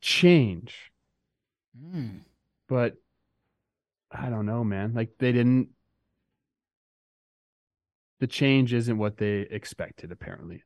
change. 0.00 0.92
Mm. 1.78 2.20
But 2.68 2.96
I 4.16 4.30
don't 4.30 4.46
know, 4.46 4.62
man. 4.64 4.92
Like 4.94 5.10
they 5.18 5.32
didn't. 5.32 5.68
The 8.20 8.26
change 8.26 8.72
isn't 8.72 8.96
what 8.96 9.16
they 9.18 9.40
expected, 9.50 10.12
apparently. 10.12 10.62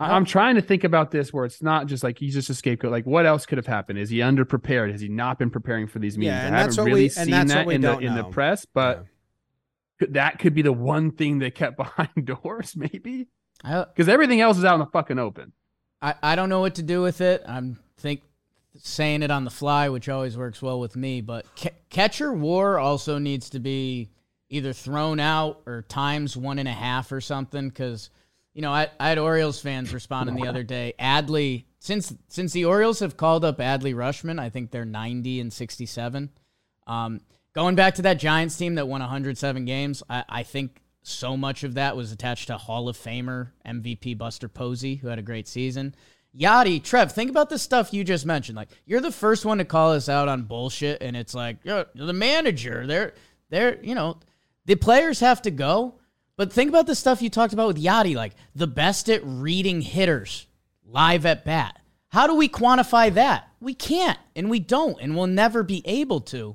I- 0.00 0.14
I'm 0.16 0.24
trying 0.24 0.54
to 0.54 0.62
think 0.62 0.84
about 0.84 1.10
this 1.10 1.32
where 1.32 1.44
it's 1.44 1.62
not 1.62 1.86
just 1.86 2.02
like 2.02 2.18
he's 2.18 2.34
just 2.34 2.50
a 2.50 2.54
scopegoat. 2.54 2.90
Like, 2.90 3.04
what 3.06 3.26
else 3.26 3.46
could 3.46 3.58
have 3.58 3.66
happened? 3.66 3.98
Is 3.98 4.10
he 4.10 4.18
underprepared? 4.18 4.90
Has 4.92 5.00
he 5.00 5.08
not 5.08 5.38
been 5.38 5.50
preparing 5.50 5.86
for 5.86 5.98
these 5.98 6.16
meetings? 6.16 6.32
Yeah, 6.36 6.46
and 6.46 6.56
I 6.56 6.62
that's 6.62 6.76
haven't 6.76 6.90
what 6.90 6.94
we- 6.94 7.00
really 7.04 7.14
and 7.16 7.30
seen 7.30 7.46
that 7.48 7.66
we 7.66 7.74
in 7.74 7.80
the 7.82 7.88
don't 7.88 8.02
in 8.02 8.14
the 8.14 8.24
press, 8.24 8.64
but 8.64 9.04
Yeah. 10.00 10.06
that 10.10 10.38
could 10.38 10.54
be 10.54 10.62
the 10.62 10.72
one 10.72 11.10
thing 11.12 11.38
they 11.38 11.50
kept 11.50 11.76
behind 11.76 12.10
doors, 12.24 12.74
maybe 12.76 13.28
because 13.62 14.08
everything 14.08 14.40
else 14.40 14.56
is 14.56 14.64
out 14.64 14.74
in 14.74 14.80
the 14.80 14.86
fucking 14.86 15.18
open. 15.18 15.52
I, 16.00 16.14
I 16.22 16.36
don't 16.36 16.48
know 16.48 16.60
what 16.60 16.76
to 16.76 16.82
do 16.82 17.02
with 17.02 17.20
it. 17.20 17.42
I'm 17.46 17.78
think 17.98 18.22
saying 18.76 19.22
it 19.22 19.30
on 19.30 19.44
the 19.44 19.50
fly, 19.50 19.88
which 19.88 20.08
always 20.08 20.36
works 20.36 20.62
well 20.62 20.80
with 20.80 20.96
me. 20.96 21.20
But 21.20 21.46
ca- 21.56 21.70
catcher 21.90 22.32
war 22.32 22.78
also 22.78 23.18
needs 23.18 23.50
to 23.50 23.58
be 23.58 24.10
either 24.48 24.72
thrown 24.72 25.20
out 25.20 25.60
or 25.66 25.82
times 25.82 26.36
one 26.36 26.58
and 26.58 26.68
a 26.68 26.72
half 26.72 27.12
or 27.12 27.20
something. 27.20 27.68
Because 27.68 28.10
you 28.54 28.62
know, 28.62 28.72
I, 28.72 28.88
I 28.98 29.10
had 29.10 29.18
Orioles 29.18 29.60
fans 29.60 29.94
responding 29.94 30.34
the 30.34 30.48
other 30.48 30.64
day. 30.64 30.94
Adley, 30.98 31.64
since 31.78 32.12
since 32.28 32.52
the 32.52 32.64
Orioles 32.64 33.00
have 33.00 33.16
called 33.16 33.44
up 33.44 33.58
Adley 33.58 33.94
Rutschman, 33.94 34.40
I 34.40 34.50
think 34.50 34.70
they're 34.70 34.84
90 34.84 35.40
and 35.40 35.52
67. 35.52 36.30
Um, 36.86 37.20
going 37.52 37.74
back 37.74 37.94
to 37.96 38.02
that 38.02 38.18
Giants 38.18 38.56
team 38.56 38.74
that 38.76 38.88
won 38.88 39.00
107 39.00 39.64
games, 39.64 40.02
I, 40.10 40.24
I 40.28 40.42
think 40.42 40.82
so 41.02 41.36
much 41.36 41.64
of 41.64 41.74
that 41.74 41.96
was 41.96 42.12
attached 42.12 42.48
to 42.48 42.58
Hall 42.58 42.88
of 42.88 42.96
Famer 42.96 43.50
MVP 43.66 44.18
Buster 44.18 44.48
Posey, 44.48 44.96
who 44.96 45.08
had 45.08 45.18
a 45.18 45.22
great 45.22 45.48
season. 45.48 45.94
Yadi, 46.38 46.82
Trev, 46.82 47.12
think 47.12 47.30
about 47.30 47.50
the 47.50 47.58
stuff 47.58 47.92
you 47.92 48.04
just 48.04 48.24
mentioned. 48.24 48.56
Like, 48.56 48.68
you're 48.86 49.00
the 49.00 49.10
first 49.10 49.44
one 49.44 49.58
to 49.58 49.64
call 49.64 49.92
us 49.92 50.08
out 50.08 50.28
on 50.28 50.42
bullshit, 50.42 51.02
and 51.02 51.16
it's 51.16 51.34
like, 51.34 51.56
you're 51.64 51.86
the 51.94 52.12
manager. 52.12 52.86
They're, 52.86 53.14
they're, 53.50 53.82
you 53.82 53.94
know, 53.94 54.18
the 54.64 54.76
players 54.76 55.20
have 55.20 55.42
to 55.42 55.50
go. 55.50 55.94
But 56.36 56.52
think 56.52 56.68
about 56.68 56.86
the 56.86 56.94
stuff 56.94 57.20
you 57.20 57.30
talked 57.30 57.52
about 57.52 57.66
with 57.66 57.82
Yadi, 57.82 58.14
like 58.14 58.34
the 58.54 58.68
best 58.68 59.10
at 59.10 59.22
reading 59.24 59.80
hitters 59.80 60.46
live 60.86 61.26
at 61.26 61.44
bat. 61.44 61.80
How 62.10 62.28
do 62.28 62.36
we 62.36 62.48
quantify 62.48 63.12
that? 63.14 63.48
We 63.58 63.74
can't, 63.74 64.18
and 64.36 64.48
we 64.48 64.60
don't, 64.60 65.00
and 65.00 65.16
we'll 65.16 65.26
never 65.26 65.64
be 65.64 65.82
able 65.84 66.20
to. 66.20 66.54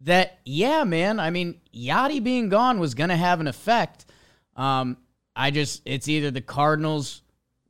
That, 0.00 0.38
yeah, 0.44 0.84
man. 0.84 1.18
I 1.18 1.30
mean, 1.30 1.60
Yadi 1.74 2.22
being 2.22 2.50
gone 2.50 2.78
was 2.78 2.94
to 2.94 3.16
have 3.16 3.40
an 3.40 3.46
effect. 3.46 4.04
Um, 4.54 4.98
I 5.34 5.50
just, 5.50 5.80
it's 5.86 6.08
either 6.08 6.30
the 6.30 6.42
Cardinals 6.42 7.21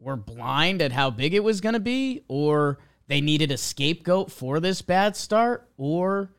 were 0.02 0.16
blind 0.16 0.82
at 0.82 0.92
how 0.92 1.10
big 1.10 1.34
it 1.34 1.44
was 1.44 1.60
going 1.60 1.74
to 1.74 1.80
be, 1.80 2.24
or 2.28 2.78
they 3.06 3.20
needed 3.20 3.50
a 3.50 3.56
scapegoat 3.56 4.30
for 4.30 4.60
this 4.60 4.82
bad 4.82 5.16
start, 5.16 5.68
or 5.76 6.30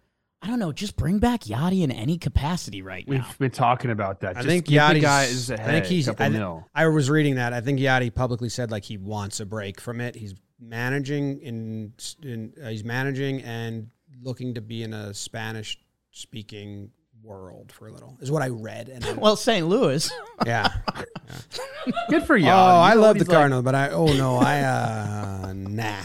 I 0.42 0.48
don't 0.48 0.60
know, 0.60 0.74
just 0.74 0.98
bring 0.98 1.20
back 1.20 1.42
Yadi 1.42 1.84
in 1.84 1.92
any 1.92 2.18
capacity 2.18 2.82
right 2.82 3.08
now. 3.08 3.14
We've 3.14 3.38
been 3.40 3.52
talking 3.52 3.92
about 3.92 4.20
that. 4.22 4.32
I 4.32 4.42
Just 4.42 4.48
think 4.48 4.66
give 4.66 4.88
the 4.90 5.00
guy 5.00 5.24
is 5.24 5.50
ahead. 5.50 5.70
I 5.70 5.72
think 5.72 5.86
he's. 5.86 6.08
couple 6.08 6.26
I, 6.26 6.30
mil. 6.30 6.68
I 6.76 6.88
was 6.88 7.10
reading 7.10 7.36
that. 7.36 7.54
I 7.54 7.62
think 7.62 7.80
Yadi 7.80 8.14
publicly 8.14 8.50
said 8.50 8.70
like 8.70 8.84
he 8.84 8.98
wants 8.98 9.40
a 9.40 9.46
break 9.46 9.80
from 9.80 10.02
it. 10.02 10.16
He's 10.16 10.36
managing 10.60 11.40
in. 11.40 11.94
in 12.22 12.54
uh, 12.62 12.68
he's 12.68 12.84
managing 12.84 13.42
and 13.44 13.90
looking 14.22 14.54
to 14.56 14.62
be 14.62 14.84
in 14.84 14.94
a 14.94 15.14
Spanish 15.14 15.80
speaking 16.12 16.92
world 17.24 17.72
for 17.72 17.88
a 17.88 17.92
little. 17.92 18.18
Is 18.22 18.30
what 18.32 18.42
I 18.42 18.50
read. 18.50 18.90
And 18.90 19.04
I'm- 19.06 19.18
well, 19.18 19.36
St. 19.36 19.66
Louis. 19.68 20.12
yeah. 20.46 20.70
Good 22.10 22.24
for 22.24 22.38
you. 22.38 22.48
oh, 22.50 22.52
I 22.52 22.94
love 22.94 23.16
the 23.18 23.24
He's 23.24 23.28
like- 23.30 23.36
Cardinals, 23.38 23.64
but 23.64 23.76
I. 23.76 23.90
Oh 23.90 24.08
no, 24.08 24.38
I. 24.38 24.62
uh 24.62 25.54
Nah. 25.56 26.02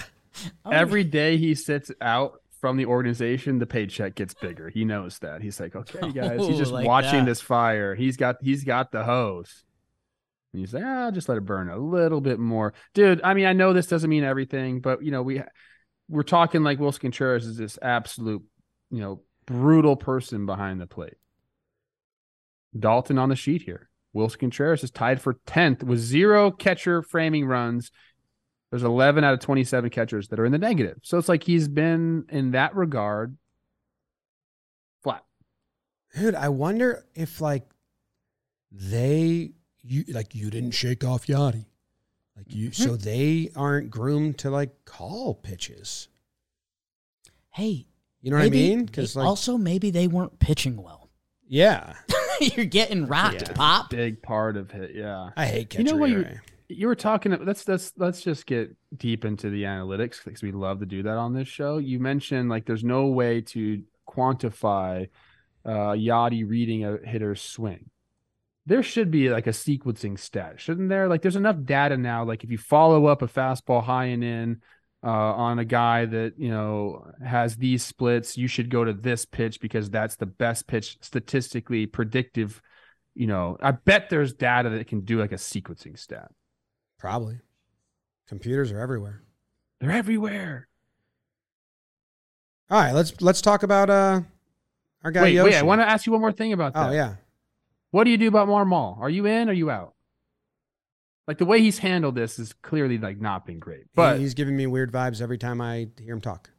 Every 0.71 1.05
day 1.05 1.37
he 1.37 1.55
sits 1.55 1.91
out 2.01 2.41
from 2.61 2.77
the 2.77 2.87
organization, 2.87 3.59
the 3.59 3.67
paycheck 3.67 4.15
gets 4.15 4.35
bigger. 4.35 4.69
He 4.69 4.85
knows 4.85 5.19
that. 5.21 5.43
He's 5.43 5.59
like, 5.61 5.75
okay, 5.77 6.11
guys. 6.13 6.41
He's 6.47 6.55
Oh, 6.57 6.59
just 6.59 6.73
like 6.73 6.87
watching 6.87 7.21
that. 7.21 7.27
this 7.27 7.41
fire. 7.41 7.95
He's 7.95 8.17
got 8.17 8.37
he's 8.41 8.65
got 8.65 8.93
the 8.93 9.05
hose. 9.05 9.65
And 10.53 10.61
he's 10.61 10.73
like, 10.73 10.83
ah, 10.87 11.05
I'll 11.07 11.13
just 11.13 11.29
let 11.29 11.39
it 11.39 11.45
burn 11.45 11.69
a 11.69 11.77
little 11.77 12.21
bit 12.23 12.39
more, 12.39 12.73
dude. 12.95 13.21
I 13.23 13.35
mean, 13.35 13.45
I 13.47 13.53
know 13.53 13.73
this 13.75 13.87
doesn't 13.87 14.09
mean 14.09 14.25
everything, 14.25 14.81
but 14.81 15.03
you 15.05 15.11
know, 15.11 15.23
we 15.23 15.43
we're 16.09 16.23
talking 16.23 16.63
like 16.63 16.79
Willson 16.79 17.01
Contreras 17.03 17.45
is 17.45 17.57
this 17.59 17.79
absolute, 17.83 18.43
you 18.91 19.01
know, 19.01 19.21
brutal 19.49 19.97
person 19.97 20.47
behind 20.47 20.81
the 20.81 20.87
plate. 20.87 21.17
Dalton 22.79 23.19
on 23.19 23.31
the 23.31 23.37
sheet 23.37 23.63
here. 23.63 23.89
Willson 24.15 24.41
Contreras 24.41 24.85
is 24.85 24.91
tied 24.91 25.21
for 25.21 25.35
10th 25.47 25.83
with 25.83 25.99
zero 25.99 26.51
catcher 26.51 27.03
framing 27.03 27.47
runs. 27.47 27.91
There's 28.71 28.83
11 28.83 29.25
out 29.25 29.35
of 29.35 29.41
27 29.41 29.91
catchers 29.91 30.29
that 30.29 30.39
are 30.39 30.45
in 30.45 30.53
the 30.53 30.59
negative. 30.59 30.99
So 31.03 31.19
it's 31.19 31.29
like 31.29 31.45
he's 31.45 31.69
been 31.69 32.27
in 32.29 32.51
that 32.51 32.75
regard 32.75 33.37
flat. 35.03 35.25
Dude, 36.15 36.35
I 36.35 36.51
wonder 36.51 37.05
if 37.15 37.41
like 37.41 37.69
they 38.71 39.53
you 39.83 40.05
like 40.09 40.35
you 40.35 40.51
didn't 40.51 40.73
shake 40.73 41.05
off 41.05 41.27
Yadi. 41.27 41.67
Like 42.37 42.55
you 42.55 42.71
mm-hmm. 42.71 42.83
so 42.83 42.97
they 42.97 43.51
aren't 43.57 43.91
groomed 43.91 44.39
to 44.39 44.51
like 44.51 44.85
call 44.85 45.35
pitches. 45.35 46.09
hey, 47.55 47.87
You 48.23 48.31
know 48.31 48.37
what 48.39 48.47
I 48.47 48.51
mean? 48.51 48.85
Because 48.85 49.15
like 49.17 49.27
also 49.27 49.57
maybe 49.59 49.91
they 49.91 50.07
weren't 50.09 50.39
pitching 50.39 50.83
well. 50.83 51.11
yeah. 51.47 51.95
You're 52.41 52.67
getting 52.67 53.07
rocked, 53.07 53.43
Yeah. 53.43 53.53
pop. 53.55 53.91
Big 53.91 54.23
part 54.23 54.57
of 54.57 54.73
it. 54.73 54.93
Yeah. 54.95 55.31
I 55.37 55.47
hate 55.47 55.71
catcher 55.71 55.83
You 55.83 55.91
know 55.93 55.97
what 55.97 56.11
you- 56.11 56.27
You 56.69 56.87
were 56.87 56.95
talking 56.95 57.33
let's 57.45 57.67
let's 57.67 57.93
let's 57.97 58.21
just 58.23 58.45
get 58.47 58.77
deep 58.97 59.25
into 59.25 59.49
the 59.51 59.63
analytics 59.65 60.23
because 60.23 60.43
we 60.43 60.53
love 60.53 60.81
to 60.81 60.87
do 60.87 61.03
that 61.05 61.17
on 61.17 61.33
this 61.33 61.49
show. 61.49 61.79
You 61.79 61.99
mentioned 61.99 62.49
like 62.51 62.65
there's 62.67 62.85
no 62.85 63.07
way 63.07 63.41
to 63.41 63.83
quantify 64.09 65.09
uh 65.65 65.93
Yadi 65.93 66.49
reading 66.49 66.85
a 66.85 66.99
hitter's 67.05 67.41
swing. 67.41 67.91
There 68.67 68.83
should 68.83 69.11
be 69.11 69.31
like 69.31 69.47
a 69.47 69.51
sequencing 69.51 70.19
stat, 70.19 70.61
shouldn't 70.61 70.91
there? 70.91 71.09
Like 71.09 71.23
there's 71.23 71.37
enough 71.37 71.57
data 71.65 71.97
now. 71.97 72.25
Like 72.25 72.45
if 72.45 72.51
you 72.51 72.59
follow 72.59 73.07
up 73.07 73.23
a 73.23 73.27
fastball 73.29 73.83
high 73.83 74.07
and 74.07 74.23
in 74.23 74.61
uh, 75.05 75.09
on 75.09 75.59
a 75.59 75.65
guy 75.65 76.05
that 76.07 76.35
you 76.39 76.51
know 76.51 77.07
has 77.25 77.57
these 77.57 77.83
splits, 77.83 78.37
you 78.37 78.49
should 78.49 78.71
go 78.71 78.85
to 78.85 78.93
this 78.93 79.25
pitch 79.25 79.61
because 79.61 79.91
that's 79.91 80.17
the 80.17 80.27
best 80.27 80.67
pitch 80.67 80.99
statistically 81.01 81.87
predictive. 81.87 82.61
You 83.15 83.27
know, 83.27 83.57
I 83.61 83.73
bet 83.73 84.11
there's 84.11 84.33
data 84.33 84.71
that 84.71 84.87
can 84.87 85.01
do 85.01 85.19
like 85.19 85.33
a 85.33 85.37
sequencing 85.37 85.99
stat. 85.99 86.31
Probably. 86.99 87.41
Computers 88.29 88.73
are 88.73 88.81
everywhere. 88.81 89.23
They're 89.81 89.91
everywhere. 89.91 90.69
All 92.71 92.81
right, 92.81 92.93
let's 92.93 93.21
let's 93.21 93.41
talk 93.41 93.63
about 93.63 93.89
uh 93.89 94.21
Our 95.05 95.11
guy 95.11 95.23
wait, 95.23 95.35
Yoshi. 95.35 95.51
wait. 95.51 95.59
I 95.59 95.63
want 95.63 95.81
to 95.81 95.89
ask 95.89 96.07
you 96.07 96.13
one 96.13 96.21
more 96.21 96.33
thing 96.33 96.53
about 96.53 96.75
that. 96.75 96.91
Oh 96.91 96.93
yeah. 96.93 97.15
What 97.91 98.05
do 98.05 98.11
you 98.11 98.19
do 98.19 98.29
about 98.29 98.49
Marmol? 98.49 98.99
Are 98.99 99.09
you 99.09 99.27
in? 99.27 99.49
Or 99.49 99.53
are 99.53 99.55
you 99.55 99.71
out? 99.71 99.95
Like 101.29 101.37
the 101.37 101.45
way 101.45 101.61
he's 101.61 101.79
handled 101.79 102.15
this 102.15 102.39
is 102.39 102.55
clearly 102.55 102.97
like 102.97 103.21
not 103.21 103.45
been 103.45 103.59
great. 103.59 103.85
But 103.95 104.19
he's 104.19 104.33
giving 104.33 104.57
me 104.57 104.67
weird 104.67 104.91
vibes 104.91 105.21
every 105.21 105.37
time 105.37 105.61
I 105.61 105.89
hear 106.01 106.15
him 106.15 106.23
talk. 106.23 106.51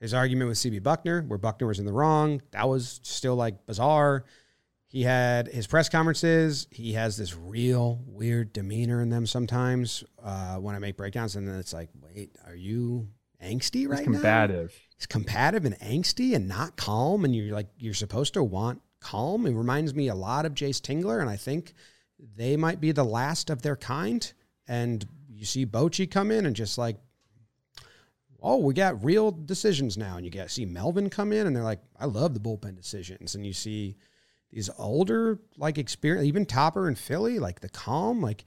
His 0.00 0.12
argument 0.12 0.48
with 0.48 0.58
CB 0.58 0.82
Bucknor, 0.82 1.26
where 1.26 1.38
Buckner 1.38 1.66
was 1.66 1.78
in 1.78 1.86
the 1.86 1.92
wrong, 1.92 2.42
that 2.52 2.68
was 2.68 3.00
still 3.02 3.36
like 3.36 3.66
bizarre. 3.66 4.26
He 4.86 5.02
had 5.02 5.48
his 5.48 5.66
press 5.66 5.88
conferences. 5.88 6.66
He 6.70 6.92
has 6.92 7.16
this 7.16 7.34
real 7.34 8.02
weird 8.06 8.52
demeanor 8.52 9.00
in 9.00 9.08
them 9.08 9.24
sometimes 9.24 10.04
uh, 10.22 10.56
when 10.56 10.74
I 10.74 10.78
make 10.78 10.98
breakdowns, 10.98 11.36
and 11.36 11.48
then 11.48 11.56
it's 11.58 11.72
like, 11.72 11.88
wait, 12.02 12.36
are 12.46 12.54
you 12.54 13.08
angsty 13.42 13.80
he's 13.80 13.88
right 13.88 14.06
now? 14.06 14.12
combative. 14.14 14.78
He's 14.94 15.06
combative 15.06 15.64
and 15.64 15.78
angsty 15.78 16.34
and 16.34 16.48
not 16.48 16.76
calm, 16.76 17.24
and 17.24 17.34
you're 17.34 17.54
like 17.54 17.68
you're 17.78 17.94
supposed 17.94 18.34
to 18.34 18.42
want 18.42 18.82
calm. 19.00 19.46
It 19.46 19.54
reminds 19.54 19.94
me 19.94 20.08
a 20.08 20.14
lot 20.14 20.44
of 20.44 20.52
Jayce 20.52 20.80
Tingler, 20.82 21.20
and 21.20 21.30
I 21.30 21.36
think 21.36 21.72
they 22.36 22.56
might 22.56 22.80
be 22.80 22.92
the 22.92 23.04
last 23.04 23.50
of 23.50 23.62
their 23.62 23.76
kind. 23.76 24.32
And 24.68 25.06
you 25.28 25.44
see 25.44 25.66
Bochy 25.66 26.10
come 26.10 26.30
in 26.30 26.46
and 26.46 26.54
just 26.54 26.78
like, 26.78 26.96
oh, 28.42 28.56
we 28.56 28.74
got 28.74 29.04
real 29.04 29.30
decisions 29.30 29.98
now. 29.98 30.16
And 30.16 30.24
you 30.24 30.30
get 30.30 30.50
see 30.50 30.64
Melvin 30.64 31.10
come 31.10 31.32
in, 31.32 31.46
and 31.46 31.54
they're 31.54 31.62
like, 31.62 31.80
I 31.98 32.06
love 32.06 32.34
the 32.34 32.40
bullpen 32.40 32.76
decisions. 32.76 33.34
And 33.34 33.44
you 33.44 33.52
see 33.52 33.96
these 34.50 34.70
older 34.78 35.38
like 35.56 35.78
experience, 35.78 36.26
even 36.26 36.46
Topper 36.46 36.88
and 36.88 36.98
Philly, 36.98 37.38
like 37.38 37.60
the 37.60 37.68
calm, 37.68 38.20
like 38.20 38.44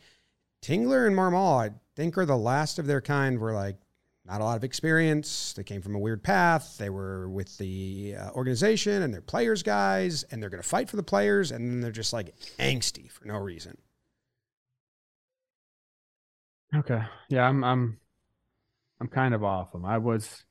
Tingler 0.61 1.07
and 1.07 1.15
Marmol, 1.15 1.69
I 1.69 1.73
think 1.95 2.17
are 2.17 2.25
the 2.25 2.37
last 2.37 2.79
of 2.79 2.87
their 2.87 3.01
kind. 3.01 3.39
Where 3.39 3.53
like 3.53 3.77
not 4.25 4.39
a 4.39 4.43
lot 4.43 4.55
of 4.55 4.63
experience. 4.63 5.53
They 5.53 5.63
came 5.63 5.81
from 5.81 5.95
a 5.95 5.99
weird 5.99 6.23
path. 6.23 6.77
They 6.77 6.89
were 6.89 7.29
with 7.29 7.57
the 7.57 8.15
uh, 8.17 8.29
organization 8.31 9.01
and 9.01 9.13
they're 9.13 9.21
players 9.21 9.63
guys, 9.63 10.23
and 10.31 10.41
they're 10.41 10.49
going 10.49 10.63
to 10.63 10.67
fight 10.67 10.89
for 10.89 10.95
the 10.95 11.03
players, 11.03 11.51
and 11.51 11.69
then 11.69 11.81
they're 11.81 11.91
just 11.91 12.13
like 12.13 12.33
angsty 12.59 13.11
for 13.11 13.25
no 13.25 13.35
reason. 13.37 13.77
Okay. 16.75 17.01
Yeah, 17.29 17.47
I'm 17.47 17.63
I'm 17.63 17.99
I'm 18.99 19.07
kind 19.07 19.33
of 19.33 19.43
off 19.43 19.73
him. 19.75 19.85
I 19.85 19.97
was 19.97 20.43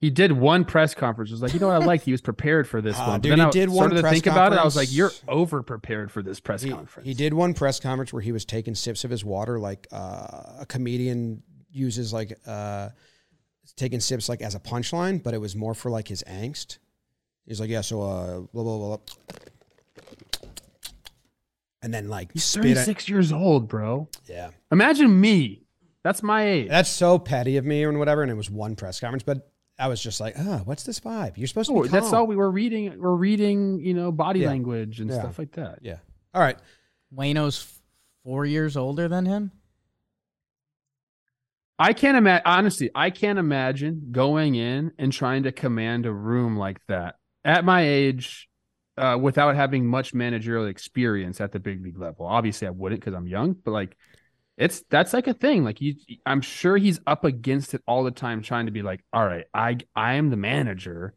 he 0.00 0.10
did 0.10 0.30
one 0.32 0.64
press 0.64 0.94
conference. 0.94 1.30
It 1.30 1.34
was 1.34 1.42
like, 1.42 1.54
you 1.54 1.60
know 1.60 1.68
what 1.68 1.82
I 1.82 1.84
like? 1.84 2.02
He 2.02 2.12
was 2.12 2.20
prepared 2.20 2.68
for 2.68 2.80
this 2.80 2.96
Ah, 2.98 3.08
one. 3.08 3.20
But 3.20 3.22
dude, 3.22 3.32
then 3.32 3.38
he 3.38 3.44
I 3.44 3.50
did 3.50 3.68
one 3.68 3.88
started 3.88 4.02
to 4.02 4.10
think 4.10 4.26
about 4.26 4.52
it. 4.52 4.58
I 4.58 4.64
was 4.64 4.76
like, 4.76 4.92
you're 4.92 5.10
over 5.26 5.62
prepared 5.62 6.12
for 6.12 6.22
this 6.22 6.38
press 6.40 6.62
He, 6.62 6.70
conference. 6.70 7.06
he 7.06 7.14
did 7.14 7.34
one 7.34 7.52
press 7.52 7.80
conference 7.80 8.12
where 8.12 8.22
he 8.22 8.30
was 8.32 8.44
taking 8.44 8.74
sips 8.76 9.02
of 9.04 9.10
his 9.10 9.24
water, 9.24 9.58
like 9.58 9.86
uh, 9.92 10.60
a 10.60 10.66
comedian 10.68 11.42
uses, 11.78 12.12
like 12.12 12.38
uh, 12.46 12.90
taking 13.76 14.00
sips 14.00 14.28
like 14.28 14.42
as 14.42 14.54
a 14.54 14.60
punchline, 14.60 15.22
but 15.22 15.32
it 15.34 15.38
was 15.38 15.54
more 15.56 15.74
for 15.74 15.90
like 15.90 16.08
his 16.08 16.22
angst. 16.28 16.78
He's 17.46 17.60
like, 17.60 17.70
yeah, 17.70 17.80
so 17.80 18.02
uh, 18.02 18.40
blah 18.52 18.62
blah 18.62 18.76
blah, 18.78 18.96
blah. 18.96 18.98
and 21.82 21.94
then 21.94 22.08
like 22.08 22.32
He's 22.32 22.44
spit 22.44 22.66
it. 22.66 22.74
36 22.74 23.08
years 23.08 23.32
old, 23.32 23.68
bro. 23.68 24.08
Yeah, 24.28 24.50
Imagine 24.72 25.18
me. 25.20 25.62
That's 26.04 26.22
my 26.22 26.46
age. 26.46 26.68
that's 26.68 26.88
so 26.88 27.18
petty 27.18 27.56
of 27.56 27.64
me 27.64 27.82
and 27.84 27.98
whatever. 27.98 28.22
And 28.22 28.30
it 28.30 28.34
was 28.34 28.50
one 28.50 28.76
press 28.76 29.00
conference, 29.00 29.24
but 29.24 29.50
I 29.78 29.88
was 29.88 30.02
just 30.02 30.20
like, 30.20 30.34
oh, 30.38 30.62
what's 30.64 30.84
this 30.84 31.00
vibe? 31.00 31.36
You're 31.36 31.48
supposed 31.48 31.68
to 31.70 31.76
Oh, 31.76 31.82
be. 31.82 31.88
that's 31.88 32.06
calm. 32.10 32.20
all 32.20 32.26
we 32.26 32.36
were 32.36 32.50
reading. 32.50 32.98
We're 32.98 33.14
reading, 33.14 33.80
you 33.80 33.94
know, 33.94 34.10
body 34.12 34.40
Yeah. 34.40 34.48
language 34.48 35.00
and 35.00 35.10
Yeah. 35.10 35.20
stuff 35.20 35.38
like 35.38 35.52
that. 35.52 35.80
Yeah. 35.82 35.98
All 36.34 36.40
right. 36.40 36.58
Waino's 37.14 37.60
f- 37.60 37.82
four 38.24 38.46
years 38.46 38.76
older 38.76 39.08
than 39.08 39.26
him. 39.26 39.50
I 41.78 41.92
can't 41.92 42.16
imagine. 42.16 42.42
Honestly, 42.44 42.90
I 42.94 43.10
can't 43.10 43.38
imagine 43.38 44.08
going 44.10 44.54
in 44.56 44.92
and 44.98 45.12
trying 45.12 45.44
to 45.44 45.52
command 45.52 46.06
a 46.06 46.12
room 46.12 46.56
like 46.56 46.78
that 46.88 47.16
at 47.44 47.64
my 47.64 47.82
age, 47.82 48.48
uh, 48.96 49.16
without 49.20 49.54
having 49.54 49.86
much 49.86 50.12
managerial 50.12 50.66
experience 50.66 51.40
at 51.40 51.52
the 51.52 51.60
big 51.60 51.82
league 51.84 51.98
level. 51.98 52.26
Obviously, 52.26 52.66
I 52.66 52.70
wouldn't 52.70 53.00
because 53.00 53.14
I'm 53.14 53.28
young, 53.28 53.52
but 53.52 53.70
like, 53.70 53.96
it's 54.56 54.82
that's 54.90 55.12
like 55.12 55.28
a 55.28 55.34
thing. 55.34 55.62
Like 55.62 55.80
you, 55.80 55.94
I'm 56.26 56.40
sure 56.40 56.76
he's 56.76 57.00
up 57.06 57.24
against 57.24 57.74
it 57.74 57.82
all 57.86 58.02
the 58.02 58.10
time, 58.10 58.42
trying 58.42 58.66
to 58.66 58.72
be 58.72 58.82
like, 58.82 59.04
all 59.12 59.24
right, 59.24 59.44
I 59.54 59.76
I 59.94 60.14
am 60.14 60.30
the 60.30 60.36
manager, 60.36 61.14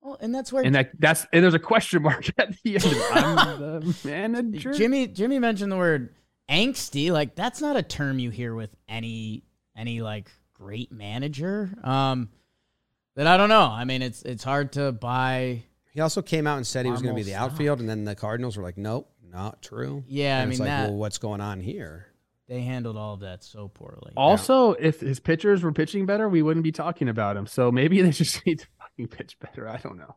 Well, 0.00 0.16
and 0.20 0.32
that's 0.32 0.52
where 0.52 0.62
and 0.62 0.74
that 0.76 0.90
that's 1.00 1.26
and 1.32 1.42
there's 1.42 1.54
a 1.54 1.58
question 1.58 2.02
mark 2.02 2.28
at 2.38 2.54
the 2.62 2.76
end. 2.76 2.84
Of. 2.84 3.02
I'm 3.10 3.80
the 3.80 3.96
manager. 4.04 4.72
Jimmy 4.72 5.08
Jimmy 5.08 5.40
mentioned 5.40 5.72
the 5.72 5.76
word 5.76 6.14
angsty. 6.48 7.10
Like 7.10 7.34
that's 7.34 7.60
not 7.60 7.76
a 7.76 7.82
term 7.82 8.18
you 8.18 8.30
hear 8.30 8.54
with 8.54 8.70
any 8.88 9.44
any 9.76 10.00
like 10.02 10.30
great 10.54 10.92
manager. 10.92 11.70
Um, 11.82 12.28
that 13.16 13.26
I 13.26 13.36
don't 13.36 13.48
know. 13.48 13.66
I 13.66 13.84
mean, 13.84 14.02
it's 14.02 14.22
it's 14.22 14.44
hard 14.44 14.72
to 14.72 14.92
buy. 14.92 15.62
He 15.92 16.00
also 16.00 16.22
came 16.22 16.46
out 16.46 16.56
and 16.56 16.66
said 16.66 16.84
he 16.84 16.90
was 16.90 17.02
going 17.02 17.14
to 17.14 17.18
be 17.18 17.22
the 17.22 17.36
Marmal 17.36 17.52
outfield, 17.52 17.80
and 17.80 17.88
then 17.88 18.04
the 18.04 18.16
Cardinals 18.16 18.56
were 18.56 18.64
like, 18.64 18.76
nope, 18.76 19.08
not 19.22 19.62
true. 19.62 20.02
Yeah, 20.08 20.38
I 20.38 20.40
And 20.40 20.50
it's 20.50 20.58
mean 20.58 20.68
like, 20.68 20.76
that 20.76 20.88
well, 20.88 20.98
what's 20.98 21.18
going 21.18 21.40
on 21.40 21.60
here? 21.60 22.06
they 22.48 22.60
handled 22.60 22.96
all 22.96 23.14
of 23.14 23.20
that 23.20 23.42
so 23.42 23.68
poorly. 23.68 24.12
Also, 24.16 24.72
if 24.72 25.00
his 25.00 25.18
pitchers 25.18 25.62
were 25.62 25.72
pitching 25.72 26.04
better, 26.04 26.28
we 26.28 26.42
wouldn't 26.42 26.64
be 26.64 26.72
talking 26.72 27.08
about 27.08 27.36
him. 27.36 27.46
So 27.46 27.72
maybe 27.72 28.00
they 28.02 28.10
just 28.10 28.44
need 28.44 28.60
to 28.60 28.66
fucking 28.78 29.08
pitch 29.08 29.38
better. 29.38 29.68
I 29.68 29.78
don't 29.78 29.96
know. 29.96 30.16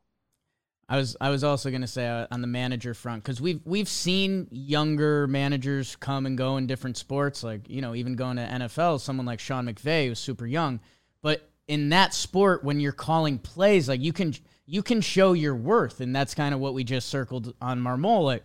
I 0.89 0.97
was 0.97 1.17
I 1.19 1.29
was 1.29 1.43
also 1.43 1.69
gonna 1.69 1.87
say 1.87 2.07
uh, 2.07 2.27
on 2.31 2.41
the 2.41 2.47
manager 2.47 2.93
front 2.93 3.23
because 3.23 3.41
we've 3.41 3.59
we've 3.65 3.89
seen 3.89 4.47
younger 4.51 5.27
managers 5.27 5.97
come 5.97 6.25
and 6.25 6.37
go 6.37 6.57
in 6.57 6.65
different 6.65 6.95
sports. 6.95 7.43
Like 7.43 7.69
you 7.69 7.81
know, 7.81 7.93
even 7.93 8.15
going 8.15 8.37
to 8.37 8.43
NFL, 8.43 9.01
someone 9.01 9.25
like 9.25 9.39
Sean 9.39 9.65
McVay 9.67 10.09
was 10.09 10.19
super 10.19 10.45
young, 10.45 10.79
but 11.21 11.49
in 11.67 11.89
that 11.89 12.13
sport, 12.13 12.63
when 12.63 12.79
you're 12.79 12.93
calling 12.93 13.37
plays, 13.37 13.89
like 13.89 14.01
you 14.01 14.13
can 14.13 14.33
you 14.65 14.81
can 14.81 15.01
show 15.01 15.33
your 15.33 15.55
worth, 15.55 15.99
and 15.99 16.15
that's 16.15 16.33
kind 16.33 16.53
of 16.53 16.61
what 16.61 16.73
we 16.73 16.83
just 16.85 17.09
circled 17.09 17.53
on 17.61 17.81
Marmol. 17.81 18.23
Like, 18.23 18.43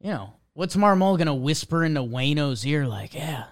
you 0.00 0.10
know, 0.10 0.34
what's 0.54 0.74
Marmol 0.74 1.16
gonna 1.16 1.34
whisper 1.34 1.84
into 1.84 2.02
Waino's 2.02 2.66
ear? 2.66 2.88
Like, 2.88 3.14
yeah, 3.14 3.44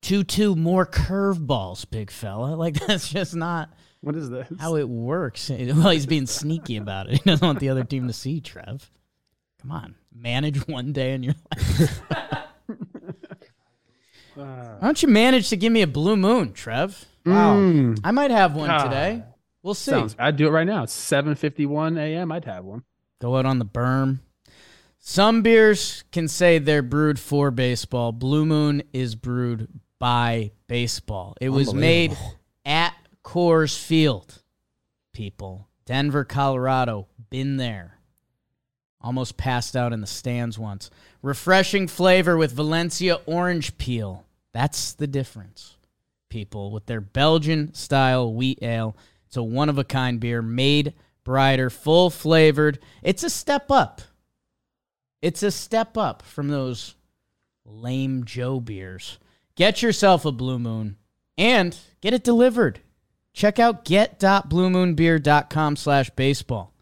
two 0.00 0.22
two 0.22 0.54
more 0.54 0.86
curveballs, 0.86 1.88
big 1.90 2.12
fella. 2.12 2.54
Like 2.56 2.74
that's 2.86 3.08
just 3.08 3.34
not 3.34 3.72
What 4.06 4.14
is 4.14 4.30
this? 4.30 4.46
how 4.60 4.76
it 4.76 4.88
works. 4.88 5.50
Well, 5.58 5.90
he's 5.90 6.06
being 6.06 6.28
sneaky 6.28 6.76
about 6.76 7.08
it. 7.08 7.14
He 7.24 7.28
doesn't 7.28 7.44
want 7.44 7.58
the 7.58 7.70
other 7.70 7.82
team 7.82 8.06
to 8.06 8.12
see 8.12 8.40
Trev. 8.40 8.88
Come 9.60 9.72
on, 9.72 9.96
manage 10.14 10.68
one 10.68 10.92
day 10.92 11.12
in 11.14 11.24
your 11.24 11.34
life. 11.56 12.00
Why 14.36 14.78
don't 14.80 15.02
you 15.02 15.08
manage 15.08 15.48
to 15.48 15.56
give 15.56 15.72
me 15.72 15.82
a 15.82 15.88
blue 15.88 16.14
moon, 16.16 16.52
Trev? 16.52 17.04
Wow. 17.24 17.56
Mm, 17.56 17.98
I 18.04 18.12
might 18.12 18.30
have 18.30 18.54
one 18.54 18.68
today. 18.84 19.24
We'll 19.64 19.74
see. 19.74 19.90
sounds. 19.90 20.14
I'd 20.20 20.36
do 20.36 20.46
it 20.46 20.50
right 20.50 20.66
now. 20.68 20.84
It's 20.84 20.94
7:51 20.94 21.98
a.m. 21.98 22.30
I'd 22.30 22.44
have 22.44 22.64
one. 22.64 22.84
Go 23.20 23.36
out 23.36 23.44
on 23.44 23.58
the 23.58 23.64
berm. 23.64 24.20
Some 25.00 25.42
beers 25.42 26.04
can 26.12 26.28
say 26.28 26.60
they're 26.60 26.80
brewed 26.80 27.18
for 27.18 27.50
baseball. 27.50 28.12
Blue 28.12 28.46
Moon 28.46 28.84
is 28.92 29.16
brewed 29.16 29.66
by 29.98 30.52
baseball. 30.68 31.34
It 31.40 31.48
was 31.48 31.74
made 31.74 32.16
Coors 33.26 33.76
Field. 33.76 34.40
People, 35.12 35.66
Denver, 35.84 36.24
Colorado, 36.24 37.08
been 37.28 37.56
there. 37.56 37.98
Almost 39.00 39.36
passed 39.36 39.74
out 39.74 39.92
in 39.92 40.00
the 40.00 40.06
stands 40.06 40.60
once. 40.60 40.90
Refreshing 41.22 41.88
flavor 41.88 42.36
with 42.36 42.52
Valencia 42.52 43.18
orange 43.26 43.78
peel. 43.78 44.24
That's 44.52 44.92
the 44.92 45.08
difference. 45.08 45.76
People 46.30 46.70
with 46.70 46.86
their 46.86 47.00
Belgian 47.00 47.74
style 47.74 48.32
wheat 48.32 48.60
ale. 48.62 48.96
It's 49.26 49.36
a 49.36 49.42
one 49.42 49.68
of 49.68 49.76
a 49.76 49.84
kind 49.84 50.20
beer 50.20 50.40
made 50.40 50.94
brighter, 51.24 51.68
full 51.68 52.10
flavored. 52.10 52.78
It's 53.02 53.24
a 53.24 53.30
step 53.30 53.72
up. 53.72 54.02
It's 55.20 55.42
a 55.42 55.50
step 55.50 55.98
up 55.98 56.22
from 56.22 56.46
those 56.46 56.94
lame 57.64 58.24
Joe 58.24 58.60
beers. 58.60 59.18
Get 59.56 59.82
yourself 59.82 60.24
a 60.24 60.30
Blue 60.30 60.60
Moon 60.60 60.96
and 61.36 61.76
get 62.00 62.14
it 62.14 62.22
delivered. 62.22 62.82
Check 63.36 63.58
out 63.58 63.84
get.bluemoonbeer.com 63.84 65.76
slash 65.76 66.08
baseball. 66.16 66.72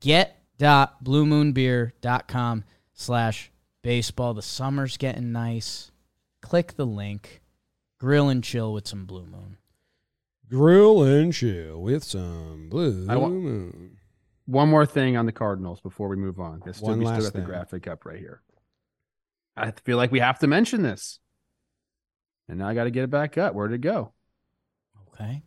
Get.bluemoonbeer.com 0.00 2.64
slash 2.92 3.52
baseball. 3.80 4.34
The 4.34 4.42
summer's 4.42 4.96
getting 4.96 5.30
nice. 5.30 5.92
Click 6.42 6.74
the 6.74 6.84
link. 6.84 7.42
Grill 8.00 8.28
and 8.28 8.42
chill 8.42 8.72
with 8.72 8.88
some 8.88 9.06
Blue 9.06 9.24
Moon. 9.24 9.58
Grill 10.48 11.04
and 11.04 11.32
chill 11.32 11.80
with 11.80 12.02
some 12.02 12.66
blue 12.70 13.06
wa- 13.06 13.28
moon. 13.28 13.98
One 14.46 14.68
more 14.68 14.86
thing 14.86 15.16
on 15.16 15.26
the 15.26 15.32
Cardinals 15.32 15.80
before 15.80 16.08
we 16.08 16.16
move 16.16 16.40
on. 16.40 16.60
This 16.66 16.78
still, 16.78 16.88
One 16.88 16.98
we 16.98 17.04
still 17.04 17.14
last 17.14 17.24
got 17.26 17.34
the 17.34 17.42
graphic 17.42 17.86
up 17.86 18.04
right 18.04 18.18
here. 18.18 18.42
I 19.56 19.70
feel 19.70 19.96
like 19.96 20.10
we 20.10 20.18
have 20.18 20.40
to 20.40 20.48
mention 20.48 20.82
this. 20.82 21.20
And 22.48 22.58
now 22.58 22.66
I 22.66 22.74
got 22.74 22.82
to 22.84 22.90
get 22.90 23.04
it 23.04 23.10
back 23.10 23.38
up. 23.38 23.54
Where'd 23.54 23.72
it 23.72 23.80
go? 23.80 24.12
Okay. 25.14 25.44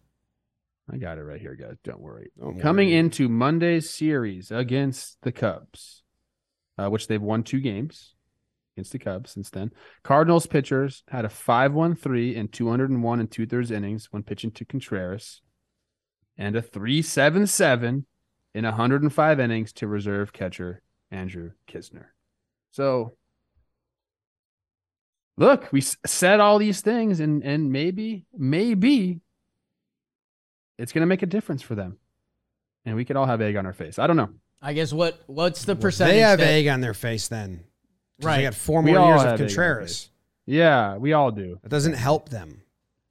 I 0.91 0.97
got 0.97 1.17
it 1.17 1.23
right 1.23 1.39
here, 1.39 1.55
guys. 1.55 1.77
Don't 1.83 2.01
worry. 2.01 2.31
Don't 2.37 2.59
Coming 2.59 2.89
worry. 2.89 2.97
into 2.97 3.29
Monday's 3.29 3.89
series 3.89 4.51
against 4.51 5.17
the 5.21 5.31
Cubs, 5.31 6.03
uh, 6.77 6.89
which 6.89 7.07
they've 7.07 7.21
won 7.21 7.43
two 7.43 7.61
games 7.61 8.15
against 8.75 8.91
the 8.91 8.99
Cubs 8.99 9.31
since 9.31 9.49
then. 9.49 9.71
Cardinals 10.03 10.45
pitchers 10.45 11.03
had 11.07 11.23
a 11.25 11.29
5 11.29 11.73
1 11.73 11.95
3 11.95 12.35
and 12.35 12.51
201 12.51 13.19
and 13.19 13.31
two 13.31 13.45
thirds 13.45 13.71
innings 13.71 14.07
when 14.11 14.23
pitching 14.23 14.51
to 14.51 14.65
Contreras. 14.65 15.41
and 16.37 16.55
a 16.55 16.61
377 16.61 18.05
in 18.55 18.63
105 18.65 19.39
innings 19.39 19.71
to 19.73 19.87
reserve 19.87 20.33
catcher 20.33 20.81
Andrew 21.11 21.51
Knizner. 21.67 22.05
So 22.71 23.15
look, 25.37 25.71
we 25.71 25.81
said 25.81 26.39
all 26.39 26.57
these 26.59 26.81
things 26.81 27.19
and 27.19 27.43
and 27.43 27.71
maybe 27.71 28.25
maybe 28.37 29.21
it's 30.77 30.91
going 30.91 31.01
to 31.01 31.07
make 31.07 31.21
a 31.21 31.27
difference 31.27 31.61
for 31.61 31.75
them. 31.75 31.97
And 32.85 32.95
we 32.95 33.05
could 33.05 33.15
all 33.15 33.25
have 33.25 33.41
egg 33.41 33.55
on 33.55 33.65
our 33.65 33.73
face. 33.73 33.97
I 33.99 34.07
don't 34.07 34.17
know. 34.17 34.29
I 34.61 34.73
guess 34.73 34.91
what 34.93 35.21
what's 35.27 35.65
the 35.65 35.75
percentage? 35.75 36.15
They 36.15 36.19
have 36.19 36.39
that- 36.39 36.47
egg 36.47 36.67
on 36.67 36.81
their 36.81 36.93
face 36.93 37.27
then. 37.27 37.63
Right. 38.21 38.37
They 38.37 38.43
got 38.43 38.55
four 38.55 38.81
We 38.81 38.91
more 38.91 38.99
all 39.01 39.07
years 39.09 39.21
have 39.21 39.33
of 39.35 39.41
egg 39.41 39.47
Contreras. 39.47 40.09
Yeah, 40.45 40.97
we 40.97 41.13
all 41.13 41.31
do. 41.31 41.59
It 41.63 41.69
doesn't 41.69 41.93
help 41.93 42.29
them 42.29 42.61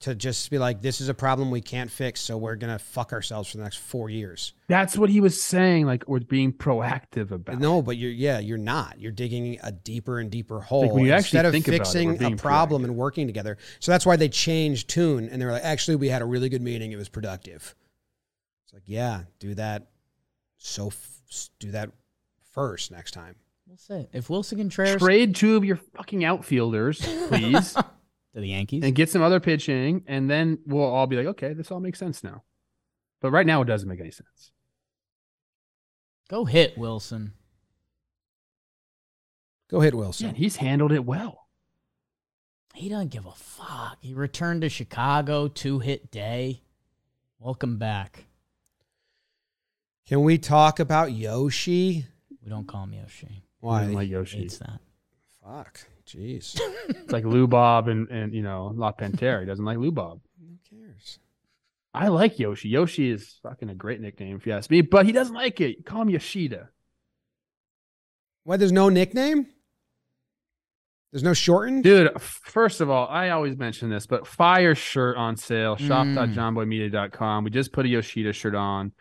to 0.03 0.15
just 0.15 0.51
be 0.51 0.59
like, 0.59 0.83
this 0.83 1.01
is 1.01 1.09
a 1.09 1.15
problem 1.15 1.51
we 1.51 1.61
can't 1.61 1.91
fix, 1.91 2.21
so 2.21 2.37
we're 2.37 2.57
gonna 2.57 2.79
fuck 2.79 3.13
ourselves 3.13 3.51
for 3.51 3.57
the 3.57 3.63
next 3.63 3.79
four 3.79 4.11
years. 4.11 4.53
That's 4.69 4.97
what 4.97 5.11
he 5.11 5.21
was 5.21 5.43
saying. 5.43 5.87
Like 5.87 6.09
we're 6.09 6.21
being 6.21 6.53
proactive 6.53 7.31
about. 7.31 7.59
No, 7.59 7.83
but 7.83 7.97
you're 7.97 8.11
yeah, 8.11 8.39
you're 8.39 8.59
not. 8.59 9.01
You're 9.01 9.13
digging 9.13 9.59
a 9.63 9.73
deeper 9.73 10.19
and 10.19 10.31
deeper 10.31 10.61
hole 10.61 10.93
when 10.95 11.05
you 11.05 11.15
instead 11.15 11.47
actually 11.47 11.49
of 11.49 11.53
think 11.53 11.69
about 11.69 11.75
it, 11.75 11.79
fixing 11.79 12.11
a 12.15 12.19
being 12.19 12.37
problem 12.37 12.85
and 12.85 12.97
working 12.97 13.27
together. 13.27 13.59
So 13.81 13.93
that's 13.93 14.05
why 14.05 14.17
they 14.17 14.29
changed 14.29 14.89
tune 14.89 15.29
and 15.29 15.41
they 15.41 15.47
were 15.47 15.53
like, 15.53 15.65
actually, 15.65 15.97
we 15.97 16.09
had 16.09 16.23
a 16.23 16.27
really 16.27 16.49
good 16.49 16.63
meeting. 16.63 16.93
It 16.93 16.97
was 16.97 17.09
productive. 17.09 17.75
It's 18.65 18.75
like, 18.75 18.85
yeah, 18.87 19.23
do 19.39 19.55
that. 19.55 19.89
So 20.59 20.89
f- 20.89 21.21
do 21.59 21.71
that 21.73 21.91
first 22.53 22.91
next 22.91 23.13
time. 23.13 23.37
We'll 23.67 23.79
say 23.79 24.09
if 24.13 24.29
Willson 24.29 24.59
Contreras 24.59 25.01
Trade 25.01 25.35
two 25.35 25.57
of 25.57 25.65
your 25.65 25.77
fucking 25.77 26.25
outfielders, 26.25 27.01
please, 27.29 27.75
to 28.35 28.41
the 28.41 28.49
Yankees. 28.49 28.83
and 28.85 28.95
get 28.95 29.11
some 29.11 29.23
other 29.23 29.41
pitching, 29.41 30.05
and 30.07 30.31
then 30.31 30.59
we'll 30.67 30.83
all 30.85 31.07
be 31.07 31.17
like, 31.17 31.27
okay, 31.27 31.53
this 31.53 31.71
all 31.71 31.81
makes 31.81 31.99
sense 31.99 32.25
now. 32.25 32.43
But 33.21 33.31
right 33.31 33.47
now, 33.47 33.63
it 33.63 33.67
doesn't 33.67 33.89
make 33.89 34.01
any 34.01 34.11
sense. 34.11 34.51
Go 36.29 36.45
hit 36.45 36.77
Willson. 36.77 37.33
Go 39.71 39.81
hit 39.81 39.95
Willson. 39.95 40.29
and 40.29 40.37
he's 40.37 40.57
handled 40.57 40.93
it 40.93 41.05
well. 41.05 41.47
He 42.75 42.89
doesn't 42.89 43.09
give 43.11 43.27
a 43.27 43.33
fuck. 43.33 43.99
He 44.01 44.15
returned 44.15 44.63
to 44.63 44.69
Chicago, 44.69 45.47
two 45.49 45.79
hit 45.79 46.11
day. 46.11 46.63
Welcome 47.39 47.77
back. 47.77 48.25
Can 50.07 50.23
we 50.23 50.39
talk 50.39 50.81
about 50.81 51.13
Yoshi? 51.13 52.07
We 52.43 52.49
don't 52.51 52.67
call 52.67 52.85
him 52.85 52.95
Yoshi. 52.95 53.45
Why? 53.61 53.81
Doesn't 53.81 53.95
like 53.95 54.09
Yoshi. 54.09 54.39
Hates 54.39 54.59
that. 54.59 54.81
Fuck. 55.45 55.87
Jeez. 56.07 56.61
It's 56.89 57.13
like 57.13 57.25
Lou 57.25 57.47
Bob 57.47 57.89
and, 57.89 58.09
and 58.11 58.35
you 58.35 58.43
know 58.43 58.73
La 58.75 58.93
Pantera. 58.93 59.41
He 59.41 59.47
doesn't 59.47 59.65
like 59.65 59.79
Lou 59.79 59.93
Bob. 59.93 60.21
Who 60.41 60.77
cares? 60.77 61.19
I 61.95 62.09
like 62.09 62.39
Yoshi. 62.39 62.69
Yoshi 62.71 63.11
is 63.11 63.39
fucking 63.43 63.69
a 63.71 63.75
great 63.75 64.01
nickname 64.01 64.37
if 64.37 64.47
you 64.47 64.53
ask 64.53 64.71
me, 64.71 64.81
but 64.81 65.07
he 65.07 65.13
doesn't 65.13 65.35
like 65.35 65.61
it. 65.61 65.85
Call 65.85 66.03
him 66.03 66.11
Yoshida. 66.11 66.71
Why? 68.45 68.57
There's 68.57 68.73
no 68.73 68.89
nickname. 68.89 69.47
There's 71.13 71.23
no 71.23 71.35
shortened. 71.35 71.85
Dude, 71.85 72.19
first 72.21 72.81
of 72.81 72.89
all, 72.89 73.07
I 73.07 73.29
always 73.31 73.57
mention 73.59 73.91
this, 73.91 74.07
but 74.07 74.27
fire 74.27 74.75
shirt 74.75 75.17
on 75.19 75.37
sale, 75.37 75.77
Mm. 75.77 75.87
shop.jomboymedia.com. 75.87 77.45
We 77.45 77.51
just 77.51 77.71
put 77.73 77.85
a 77.85 77.89
Yoshida 77.89 78.33
shirt 78.33 78.55
on. 78.55 78.93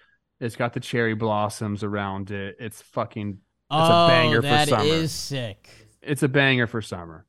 It's 0.42 0.58
got 0.58 0.74
the 0.74 0.82
cherry 0.82 1.14
blossoms 1.14 1.84
around 1.86 2.32
it. 2.32 2.58
It's 2.60 2.82
fucking 2.82 3.38
That's 3.70 3.90
a 3.90 3.94
oh, 3.94 4.08
banger 4.10 4.42
for 4.42 4.48
that 4.50 4.68
summer. 4.68 4.84
is 4.84 5.12
sick. 5.14 5.70
It's 6.02 6.24
a 6.24 6.28
banger 6.28 6.68
for 6.68 6.82
summer. 6.82 7.26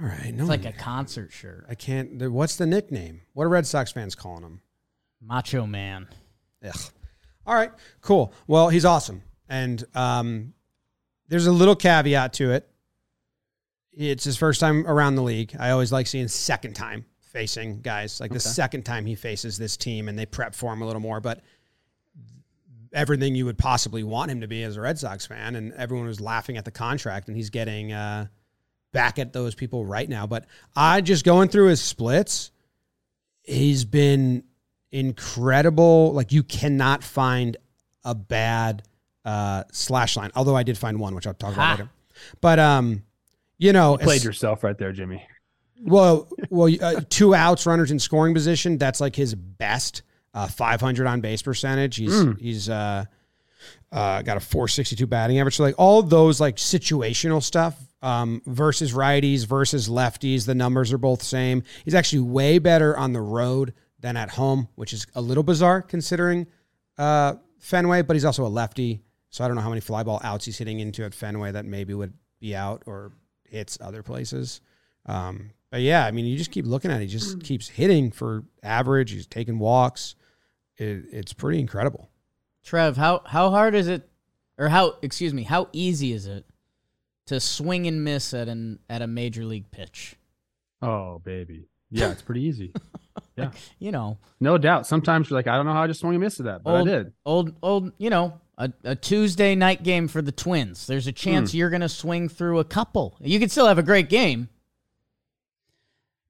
All 0.00 0.06
right. 0.06 0.34
No. 0.34 0.42
It's 0.42 0.48
like 0.48 0.64
a 0.64 0.72
concert 0.72 1.32
shirt. 1.32 1.66
I 1.68 1.74
can't. 1.74 2.30
What's 2.30 2.56
the 2.56 2.66
nickname? 2.66 3.20
What 3.32 3.44
are 3.44 3.48
Red 3.48 3.66
Sox 3.66 3.92
fans 3.92 4.14
calling 4.14 4.42
him? 4.42 4.60
Macho 5.20 5.66
Man. 5.66 6.08
Ugh. 6.64 6.74
All 7.46 7.54
right, 7.54 7.70
cool. 8.00 8.32
Well, 8.46 8.70
he's 8.70 8.86
awesome, 8.86 9.22
and 9.48 9.84
um, 9.94 10.54
there's 11.28 11.46
a 11.46 11.52
little 11.52 11.76
caveat 11.76 12.32
to 12.34 12.52
it. 12.52 12.66
It's 13.92 14.24
his 14.24 14.36
first 14.36 14.60
time 14.60 14.86
around 14.86 15.16
the 15.16 15.22
league. 15.22 15.54
I 15.58 15.70
always 15.70 15.92
like 15.92 16.06
seeing 16.06 16.26
second 16.28 16.74
time 16.74 17.04
facing 17.20 17.80
guys, 17.82 18.18
like 18.20 18.32
the 18.32 18.40
second 18.40 18.84
time 18.84 19.04
he 19.04 19.14
faces 19.14 19.58
this 19.58 19.76
team, 19.76 20.08
and 20.08 20.18
they 20.18 20.24
prep 20.24 20.54
for 20.54 20.72
him 20.72 20.80
a 20.80 20.86
little 20.86 21.02
more. 21.02 21.20
But 21.20 21.42
everything 22.94 23.34
you 23.34 23.44
would 23.44 23.58
possibly 23.58 24.02
want 24.02 24.30
him 24.30 24.40
to 24.40 24.46
be 24.48 24.62
as 24.62 24.76
a 24.76 24.80
Red 24.80 24.98
Sox 24.98 25.26
fan, 25.26 25.56
and 25.56 25.72
everyone 25.74 26.06
was 26.06 26.20
laughing 26.20 26.56
at 26.56 26.64
the 26.64 26.70
contract, 26.70 27.28
and 27.28 27.36
he's 27.36 27.50
getting 27.50 27.92
uh, 27.92 28.26
back 28.92 29.18
at 29.18 29.32
those 29.32 29.54
people 29.54 29.84
right 29.84 30.08
now. 30.08 30.26
But 30.26 30.46
I 30.74 31.00
just 31.00 31.24
going 31.24 31.48
through 31.48 31.68
his 31.68 31.82
splits, 31.82 32.50
he's 33.42 33.84
been 33.84 34.44
incredible. 34.90 36.12
Like 36.12 36.32
you 36.32 36.42
cannot 36.42 37.02
find 37.02 37.56
a 38.04 38.14
bad 38.14 38.82
uh, 39.24 39.64
slash 39.72 40.16
line. 40.16 40.30
Although 40.34 40.56
I 40.56 40.62
did 40.62 40.78
find 40.78 40.98
one, 41.00 41.14
which 41.14 41.26
I'll 41.26 41.34
talk 41.34 41.54
about 41.54 41.64
Ha. 41.66 41.70
later. 41.72 41.88
But 42.40 42.58
um, 42.58 43.02
you 43.58 43.72
know, 43.72 43.96
Played 43.96 44.24
yourself 44.24 44.62
right 44.64 44.76
there, 44.78 44.92
Jimmy. 44.92 45.26
well, 45.82 46.28
well, 46.50 46.72
uh, 46.80 47.00
two 47.08 47.34
outs, 47.34 47.66
runners 47.66 47.90
in 47.90 47.98
scoring 47.98 48.34
position. 48.34 48.78
That's 48.78 49.00
like 49.00 49.16
his 49.16 49.34
best. 49.34 50.02
Uh, 50.34 50.48
500 50.48 51.06
on 51.06 51.20
base 51.20 51.42
percentage. 51.42 51.94
He's 51.96 52.10
Mm. 52.12 52.40
he's 52.40 52.68
uh, 52.68 53.04
uh, 53.92 54.22
got 54.22 54.36
a 54.36 54.40
462 54.40 55.06
batting 55.06 55.38
average. 55.38 55.56
So 55.56 55.62
like 55.62 55.76
all 55.78 56.02
those 56.02 56.40
like 56.40 56.56
situational 56.56 57.40
stuff 57.42 57.78
um, 58.02 58.42
versus 58.44 58.92
righties 58.92 59.46
versus 59.46 59.88
lefties, 59.88 60.44
the 60.44 60.54
numbers 60.54 60.92
are 60.92 60.98
both 60.98 61.22
same. 61.22 61.62
He's 61.84 61.94
actually 61.94 62.20
way 62.20 62.58
better 62.58 62.96
on 62.96 63.12
the 63.12 63.20
road 63.20 63.74
than 64.00 64.16
at 64.16 64.30
home, 64.30 64.68
which 64.74 64.92
is 64.92 65.06
a 65.14 65.20
little 65.22 65.44
bizarre 65.44 65.80
considering 65.82 66.46
uh, 66.98 67.34
Fenway. 67.60 68.02
But 68.02 68.16
he's 68.16 68.24
also 68.24 68.44
a 68.44 68.48
lefty, 68.48 69.02
so 69.30 69.44
I 69.44 69.46
don't 69.46 69.54
know 69.56 69.62
how 69.62 69.68
many 69.70 69.80
fly 69.80 70.02
ball 70.02 70.20
outs 70.24 70.44
he's 70.46 70.58
hitting 70.58 70.80
into 70.80 71.04
at 71.04 71.14
Fenway 71.14 71.52
that 71.52 71.64
maybe 71.64 71.94
would 71.94 72.12
be 72.40 72.56
out 72.56 72.82
or 72.86 73.12
hits 73.48 73.78
other 73.80 74.02
places. 74.02 74.60
Um, 75.06 75.50
but 75.70 75.80
yeah, 75.80 76.04
I 76.04 76.10
mean, 76.10 76.26
you 76.26 76.36
just 76.36 76.50
keep 76.50 76.66
looking 76.66 76.90
at 76.90 76.98
it. 77.00 77.04
He 77.04 77.10
just 77.10 77.40
keeps 77.42 77.68
hitting 77.68 78.10
for 78.10 78.42
average. 78.62 79.12
He's 79.12 79.26
taking 79.26 79.58
walks. 79.60 80.16
It, 80.76 81.04
it's 81.12 81.32
pretty 81.32 81.60
incredible. 81.60 82.10
Trev, 82.64 82.96
how 82.96 83.22
how 83.26 83.50
hard 83.50 83.74
is 83.74 83.88
it, 83.88 84.08
or 84.58 84.68
how 84.68 84.94
excuse 85.02 85.32
me, 85.34 85.42
how 85.42 85.68
easy 85.72 86.12
is 86.12 86.26
it 86.26 86.44
to 87.26 87.40
swing 87.40 87.86
and 87.86 88.02
miss 88.04 88.32
at 88.34 88.48
an 88.48 88.78
at 88.88 89.02
a 89.02 89.06
major 89.06 89.44
league 89.44 89.70
pitch? 89.70 90.16
Oh, 90.82 91.18
baby. 91.20 91.68
Yeah, 91.90 92.10
it's 92.10 92.22
pretty 92.22 92.42
easy. 92.42 92.72
Yeah. 93.36 93.50
You 93.80 93.90
know, 93.92 94.18
No 94.40 94.58
doubt. 94.58 94.86
Sometimes 94.86 95.28
you're 95.28 95.36
like, 95.38 95.48
I 95.48 95.56
don't 95.56 95.66
know 95.66 95.72
how 95.72 95.82
I 95.82 95.86
just 95.88 95.98
swung 96.00 96.14
and 96.14 96.22
missed 96.22 96.38
at 96.38 96.46
that, 96.46 96.62
but 96.62 96.70
old, 96.78 96.88
I 96.88 96.92
did. 96.92 97.12
old 97.26 97.54
old. 97.62 97.92
You 97.98 98.10
know, 98.10 98.40
a, 98.58 98.72
a 98.84 98.94
Tuesday 98.96 99.54
night 99.56 99.82
game 99.82 100.06
for 100.06 100.22
the 100.22 100.30
Twins. 100.30 100.86
There's 100.86 101.06
a 101.08 101.12
chance 101.12 101.50
Hmm. 101.50 101.56
you're 101.58 101.70
gonna 101.70 101.88
swing 101.88 102.28
through 102.28 102.60
a 102.60 102.64
couple. 102.64 103.16
You 103.20 103.40
can 103.40 103.48
still 103.48 103.66
have 103.66 103.78
a 103.78 103.82
great 103.84 104.08
game. 104.08 104.48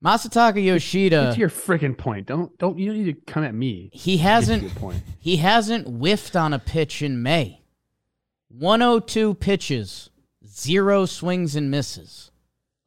Masataka 0.05 0.57
Get 0.57 0.65
Yoshida, 0.65 1.33
to 1.33 1.41
your 1.41 1.49
freaking 1.49 1.97
point. 1.97 2.27
Don't 2.27 2.57
don't 2.59 2.79
you 2.79 2.87
don't 2.87 3.03
need 3.03 3.15
to 3.15 3.33
come 3.33 3.43
at 3.43 3.55
me. 3.55 3.91
he 3.93 4.19
hasn't. 4.19 4.71
He 5.19 5.37
hasn't 5.37 5.89
whiffed 5.89 6.37
on 6.37 6.53
a 6.53 6.59
pitch 6.59 7.01
in 7.01 7.23
May. 7.23 7.63
102 8.49 9.35
pitches, 9.35 10.11
zero 10.47 11.07
swings 11.07 11.57
and 11.57 11.71
misses. 11.71 12.31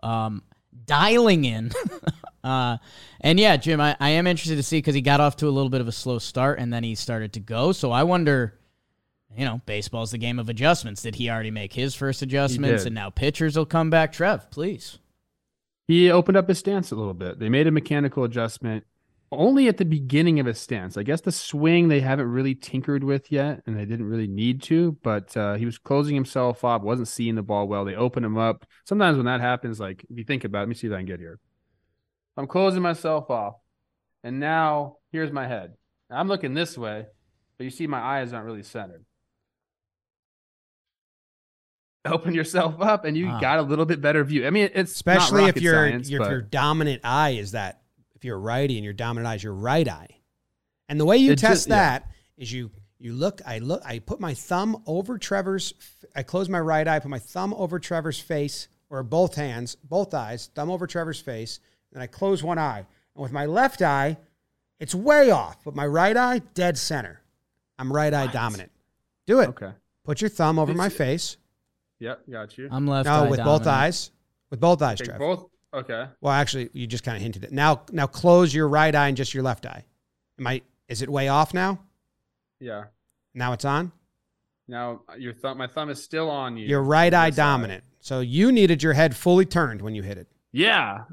Um, 0.01 0.43
dialing 0.85 1.45
in. 1.45 1.71
uh, 2.43 2.77
and 3.19 3.39
yeah, 3.39 3.57
Jim, 3.57 3.81
I, 3.81 3.97
I 3.99 4.09
am 4.11 4.27
interested 4.27 4.55
to 4.55 4.63
see 4.63 4.77
because 4.77 4.95
he 4.95 5.01
got 5.01 5.19
off 5.19 5.35
to 5.37 5.47
a 5.47 5.49
little 5.49 5.69
bit 5.69 5.81
of 5.81 5.87
a 5.87 5.91
slow 5.91 6.19
start 6.19 6.59
and 6.59 6.71
then 6.71 6.83
he 6.83 6.95
started 6.95 7.33
to 7.33 7.39
go. 7.39 7.71
So 7.71 7.91
I 7.91 8.03
wonder, 8.03 8.57
you 9.35 9.43
know, 9.43 9.61
baseball's 9.65 10.11
the 10.11 10.17
game 10.17 10.39
of 10.39 10.47
adjustments. 10.47 11.01
Did 11.01 11.15
he 11.15 11.29
already 11.29 11.51
make 11.51 11.73
his 11.73 11.95
first 11.95 12.21
adjustments 12.21 12.85
and 12.85 12.95
now 12.95 13.09
pitchers 13.09 13.57
will 13.57 13.65
come 13.65 13.89
back? 13.89 14.13
Trev, 14.13 14.49
please. 14.51 14.99
He 15.87 16.11
opened 16.11 16.37
up 16.37 16.49
his 16.49 16.59
stance 16.59 16.91
a 16.91 16.95
little 16.95 17.13
bit. 17.13 17.39
They 17.39 17.49
made 17.49 17.67
a 17.67 17.71
mechanical 17.71 18.23
adjustment 18.25 18.83
only 19.31 19.67
at 19.67 19.77
the 19.77 19.85
beginning 19.85 20.39
of 20.39 20.45
his 20.45 20.59
stance. 20.59 20.97
I 20.97 21.03
guess 21.03 21.21
the 21.21 21.31
swing 21.31 21.87
they 21.87 21.99
haven't 21.99 22.31
really 22.31 22.55
tinkered 22.55 23.03
with 23.03 23.31
yet, 23.31 23.61
and 23.65 23.77
they 23.77 23.85
didn't 23.85 24.07
really 24.07 24.27
need 24.27 24.61
to. 24.63 24.97
But 25.03 25.35
uh, 25.35 25.55
he 25.55 25.65
was 25.65 25.77
closing 25.77 26.15
himself 26.15 26.63
up, 26.63 26.81
wasn't 26.81 27.07
seeing 27.07 27.35
the 27.35 27.41
ball 27.41 27.67
well. 27.67 27.85
They 27.85 27.95
open 27.95 28.23
him 28.23 28.37
up. 28.37 28.65
Sometimes 28.85 29.17
when 29.17 29.25
that 29.25 29.41
happens, 29.41 29.79
like 29.79 30.05
if 30.09 30.17
you 30.17 30.23
think 30.23 30.43
about, 30.43 30.59
it, 30.59 30.61
let 30.61 30.69
me 30.69 30.75
see 30.75 30.87
if 30.87 30.93
I 30.93 30.97
can 30.97 31.05
get 31.05 31.19
here. 31.19 31.39
I'm 32.35 32.47
closing 32.47 32.81
myself 32.81 33.29
off, 33.29 33.55
and 34.23 34.39
now 34.39 34.97
here's 35.11 35.31
my 35.31 35.47
head. 35.47 35.73
I'm 36.09 36.27
looking 36.27 36.53
this 36.53 36.77
way, 36.77 37.05
but 37.57 37.63
you 37.63 37.69
see 37.69 37.87
my 37.87 37.99
eyes 37.99 38.31
aren't 38.31 38.45
really 38.45 38.63
centered. 38.63 39.03
Open 42.11 42.33
yourself 42.33 42.81
up, 42.81 43.05
and 43.05 43.15
you 43.17 43.27
Ah. 43.29 43.39
got 43.39 43.59
a 43.59 43.61
little 43.61 43.85
bit 43.85 44.01
better 44.01 44.23
view. 44.23 44.45
I 44.47 44.49
mean, 44.49 44.69
it's 44.73 44.91
Especially 44.93 45.45
if 45.45 45.61
your 45.61 45.73
science, 45.89 46.09
your, 46.09 46.29
your 46.29 46.41
dominant 46.41 47.01
eye 47.03 47.31
is 47.31 47.51
that 47.51 47.81
if 48.15 48.23
you're 48.25 48.39
righty 48.39 48.75
and 48.77 48.83
your 48.83 48.93
dominant 48.93 49.27
eye 49.27 49.35
is 49.35 49.43
your 49.43 49.53
right 49.53 49.87
eye. 49.87 50.19
And 50.89 50.99
the 50.99 51.05
way 51.05 51.17
you 51.17 51.35
test 51.35 51.51
just- 51.51 51.67
yeah. 51.69 51.75
that 51.75 52.11
is 52.37 52.51
you 52.51 52.71
you 52.99 53.13
look 53.13 53.41
I 53.45 53.59
look 53.59 53.81
I 53.85 53.99
put 53.99 54.19
my 54.19 54.33
thumb 54.33 54.81
over 54.87 55.17
Trevor's 55.17 55.73
I 56.15 56.23
close 56.23 56.49
my 56.49 56.59
right 56.59 56.87
eye, 56.87 56.99
put 56.99 57.09
my 57.11 57.19
thumb 57.19 57.53
over 57.53 57.77
Trevor's 57.79 58.19
face 58.19 58.67
or 58.89 59.03
both 59.03 59.35
hands, 59.35 59.75
both 59.83 60.13
eyes, 60.13 60.49
thumb 60.55 60.71
over 60.71 60.87
Trevor's 60.87 61.19
face, 61.19 61.59
and 61.93 62.01
I 62.01 62.07
close 62.07 62.41
one 62.41 62.57
eye. 62.57 62.85
And 63.15 63.21
with 63.23 63.31
my 63.31 63.45
left 63.45 63.81
eye, 63.81 64.17
It's 64.79 64.93
way 64.95 65.31
off, 65.31 65.63
but 65.63 65.75
my 65.75 65.85
right 65.87 66.15
eye 66.15 66.39
dead 66.53 66.77
center. 66.77 67.21
I'm 67.79 67.91
right 67.91 68.13
eye 68.13 68.27
dominant. 68.27 68.71
Do 69.25 69.39
it. 69.41 69.49
Okay. 69.49 69.71
Put 70.03 70.21
your 70.21 70.29
thumb 70.29 70.57
over 70.59 70.71
It's- 70.71 70.77
my 70.77 70.89
face. 70.89 71.37
Yep. 71.99 72.21
Got 72.29 72.57
you. 72.57 72.69
I'm 72.71 72.87
left. 72.87 73.05
No, 73.07 73.23
eye 73.25 73.29
with 73.29 73.43
both 73.43 73.65
eyes. 73.67 74.11
With 74.49 74.59
both 74.59 74.81
eyes, 74.81 75.01
Okay, 75.01 75.09
Trev. 75.09 75.19
both. 75.19 75.45
Okay. 75.73 76.05
Well, 76.21 76.31
actually, 76.33 76.69
you 76.73 76.87
just 76.87 77.03
kind 77.03 77.17
of 77.17 77.21
hinted 77.21 77.43
it. 77.43 77.51
Now, 77.51 77.81
now 77.91 78.07
close 78.07 78.53
your 78.53 78.67
right 78.69 78.93
eye 78.95 79.07
and 79.09 79.17
just 79.17 79.33
your 79.33 79.43
left 79.43 79.65
eye. 79.65 79.83
Am 80.39 80.47
I? 80.47 80.61
Is 80.87 81.01
it 81.01 81.09
way 81.09 81.27
off 81.27 81.53
now? 81.53 81.79
Yeah. 82.59 82.85
Now 83.33 83.53
it's 83.53 83.65
on. 83.65 83.91
Now 84.69 85.01
uh, 85.09 85.15
your 85.17 85.33
thumb, 85.33 85.57
my 85.57 85.67
thumb 85.67 85.89
is 85.89 86.01
still 86.03 86.29
on 86.29 86.55
you. 86.57 86.65
Your 86.67 86.81
right 86.81 87.13
eye 87.13 87.29
This 87.29 87.35
side. 87.37 87.41
dominant. 87.43 87.83
So 87.99 88.21
you 88.21 88.51
needed 88.51 88.81
your 88.81 88.93
head 88.93 89.15
fully 89.15 89.45
turned 89.45 89.81
when 89.81 89.93
you 89.95 90.03
hit 90.03 90.17
it. 90.17 90.27
Yeah. 90.53 91.03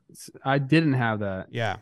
I 0.45 0.59
didn't 0.59 0.93
have 0.95 1.19
that. 1.21 1.49
Yeah. 1.51 1.77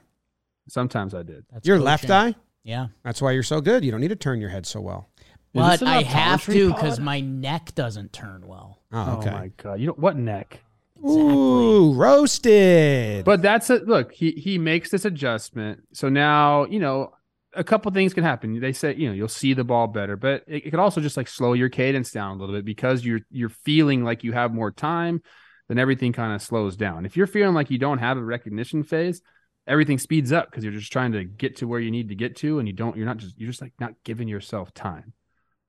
Sometimes 0.68 1.14
I 1.14 1.22
did. 1.22 1.44
That's 1.52 1.66
your 1.66 1.78
left 1.78 2.08
eye. 2.10 2.34
Yeah. 2.64 2.88
That's 3.04 3.20
why 3.20 3.32
you're 3.32 3.42
so 3.42 3.60
good. 3.60 3.84
You 3.84 3.90
don't 3.90 4.00
need 4.00 4.08
to 4.08 4.16
turn 4.16 4.40
your 4.40 4.50
head 4.50 4.64
so 4.66 4.80
well. 4.80 5.08
Is 5.54 5.60
But 5.60 5.82
I 5.82 6.02
have 6.02 6.44
to 6.46 6.72
because 6.72 6.98
my 6.98 7.20
neck 7.20 7.74
doesn't 7.74 8.12
turn 8.12 8.46
well. 8.46 8.80
Oh, 8.92 8.98
oh 8.98 9.18
okay. 9.18 9.30
Oh 9.30 9.32
my 9.32 9.48
god. 9.56 9.80
You 9.80 9.88
know 9.88 9.94
what 9.94 10.16
neck? 10.16 10.60
Ooh, 11.04 11.94
roasted. 11.94 13.24
But 13.24 13.42
that's 13.42 13.68
it. 13.70 13.86
Look, 13.86 14.12
he 14.12 14.30
he 14.32 14.58
makes 14.58 14.90
this 14.90 15.04
adjustment. 15.04 15.82
So 15.92 16.08
now, 16.08 16.64
you 16.66 16.78
know, 16.78 17.12
a 17.54 17.64
couple 17.64 17.90
things 17.92 18.14
can 18.14 18.24
happen. 18.24 18.60
They 18.60 18.72
say, 18.72 18.94
you 18.94 19.08
know, 19.08 19.14
you'll 19.14 19.28
see 19.28 19.52
the 19.52 19.64
ball 19.64 19.88
better, 19.88 20.16
but 20.16 20.44
it, 20.46 20.66
it 20.66 20.70
could 20.70 20.80
also 20.80 21.00
just 21.00 21.16
like 21.16 21.28
slow 21.28 21.52
your 21.52 21.68
cadence 21.68 22.10
down 22.12 22.36
a 22.36 22.40
little 22.40 22.54
bit 22.54 22.64
because 22.64 23.04
you're 23.04 23.20
you're 23.30 23.48
feeling 23.48 24.04
like 24.04 24.24
you 24.24 24.32
have 24.32 24.54
more 24.54 24.70
time, 24.70 25.22
then 25.68 25.78
everything 25.78 26.12
kind 26.12 26.34
of 26.34 26.40
slows 26.40 26.76
down. 26.76 27.04
If 27.04 27.16
you're 27.16 27.26
feeling 27.26 27.54
like 27.54 27.70
you 27.70 27.78
don't 27.78 27.98
have 27.98 28.16
a 28.16 28.24
recognition 28.24 28.84
phase, 28.84 29.20
everything 29.66 29.98
speeds 29.98 30.32
up 30.32 30.50
because 30.50 30.64
you're 30.64 30.72
just 30.72 30.92
trying 30.92 31.12
to 31.12 31.24
get 31.24 31.56
to 31.56 31.68
where 31.68 31.80
you 31.80 31.90
need 31.90 32.08
to 32.08 32.14
get 32.14 32.36
to, 32.36 32.58
and 32.58 32.68
you 32.68 32.74
don't, 32.74 32.96
you're 32.96 33.06
not 33.06 33.18
just 33.18 33.38
you're 33.38 33.50
just 33.50 33.62
like 33.62 33.74
not 33.80 33.94
giving 34.04 34.28
yourself 34.28 34.72
time. 34.72 35.12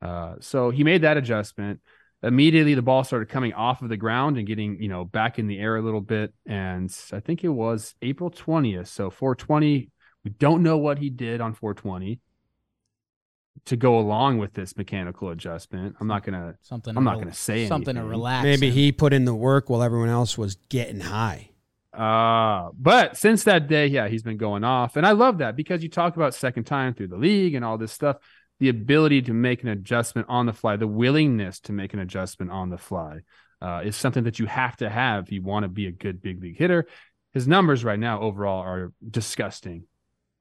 Uh, 0.04 0.36
so 0.40 0.70
he 0.70 0.84
made 0.84 1.02
that 1.02 1.18
adjustment 1.18 1.80
immediately 2.24 2.74
the 2.74 2.82
ball 2.82 3.04
started 3.04 3.28
coming 3.28 3.54
off 3.54 3.82
of 3.82 3.90
the 3.90 3.98
ground 3.98 4.38
and 4.38 4.48
getting 4.48 4.82
you 4.82 4.88
know 4.88 5.04
back 5.04 5.38
in 5.38 5.48
the 5.48 5.60
air 5.60 5.76
a 5.76 5.82
little 5.82 6.02
bit 6.02 6.34
and 6.46 6.96
i 7.12 7.20
think 7.20 7.44
it 7.44 7.50
was 7.50 7.96
april 8.02 8.32
20th 8.32 8.88
so 8.88 9.10
420 9.10 9.90
we 10.24 10.32
don't 10.32 10.64
know 10.64 10.78
what 10.78 10.98
he 10.98 11.10
did 11.10 11.42
on 11.42 11.54
420 11.54 12.20
to 13.66 13.76
go 13.76 14.00
along 14.00 14.38
with 14.38 14.54
this 14.54 14.76
mechanical 14.78 15.30
adjustment 15.30 15.96
i'm 16.00 16.08
not 16.08 16.24
gonna 16.24 16.56
Something. 16.62 16.98
i'm 16.98 17.04
not 17.04 17.20
gonna 17.20 17.34
say 17.34 17.68
something 17.68 17.96
to 17.96 18.04
relax. 18.04 18.44
Maybe 18.44 18.68
in. 18.68 18.74
he 18.74 18.92
put 18.92 19.14
in 19.14 19.26
the 19.26 19.36
work 19.36 19.70
while 19.70 19.84
everyone 19.84 20.10
else 20.10 20.38
was 20.38 20.56
getting 20.70 21.02
high. 21.02 21.50
Uh, 21.94 22.72
but 22.76 23.16
since 23.16 23.44
that 23.44 23.68
day, 23.68 23.86
yeah, 23.86 24.08
he's 24.08 24.24
been 24.24 24.38
going 24.38 24.64
off. 24.64 24.96
And 24.96 25.06
I 25.06 25.12
love 25.12 25.38
that 25.38 25.56
because 25.56 25.84
you 25.84 25.90
talk 25.90 26.16
about 26.16 26.34
second 26.34 26.64
time 26.64 26.96
through 26.96 27.10
the 27.10 27.18
league 27.18 27.54
and 27.54 27.64
all 27.64 27.78
this 27.78 27.92
stuff, 27.92 28.18
the 28.64 28.70
ability 28.70 29.22
to 29.22 29.34
make 29.34 29.62
an 29.62 29.68
adjustment 29.68 30.26
on 30.30 30.46
the 30.46 30.54
fly, 30.54 30.78
the 30.78 30.88
willingness 30.88 31.60
to 31.60 31.74
make 31.74 31.94
an 31.94 32.00
adjustment 32.00 32.50
on 32.50 32.70
the 32.70 32.78
fly 32.78 33.20
uh, 33.62 33.82
is 33.84 33.94
something 33.94 34.24
that 34.24 34.40
you 34.40 34.46
have 34.46 34.78
to 34.78 34.90
have 34.90 35.26
if 35.26 35.34
you 35.34 35.42
want 35.42 35.66
to 35.66 35.68
be 35.68 35.86
a 35.86 35.92
good 35.92 36.22
big 36.22 36.42
league 36.42 36.58
hitter. 36.58 36.88
His 37.34 37.46
numbers 37.46 37.84
right 37.84 38.00
now 38.00 38.22
overall 38.22 38.62
are 38.62 38.94
disgusting. 39.06 39.84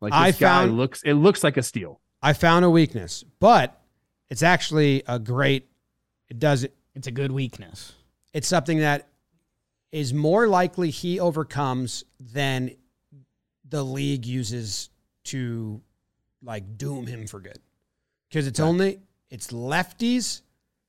Like 0.01 0.13
this 0.13 0.21
I 0.21 0.31
guy 0.31 0.37
found- 0.37 0.77
looks, 0.77 1.03
it 1.03 1.15
looks 1.15 1.43
like 1.43 1.57
a 1.57 1.65
steal. 1.65 2.01
I 2.23 2.33
found 2.33 2.65
a 2.65 2.71
weakness, 2.71 3.25
but 3.41 3.83
it's 4.31 4.45
actually 4.45 5.03
a 5.09 5.19
great. 5.19 5.69
It 6.29 6.39
does. 6.39 6.63
it. 6.63 6.77
It's 6.95 7.09
a 7.09 7.11
good 7.11 7.33
weakness. 7.33 7.93
It's 8.33 8.47
something 8.47 8.79
that 8.79 9.09
is 9.91 10.15
more 10.15 10.47
likely 10.47 10.91
he 10.91 11.19
overcomes 11.19 12.05
than 12.21 12.77
the 13.69 13.83
league 13.83 14.27
uses 14.27 14.91
to 15.25 15.81
like 16.41 16.79
doom 16.79 17.09
him 17.09 17.27
for 17.27 17.41
good. 17.41 17.59
Because 18.33 18.47
it's 18.47 18.61
only 18.61 18.99
it's 19.29 19.49
lefties 19.49 20.41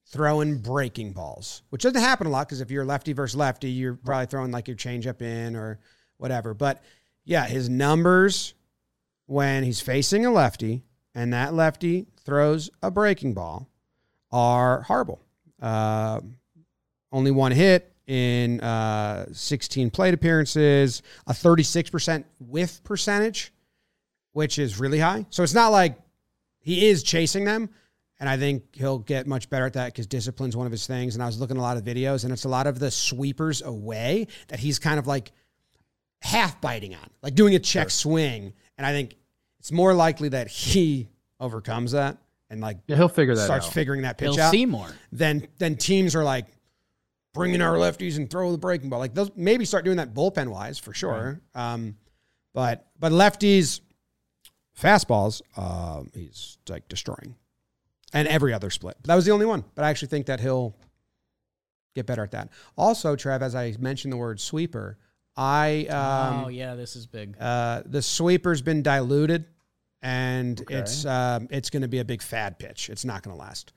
throwing 0.05 0.59
breaking 0.59 1.11
balls, 1.11 1.61
which 1.71 1.83
doesn't 1.83 1.99
happen 1.99 2.25
a 2.25 2.29
lot. 2.29 2.47
Because 2.47 2.61
if 2.61 2.71
you're 2.71 2.85
lefty 2.85 3.11
versus 3.11 3.35
lefty, 3.35 3.69
you're 3.69 3.95
probably 3.95 4.27
throwing 4.27 4.51
like 4.51 4.69
your 4.69 4.77
changeup 4.77 5.21
in 5.21 5.57
or 5.57 5.79
whatever. 6.17 6.53
But 6.53 6.81
yeah, 7.25 7.45
his 7.45 7.67
numbers 7.67 8.53
when 9.25 9.63
he's 9.63 9.81
facing 9.81 10.25
a 10.25 10.31
lefty 10.31 10.83
and 11.13 11.33
that 11.33 11.53
lefty 11.53 12.07
throws 12.23 12.69
a 12.81 12.89
breaking 12.89 13.33
ball 13.33 13.67
are 14.31 14.83
horrible. 14.83 15.19
Uh, 15.61 16.21
only 17.11 17.31
one 17.31 17.51
hit 17.51 17.93
in 18.07 18.61
uh, 18.61 19.25
16 19.33 19.89
plate 19.89 20.13
appearances, 20.13 21.01
a 21.27 21.33
36% 21.33 22.23
whiff 22.39 22.81
percentage, 22.85 23.51
which 24.31 24.59
is 24.59 24.79
really 24.79 24.99
high. 24.99 25.25
So 25.29 25.43
it's 25.43 25.53
not 25.53 25.69
like 25.73 25.97
he 26.64 26.88
is 26.88 27.03
chasing 27.03 27.45
them. 27.45 27.70
And 28.20 28.28
I 28.30 28.38
think 28.38 28.64
he'll 28.74 28.99
get 28.99 29.28
much 29.28 29.49
better 29.49 29.66
at 29.66 29.74
that 29.74 29.88
because 29.88 30.07
discipline's 30.07 30.55
one 30.55 30.66
of 30.66 30.72
his 30.72 30.88
things. 30.88 31.14
And 31.16 31.22
I 31.24 31.26
was 31.28 31.39
looking 31.39 31.57
at 31.57 31.59
a 31.59 31.61
lot 31.61 31.78
of 31.78 31.84
videos, 31.84 32.24
and 32.24 32.32
it's 32.34 32.45
a 32.45 32.49
lot 32.49 32.66
of 32.68 32.80
the 32.80 32.89
sweepers 32.89 33.61
away 33.61 34.28
that 34.47 34.59
he's 34.59 34.80
kind 34.80 34.97
of 34.97 35.05
like 35.07 35.32
half 36.22 36.59
biting 36.61 36.95
on, 36.95 37.07
like 37.22 37.36
doing 37.36 37.53
a 37.55 37.59
check 37.59 37.89
swing. 37.89 38.53
And 38.78 38.88
I 38.88 38.91
think 38.91 39.16
it's 39.59 39.72
more 39.72 39.93
likely 39.93 40.30
that 40.30 40.47
he 40.47 41.09
overcomes 41.39 41.91
that 41.91 42.18
and 42.49 42.61
like 42.61 42.78
Yeah, 42.88 42.95
he'll 42.95 43.09
figure 43.09 43.36
that 43.36 43.43
starts 43.43 43.68
out. 43.68 43.74
figuring 43.74 44.03
that 44.03 44.18
pitch 44.18 44.36
He'll 44.36 44.41
out 44.41 44.51
see 44.51 44.66
more. 44.66 44.88
then 45.11 45.47
then 45.57 45.76
teams 45.76 46.16
are 46.16 46.24
like 46.24 46.45
bringing 47.34 47.61
our 47.61 47.76
lefties 47.76 48.16
and 48.18 48.30
throw 48.30 48.51
the 48.51 48.57
breaking 48.57 48.89
ball. 48.89 48.99
Like 48.99 49.14
they'll 49.14 49.32
maybe 49.36 49.66
start 49.66 49.84
doing 49.84 49.97
that 49.97 50.14
bullpen 50.14 50.47
wise 50.47 50.78
for 50.80 50.93
sure. 50.93 51.41
Um, 51.55 51.97
but 52.53 52.88
but 52.99 53.11
lefties 53.11 53.82
fastballs, 54.80 55.41
uh, 55.57 56.03
he's 56.13 56.57
like 56.69 56.88
destroying, 56.89 57.36
and 58.13 58.28
every 58.28 58.53
other 58.53 58.69
split. 58.69 58.97
But 59.01 59.07
that 59.09 59.15
was 59.15 59.26
the 59.26 59.32
only 59.32 59.45
one. 59.45 59.63
But 59.76 59.86
I 59.86 59.89
actually 59.89 60.09
think 60.09 60.26
that 60.28 60.39
he'll 60.39 60.76
get 61.95 62.05
better 62.05 62.24
at 62.24 62.32
that. 62.32 62.49
Also, 62.78 63.15
Trev, 63.15 63.41
as 63.43 63.55
I 63.55 63.76
mentioned 63.80 64.11
the 64.13 64.17
word 64.17 64.39
sweeper, 64.39 64.97
I 65.36 65.86
um, 65.88 66.45
oh 66.45 66.47
yeah, 66.49 66.76
this 66.76 66.95
is 66.95 67.05
big. 67.07 67.36
uh, 67.39 67.84
the 67.86 68.01
sweeper's 68.01 68.61
been 68.61 68.82
diluted, 68.84 69.45
and 70.01 70.59
Okay. 70.61 70.76
it's 70.76 71.05
um, 71.05 71.47
it's 71.51 71.69
going 71.69 71.82
to 71.84 71.88
be 71.88 71.99
a 71.99 72.05
big 72.05 72.21
fad 72.21 72.59
pitch. 72.59 72.89
It's 72.89 73.05
not 73.05 73.24
going 73.24 73.36
to 73.36 73.39
last. 73.41 73.74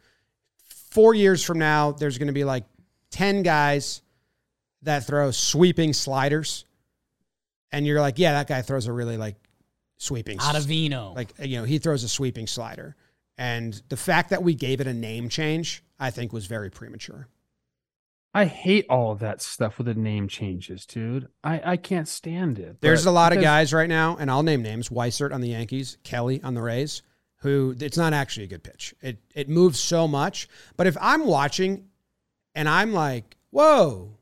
Four 0.90 1.14
years 1.14 1.42
from 1.44 1.58
now, 1.58 1.92
there's 1.92 2.16
going 2.18 2.28
to 2.28 2.32
be 2.34 2.44
like 2.44 2.64
ten 3.10 3.42
guys 3.42 4.02
that 4.82 5.06
throw 5.06 5.30
sweeping 5.30 5.92
sliders, 5.92 6.64
and 7.72 7.86
you're 7.86 8.00
like, 8.00 8.18
yeah, 8.18 8.32
that 8.32 8.46
guy 8.48 8.62
throws 8.62 8.86
a 8.86 8.92
really 8.92 9.16
like 9.16 9.36
sweeping, 9.98 10.40
s- 10.40 10.46
Ottavino. 10.46 11.14
like 11.14 11.32
you 11.38 11.58
know, 11.58 11.64
he 11.64 11.78
throws 11.78 12.04
a 12.04 12.08
sweeping 12.08 12.46
slider. 12.46 12.96
And 13.38 13.80
the 13.90 13.96
fact 13.96 14.30
that 14.30 14.42
we 14.42 14.54
gave 14.54 14.80
it 14.80 14.86
a 14.86 14.94
name 14.94 15.28
change, 15.28 15.82
I 15.98 16.10
think, 16.10 16.32
was 16.32 16.46
very 16.46 16.70
premature. 16.70 17.28
I 18.32 18.44
hate 18.46 18.86
all 18.90 19.12
of 19.12 19.18
that 19.20 19.40
stuff 19.42 19.78
with 19.78 19.86
the 19.86 19.94
name 19.94 20.28
changes, 20.28 20.84
dude. 20.86 21.28
I, 21.42 21.72
I 21.72 21.76
can't 21.76 22.08
stand 22.08 22.58
it. 22.58 22.80
There's 22.80 23.06
a 23.06 23.10
lot 23.10 23.34
of 23.34 23.40
guys 23.42 23.72
right 23.72 23.88
now, 23.88 24.16
and 24.18 24.30
I'll 24.30 24.42
name 24.42 24.62
names: 24.62 24.88
Weissert 24.90 25.32
on 25.32 25.40
the 25.40 25.48
Yankees, 25.48 25.96
Kelly 26.04 26.42
on 26.42 26.54
the 26.54 26.62
Rays. 26.62 27.02
Who 27.40 27.74
it's 27.78 27.98
not 27.98 28.12
actually 28.14 28.44
a 28.44 28.48
good 28.48 28.62
pitch. 28.64 28.94
It 29.02 29.18
it 29.34 29.48
moves 29.48 29.78
so 29.78 30.08
much. 30.08 30.48
But 30.76 30.86
if 30.86 30.96
I'm 31.00 31.26
watching, 31.26 31.88
and 32.54 32.68
I'm 32.68 32.92
like, 32.94 33.36
whoa, 33.50 34.16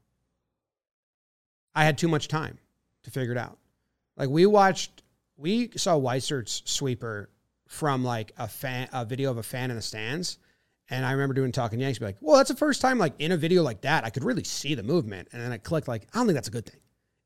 I 1.75 1.85
had 1.85 1.99
too 1.99 2.09
much 2.09 2.27
time 2.29 2.59
to 3.05 3.11
figure 3.11 3.33
it 3.33 3.39
out. 3.39 3.59
Like 4.17 4.29
we 4.29 4.47
watched, 4.47 5.03
we 5.37 5.71
saw 5.77 5.99
Weissert's 5.99 6.63
sweeper 6.65 7.31
from 7.67 8.05
like 8.05 8.33
a 8.39 8.47
fan, 8.49 8.89
a 8.93 9.05
video 9.05 9.31
of 9.31 9.39
a 9.39 9.43
fan 9.43 9.71
in 9.71 9.77
the 9.77 9.83
stands. 9.83 10.39
And 10.91 11.05
I 11.05 11.13
remember 11.13 11.35
doing 11.35 11.51
talking 11.51 11.81
Yanks, 11.81 11.99
be 11.99 12.05
like, 12.05 12.19
well, 12.21 12.37
that's 12.37 12.51
the 12.51 12.57
first 12.57 12.81
time 12.83 12.99
like 12.99 13.15
in 13.19 13.33
a 13.33 13.37
video 13.37 13.63
like 13.63 13.81
that, 13.83 14.05
I 14.05 14.11
could 14.11 14.23
really 14.25 14.45
see 14.45 14.75
the 14.75 14.83
movement. 14.83 15.29
And 15.33 15.41
then 15.43 15.51
I 15.51 15.57
clicked 15.59 15.89
like, 15.89 16.07
I 16.13 16.19
don't 16.19 16.27
think 16.27 16.35
that's 16.37 16.49
a 16.49 16.53
good 16.53 16.67
thing. 16.67 16.81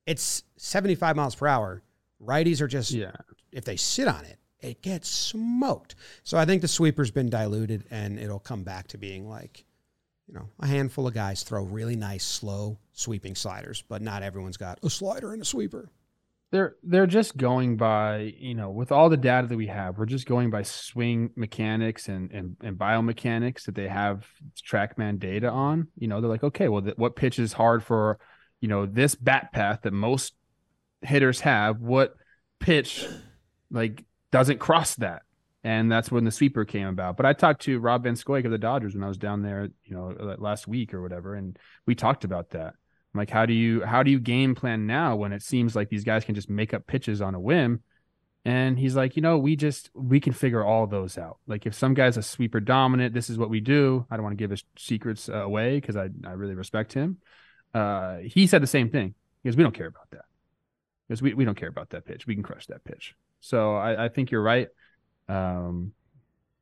It's 0.06 0.44
75 0.56 1.16
miles 1.16 1.34
per 1.34 1.46
hour. 1.48 1.82
Righties 2.24 2.61
are 2.61 2.68
just, 2.68 2.92
Yeah. 2.92 3.12
if 3.52 3.64
they 3.64 3.76
sit 3.76 4.06
on 4.09 4.24
it, 4.24 4.38
it 4.61 4.80
gets 4.80 5.09
smoked. 5.09 5.96
So 6.24 6.38
I 6.38 6.44
think 6.44 6.62
the 6.62 6.68
sweeper's 6.68 7.11
been 7.11 7.30
diluted 7.30 7.84
and 7.90 8.18
it'll 8.18 8.38
come 8.38 8.62
back 8.62 8.88
to 8.88 8.98
being 8.98 9.28
like, 9.28 9.64
you 10.26 10.34
know, 10.34 10.48
a 10.61 10.66
handful 10.66 11.06
of 11.06 11.14
guys 11.14 11.42
throw 11.42 11.62
really 11.64 11.96
nice, 11.96 12.24
slow 12.24 12.78
sweeping 12.92 13.34
sliders, 13.34 13.82
but 13.88 14.02
not 14.02 14.22
everyone's 14.22 14.56
got 14.56 14.78
a 14.82 14.90
slider 14.90 15.32
and 15.32 15.42
a 15.42 15.44
sweeper. 15.44 15.88
They're 16.51 16.76
they're 16.82 17.07
just 17.07 17.36
going 17.36 17.76
by 17.76 18.32
you 18.38 18.55
know 18.55 18.70
with 18.70 18.90
all 18.90 19.11
the 19.11 19.16
data 19.18 19.46
that 19.49 19.57
we 19.57 19.66
have 19.66 19.99
we're 19.99 20.07
just 20.07 20.26
going 20.26 20.51
by 20.51 20.62
swing 20.62 21.30
mechanics 21.36 22.09
and 22.09 22.30
and, 22.32 22.57
and 22.62 22.78
biomechanics 22.78 23.64
that 23.64 23.74
they 23.74 23.88
have 23.88 24.26
trackman 24.66 25.18
data 25.18 25.51
on. 25.51 25.88
You 25.96 26.09
know 26.09 26.20
they're 26.20 26.30
like 26.30 26.44
okay 26.44 26.68
well 26.68 26.82
th- 26.82 26.96
what 26.96 27.16
pitch 27.16 27.38
is 27.38 27.53
hard 27.53 27.84
for 27.84 28.18
you 28.61 28.68
know 28.68 28.86
this 28.86 29.14
bat 29.14 29.53
path 29.53 29.80
that 29.82 29.92
most 29.92 30.34
hitters 31.03 31.40
have? 31.40 31.80
What 31.80 32.14
pitch 32.61 33.07
like 33.70 34.05
doesn't 34.32 34.59
cross 34.59 34.94
that? 34.96 35.22
And 35.64 35.90
that's 35.92 36.11
when 36.11 36.24
the 36.24 36.30
sweeper 36.30 36.64
came 36.64 36.86
about. 36.86 37.16
But 37.16 37.26
i 37.26 37.34
talked 37.34 37.62
to 37.62 37.78
rob 37.78 38.05
van 38.05 38.14
scoyoc 38.14 38.46
of 38.46 38.51
the 38.51 38.59
dodgers 38.59 38.94
when 38.94 39.05
i 39.05 39.09
was 39.09 39.18
down 39.18 39.42
there 39.42 39.68
you 39.84 39.94
know 39.94 40.36
last 40.38 40.66
week 40.66 40.94
or 40.94 41.03
whatever 41.03 41.34
and 41.34 41.59
we 41.84 41.94
talked 41.94 42.24
about 42.24 42.51
that 42.51 42.74
like 43.14 43.30
how 43.30 43.46
do 43.46 43.52
you 43.52 43.84
how 43.84 44.02
do 44.02 44.11
you 44.11 44.20
game 44.20 44.54
plan 44.54 44.86
now 44.86 45.16
when 45.16 45.32
it 45.32 45.42
seems 45.42 45.74
like 45.74 45.88
these 45.88 46.04
guys 46.04 46.24
can 46.24 46.34
just 46.34 46.50
make 46.50 46.74
up 46.74 46.86
pitches 46.86 47.20
on 47.20 47.34
a 47.34 47.40
whim 47.40 47.82
And 48.44 48.78
he's 48.78 48.96
like, 48.96 49.16
you 49.16 49.22
know, 49.22 49.36
we 49.38 49.56
just 49.56 49.90
we 49.94 50.20
can 50.20 50.32
figure 50.32 50.64
all 50.64 50.86
those 50.86 51.18
out. 51.18 51.38
Like 51.46 51.66
if 51.66 51.74
some 51.74 51.94
guy's 51.94 52.16
a 52.16 52.22
sweeper 52.22 52.61
dominant, 52.61 53.12
this 53.12 53.28
is 53.28 53.36
what 53.36 53.50
we 53.50 53.61
do. 53.61 54.06
I 54.11 54.16
don't 54.16 54.24
want 54.24 54.38
to 54.38 54.42
give 54.42 54.50
his 54.50 54.64
secrets 54.78 55.28
uh, 55.28 55.44
away 55.44 55.78
because 55.80 55.96
I 55.96 56.09
I 56.24 56.32
really 56.32 56.54
respect 56.54 56.92
him. 56.94 57.18
Uh, 57.74 58.18
he 58.18 58.46
said 58.46 58.62
the 58.62 58.66
same 58.66 58.90
thing 58.90 59.14
because 59.42 59.56
we 59.56 59.62
don't 59.62 59.74
care 59.74 59.88
about 59.88 60.11
that 60.12 60.24
because 61.06 61.20
we, 61.22 61.34
we 61.34 61.44
don't 61.44 61.56
care 61.56 61.68
about 61.68 61.90
that 61.90 62.06
pitch. 62.06 62.26
We 62.26 62.34
can 62.34 62.42
crush 62.42 62.66
that 62.66 62.84
pitch. 62.84 63.14
So 63.40 63.76
I, 63.76 64.06
I 64.06 64.09
think 64.09 64.30
you're 64.30 64.42
right. 64.42 64.68
Um, 65.28 65.92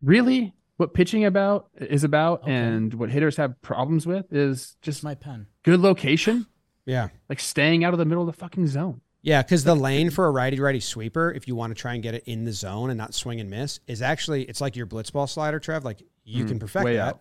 really, 0.02 0.54
what 0.76 0.94
pitching 0.94 1.24
about 1.24 1.68
is 1.76 2.04
about, 2.04 2.42
Okay. 2.42 2.52
and 2.52 2.94
what 2.94 3.10
hitters 3.10 3.36
have 3.36 3.60
problems 3.62 4.06
with 4.06 4.32
is 4.32 4.76
just 4.82 5.02
my 5.04 5.14
pen. 5.14 5.46
good 5.62 5.80
location, 5.80 6.46
Yeah. 6.86 7.08
like 7.28 7.40
staying 7.40 7.84
out 7.84 7.92
of 7.94 7.98
the 7.98 8.04
middle 8.04 8.22
of 8.22 8.26
the 8.34 8.38
fucking 8.38 8.66
zone. 8.68 9.00
Yeah, 9.22 9.42
because 9.42 9.64
the 9.64 9.74
lane 9.74 10.10
for 10.10 10.26
a 10.26 10.30
righty 10.30 10.60
righty 10.60 10.78
sweeper, 10.78 11.32
if 11.32 11.48
you 11.48 11.56
want 11.56 11.74
to 11.74 11.80
try 11.80 11.94
and 11.94 12.02
get 12.02 12.14
it 12.14 12.22
in 12.26 12.44
the 12.44 12.52
zone 12.52 12.90
and 12.90 12.98
not 12.98 13.12
swing 13.12 13.40
and 13.40 13.50
miss, 13.50 13.80
is 13.88 14.00
actually 14.00 14.44
it's 14.44 14.60
like 14.60 14.76
your 14.76 14.86
blitzball 14.86 15.28
slider, 15.28 15.58
Trev. 15.58 15.84
Like 15.84 16.02
you 16.24 16.44
Mm, 16.44 16.48
can 16.48 16.58
perfect 16.60 16.84
way 16.84 16.94
that. 16.96 17.08
out. 17.08 17.20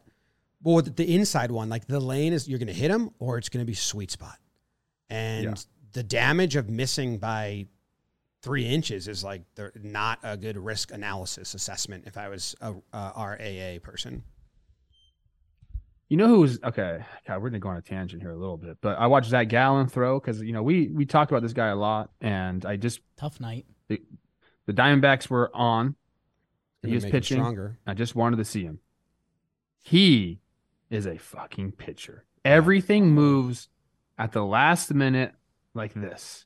Well, 0.61 0.75
with 0.75 0.95
the 0.95 1.15
inside 1.15 1.49
one, 1.51 1.67
like 1.69 1.87
the 1.87 1.99
lane 1.99 2.31
is 2.33 2.47
you're 2.47 2.59
going 2.59 2.67
to 2.67 2.73
hit 2.73 2.91
him 2.91 3.09
or 3.19 3.37
it's 3.39 3.49
going 3.49 3.65
to 3.65 3.67
be 3.67 3.73
sweet 3.73 4.11
spot, 4.11 4.37
and 5.09 5.45
Yeah. 5.45 5.53
the 5.93 6.03
damage 6.03 6.55
of 6.55 6.69
missing 6.69 7.17
by 7.17 7.67
three 8.45 8.65
inches 8.67 9.07
is 9.07 9.23
like 9.23 9.41
they're 9.55 9.73
not 9.81 10.19
a 10.21 10.37
good 10.37 10.55
risk 10.55 10.91
analysis 10.93 11.55
assessment. 11.55 12.03
If 12.05 12.15
I 12.15 12.29
was 12.29 12.55
a, 12.61 12.75
a 12.93 13.11
RAA 13.17 13.79
person, 13.81 14.23
You 16.07 16.17
know 16.17 16.27
who's 16.27 16.61
okay? 16.63 17.03
God, 17.27 17.41
we're 17.41 17.49
gonna 17.49 17.59
go 17.59 17.69
on 17.69 17.77
a 17.77 17.81
tangent 17.81 18.21
here 18.21 18.29
a 18.31 18.37
little 18.37 18.57
bit, 18.57 18.77
but 18.81 18.99
I 18.99 19.07
watched 19.07 19.29
Zac 19.29 19.49
Gallen 19.49 19.87
throw 19.87 20.19
because 20.19 20.41
you 20.41 20.53
know 20.53 20.61
we 20.61 20.89
we 20.89 21.05
talked 21.07 21.31
about 21.31 21.41
this 21.41 21.53
guy 21.53 21.69
a 21.69 21.75
lot, 21.75 22.11
and 22.21 22.63
I 22.65 22.75
just 22.77 22.99
Tough 23.17 23.39
night. 23.39 23.65
the 23.87 23.99
Diamondbacks 24.73 25.27
were 25.29 25.49
on. 25.55 25.95
He 26.83 26.93
was 26.93 27.03
pitching. 27.03 27.37
stronger. 27.37 27.79
I 27.87 27.95
just 27.95 28.13
wanted 28.15 28.37
to 28.37 28.45
see 28.45 28.63
him. 28.63 28.79
He 29.81 30.39
is 30.91 31.07
a 31.07 31.17
fucking 31.17 31.71
pitcher. 31.71 32.25
Everything 32.45 33.09
moves 33.09 33.69
at 34.19 34.31
the 34.33 34.45
last 34.45 34.93
minute 34.93 35.33
like 35.73 35.95
this. 35.95 36.45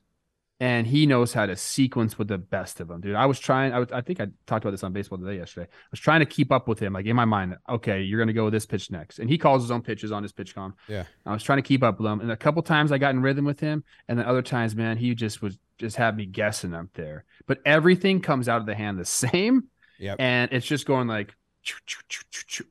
And 0.60 0.86
he 0.86 1.06
knows 1.06 1.32
how 1.32 1.46
to 1.46 1.56
sequence 1.56 2.18
with 2.18 2.28
the 2.28 2.36
best 2.36 2.80
of 2.80 2.88
them, 2.88 3.00
dude. 3.00 3.14
I 3.14 3.24
was 3.24 3.40
trying, 3.40 3.72
I, 3.72 3.78
was, 3.78 3.90
I 3.92 4.02
think 4.02 4.20
I 4.20 4.26
talked 4.46 4.62
about 4.62 4.72
this 4.72 4.84
on 4.84 4.92
baseball 4.92 5.18
today 5.18 5.38
yesterday. 5.38 5.66
I 5.70 5.88
was 5.90 6.00
trying 6.00 6.20
to 6.20 6.26
keep 6.26 6.52
up 6.52 6.68
with 6.68 6.78
him, 6.78 6.92
like 6.92 7.06
in 7.06 7.16
my 7.16 7.24
mind, 7.24 7.56
okay, 7.66 8.02
you're 8.02 8.18
going 8.18 8.28
to 8.28 8.34
go 8.34 8.44
with 8.44 8.52
this 8.52 8.66
pitch 8.66 8.90
next. 8.90 9.20
And 9.20 9.30
he 9.30 9.38
calls 9.38 9.62
his 9.62 9.70
own 9.70 9.80
pitches 9.80 10.12
on 10.12 10.22
his 10.22 10.34
PitchCom. 10.34 10.74
Yeah. 10.86 11.04
I 11.24 11.32
was 11.32 11.42
trying 11.42 11.58
to 11.58 11.62
keep 11.62 11.82
up 11.82 11.98
with 11.98 12.12
him. 12.12 12.20
And 12.20 12.30
a 12.30 12.36
couple 12.36 12.62
times 12.62 12.92
I 12.92 12.98
got 12.98 13.14
in 13.14 13.22
rhythm 13.22 13.46
with 13.46 13.58
him. 13.58 13.84
And 14.06 14.18
then 14.18 14.26
other 14.26 14.42
times, 14.42 14.76
man, 14.76 14.98
he 14.98 15.14
just 15.14 15.40
was 15.40 15.58
just 15.78 15.96
had 15.96 16.14
me 16.14 16.26
guessing 16.26 16.74
up 16.74 16.88
there. 16.92 17.24
But 17.46 17.60
everything 17.64 18.20
comes 18.20 18.46
out 18.46 18.60
of 18.60 18.66
the 18.66 18.74
hand 18.74 18.98
the 18.98 19.04
same 19.06 19.64
Yep. 19.98 20.16
and 20.18 20.50
it's 20.52 20.66
just 20.66 20.86
going 20.86 21.08
like 21.08 21.34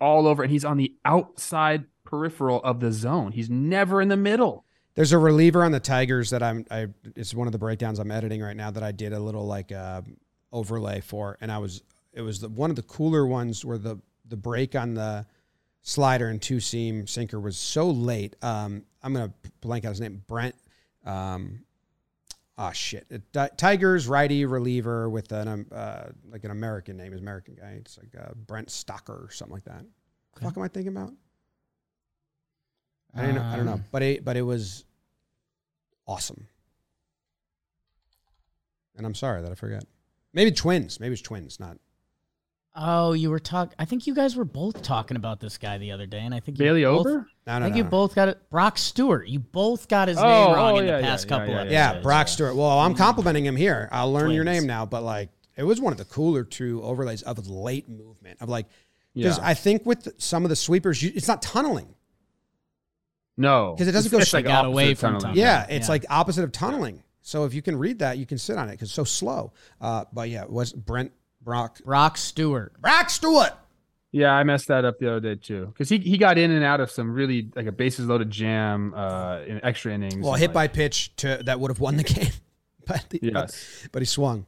all 0.01 0.27
over 0.27 0.41
and 0.43 0.51
he's 0.51 0.65
on 0.65 0.77
the 0.77 0.95
outside 1.05 1.85
peripheral 2.03 2.59
of 2.63 2.79
the 2.79 2.91
zone 2.91 3.31
he's 3.31 3.49
never 3.51 4.01
in 4.01 4.07
the 4.07 4.17
middle 4.17 4.65
There's 4.95 5.11
a 5.13 5.17
reliever 5.17 5.63
on 5.63 5.71
the 5.71 5.79
Tigers 5.79 6.29
that 6.31 6.43
I'm. 6.43 6.65
I 6.69 6.87
it's 7.15 7.33
one 7.33 7.47
of 7.47 7.53
the 7.53 7.59
breakdowns 7.59 7.99
I'm 7.99 8.11
editing 8.11 8.41
right 8.41 8.55
now 8.57 8.69
that 8.71 8.83
I 8.83 8.91
did 8.91 9.13
a 9.13 9.19
little 9.19 9.45
like 9.45 9.71
uh, 9.71 10.01
overlay 10.51 10.99
for, 11.01 11.37
and 11.41 11.51
I 11.51 11.57
was 11.59 11.83
it 12.13 12.21
was 12.21 12.41
the, 12.41 12.49
one 12.49 12.69
of 12.69 12.75
the 12.75 12.83
cooler 12.83 13.25
ones 13.25 13.63
where 13.63 13.77
the 13.77 13.97
the 14.27 14.35
break 14.37 14.75
on 14.75 14.93
the 14.95 15.25
slider 15.81 16.27
and 16.29 16.41
two 16.41 16.59
seam 16.59 17.07
sinker 17.07 17.39
was 17.39 17.57
so 17.57 17.89
late. 17.89 18.35
Um, 18.41 18.83
I'm 19.01 19.13
gonna 19.13 19.33
blank 19.61 19.85
out 19.85 19.89
his 19.89 20.01
name. 20.01 20.21
Brent. 20.27 20.55
Um, 21.05 21.63
ah 22.57 22.71
shit. 22.71 23.05
It- 23.09 23.31
Ti- 23.31 23.55
Tigers 23.55 24.05
righty 24.07 24.43
reliever 24.45 25.09
with 25.09 25.31
an 25.31 25.47
um, 25.47 25.65
uh, 25.71 26.07
like 26.29 26.43
an 26.43 26.51
American 26.51 26.97
name, 26.97 27.13
is 27.13 27.21
American 27.21 27.55
guy. 27.55 27.77
It's 27.79 27.97
like 27.97 28.13
uh, 28.21 28.33
Brent 28.47 28.67
Stocker 28.67 29.25
or 29.25 29.29
something 29.31 29.53
like 29.53 29.63
that. 29.63 29.75
What 29.75 29.85
the 29.85 30.39
Okay. 30.39 30.45
fuck 30.47 30.57
am 30.57 30.63
I 30.63 30.67
thinking 30.67 30.91
about? 30.95 31.13
I 33.19 33.25
don't 33.25 33.35
know. 33.35 33.43
I 33.43 33.55
don't 33.55 33.65
know. 33.65 33.73
Um, 33.73 33.83
But 33.91 34.01
it 34.01 34.25
but 34.25 34.37
it 34.37 34.41
was 34.43 34.85
awesome. 36.07 36.47
And 38.95 39.05
I'm 39.05 39.15
sorry 39.15 39.41
that 39.41 39.51
I 39.51 39.55
forgot. 39.55 39.83
Maybe 40.33 40.51
twins. 40.51 40.99
Maybe 40.99 41.13
it's 41.13 41.21
twins, 41.21 41.59
not 41.59 41.77
Oh, 42.75 43.13
you 43.13 43.29
were 43.31 43.39
talking. 43.39 43.73
I 43.79 43.85
think 43.85 44.05
you 44.07 44.13
guys 44.13 44.35
were 44.35 44.45
both 44.45 44.83
talking 44.83 45.17
about 45.17 45.39
this 45.39 45.57
guy 45.57 45.79
the 45.79 45.91
other 45.91 46.05
day, 46.05 46.19
and 46.19 46.33
I 46.33 46.39
think 46.39 46.59
you 46.59 46.65
bailey 46.65 46.83
both, 46.83 47.07
over 47.07 47.27
no, 47.47 47.53
I 47.55 47.59
think 47.61 47.71
no. 47.71 47.77
you 47.77 47.83
both 47.83 48.13
got 48.13 48.27
it. 48.29 48.39
Brock 48.51 48.77
Stewart. 48.77 49.27
You 49.27 49.39
both 49.39 49.87
got 49.87 50.07
his 50.07 50.17
Oh, 50.17 50.21
name 50.21 50.55
wrong 50.55 50.73
oh, 50.75 50.77
in 50.77 50.85
yeah, 50.85 50.97
the 50.97 51.03
past 51.03 51.25
yeah, 51.25 51.29
couple 51.29 51.53
yeah, 51.53 51.61
of 51.63 51.71
yeah, 51.71 51.85
episodes. 51.87 52.03
Brock 52.03 52.27
Stewart. 52.27 52.55
Well, 52.55 52.79
I'm 52.79 52.93
complimenting 52.95 53.43
him 53.45 53.55
here. 53.55 53.89
I'll 53.91 54.13
learn 54.13 54.31
your 54.31 54.43
Twins. 54.43 54.61
name 54.61 54.67
now, 54.67 54.85
but 54.85 55.01
like 55.03 55.29
it 55.57 55.63
was 55.63 55.81
one 55.81 55.91
of 55.91 55.97
the 55.97 56.05
cooler 56.05 56.43
two 56.43 56.81
overlays 56.83 57.21
of 57.23 57.45
late 57.49 57.89
movement 57.89 58.37
of 58.39 58.49
like 58.49 58.67
because 59.15 59.39
yeah 59.39 59.47
I 59.47 59.55
think 59.55 59.85
with 59.85 60.07
some 60.21 60.45
of 60.45 60.49
the 60.49 60.55
sweepers, 60.55 61.01
you, 61.01 61.11
it's 61.15 61.27
not 61.27 61.41
tunneling. 61.41 61.95
No 63.39 63.75
'Cause 63.77 63.87
it 63.87 63.91
doesn't 63.93 64.09
It's- 64.13 64.19
go 64.19 64.23
straight 64.25 64.45
like 64.45 64.53
out 64.53 64.65
away 64.65 64.93
from 64.93 65.13
tunneling. 65.13 65.21
tunneling. 65.21 65.39
Yeah, 65.39 65.65
Yeah. 65.69 65.75
it's 65.75 65.87
Yeah. 65.87 65.91
like 65.91 66.05
opposite 66.09 66.43
of 66.43 66.51
tunneling. 66.51 67.01
So 67.21 67.45
if 67.45 67.53
you 67.53 67.61
can 67.61 67.75
read 67.77 67.99
that, 67.99 68.17
you 68.17 68.25
can 68.25 68.37
sit 68.37 68.57
on 68.57 68.69
it 68.69 68.73
because 68.73 68.87
it's 68.89 68.95
so 68.95 69.03
slow. 69.03 69.53
Uh, 69.81 70.05
but 70.13 70.29
yeah, 70.29 70.43
it 70.43 70.49
was 70.51 70.73
Brent 70.73 71.11
Brock 71.41 71.79
Brock 71.83 72.17
Stewart. 72.17 72.79
Brock 72.81 73.09
Stewart? 73.09 73.53
yeah 74.11 74.31
i 74.31 74.43
messed 74.43 74.67
that 74.69 74.85
up 74.85 74.97
the 74.97 75.07
other 75.07 75.19
day 75.19 75.35
too 75.35 75.67
because 75.67 75.87
he, 75.87 75.99
he 75.99 76.17
got 76.17 76.35
in 76.39 76.49
and 76.49 76.63
out 76.65 76.79
of 76.81 76.89
some 76.89 77.11
really 77.13 77.51
like 77.55 77.67
a 77.67 77.71
bases 77.71 78.07
loaded 78.07 78.31
jam 78.31 78.91
uh 78.95 79.37
in 79.45 79.63
extra 79.63 79.93
innings 79.93 80.15
Well, 80.25 80.33
hit 80.33 80.47
like- 80.47 80.53
by 80.55 80.67
pitch 80.67 81.15
to 81.17 81.39
that 81.45 81.59
would 81.59 81.69
have 81.69 81.79
won 81.79 81.95
the 81.95 82.03
game, 82.15 82.31
but, 82.87 83.05
the, 83.11 83.19
yes 83.21 83.81
but 83.83 83.91
but 83.91 84.01
he 84.01 84.07
swung, 84.07 84.47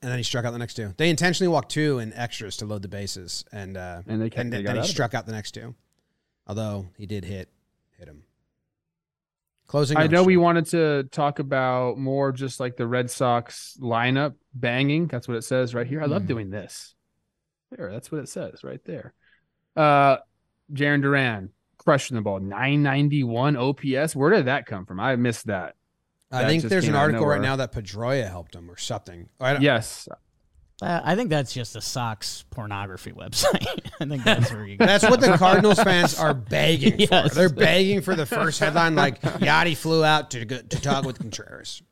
and 0.00 0.08
then 0.12 0.18
he 0.18 0.22
struck 0.22 0.44
out 0.44 0.52
the 0.52 0.58
next 0.58 0.74
two. 0.74 0.94
They 0.98 1.10
intentionally 1.10 1.48
walked 1.48 1.72
two 1.72 1.98
in 1.98 2.12
extras 2.12 2.56
to 2.58 2.64
load 2.64 2.82
the 2.82 2.88
bases, 2.88 3.44
and 3.52 3.76
uh, 3.76 4.02
and 4.06 4.22
they 4.22 4.30
kept 4.30 4.40
and 4.40 4.52
they 4.52 4.58
then, 4.58 4.64
then 4.66 4.74
he 4.76 4.80
out 4.82 4.84
it. 4.84 4.88
struck 4.88 5.14
out 5.14 5.26
the 5.26 5.32
next 5.32 5.50
two. 5.50 5.74
Although 6.46 6.86
he 6.96 7.06
did 7.06 7.24
hit 7.24 7.48
hit 8.00 8.08
him. 8.08 8.22
Closing. 9.68 9.96
I 9.98 10.08
know 10.08 10.24
we 10.24 10.36
wanted 10.36 10.66
to 10.66 11.04
talk 11.12 11.38
about 11.38 11.96
more 11.96 12.32
just 12.32 12.58
like 12.58 12.76
the 12.76 12.88
Red 12.88 13.08
Sox 13.08 13.78
lineup 13.80 14.34
banging. 14.52 15.06
That's 15.06 15.28
what 15.28 15.36
it 15.36 15.44
says 15.44 15.74
right 15.76 15.86
here. 15.86 16.02
I 16.02 16.06
love 16.06 16.22
Mhm. 16.22 16.26
doing 16.28 16.50
this. 16.50 16.96
There, 17.70 17.92
that's 17.92 18.10
what 18.10 18.20
it 18.20 18.28
says 18.28 18.64
right 18.64 18.84
there. 18.84 19.14
Uh 19.76 20.16
Jarren 20.72 21.02
Duran 21.02 21.50
crushing 21.78 22.16
the 22.16 22.20
ball. 22.22 22.40
991 22.40 23.56
OPS. 23.56 24.16
Where 24.16 24.30
did 24.30 24.46
that 24.46 24.66
come 24.66 24.86
from? 24.86 24.98
I 24.98 25.14
missed 25.16 25.46
that. 25.46 25.76
I 26.32 26.42
that 26.42 26.48
think 26.48 26.62
there's 26.64 26.88
an 26.88 26.94
article 26.96 27.26
right 27.26 27.40
now 27.40 27.56
that 27.56 27.72
Pedroia 27.72 28.28
helped 28.28 28.54
him 28.56 28.68
or 28.70 28.76
something. 28.76 29.28
I 29.38 29.52
don't- 29.52 29.62
Yes. 29.62 30.08
Uh, 30.82 31.00
I 31.04 31.14
think 31.14 31.30
that's 31.30 31.52
just 31.52 31.76
a 31.76 31.80
Sox 31.80 32.44
pornography 32.50 33.12
website. 33.12 33.90
I 34.00 34.06
think 34.06 34.24
that's 34.24 34.50
where 34.52 34.64
you 34.66 34.76
go. 34.76 34.86
That's 34.86 35.04
what 35.04 35.20
the 35.20 35.36
Cardinals 35.38 35.80
fans 35.82 36.18
are 36.18 36.34
begging 36.34 36.92
for. 36.92 37.14
Yes. 37.14 37.34
They're 37.34 37.48
begging 37.48 38.00
for 38.00 38.14
the 38.14 38.26
first 38.26 38.60
headline, 38.60 38.94
like 38.94 39.20
Yadi 39.20 39.76
flew 39.76 40.04
out 40.04 40.30
to 40.30 40.44
go, 40.44 40.58
to 40.58 40.80
talk 40.80 41.04
with 41.04 41.18
Contreras. 41.18 41.82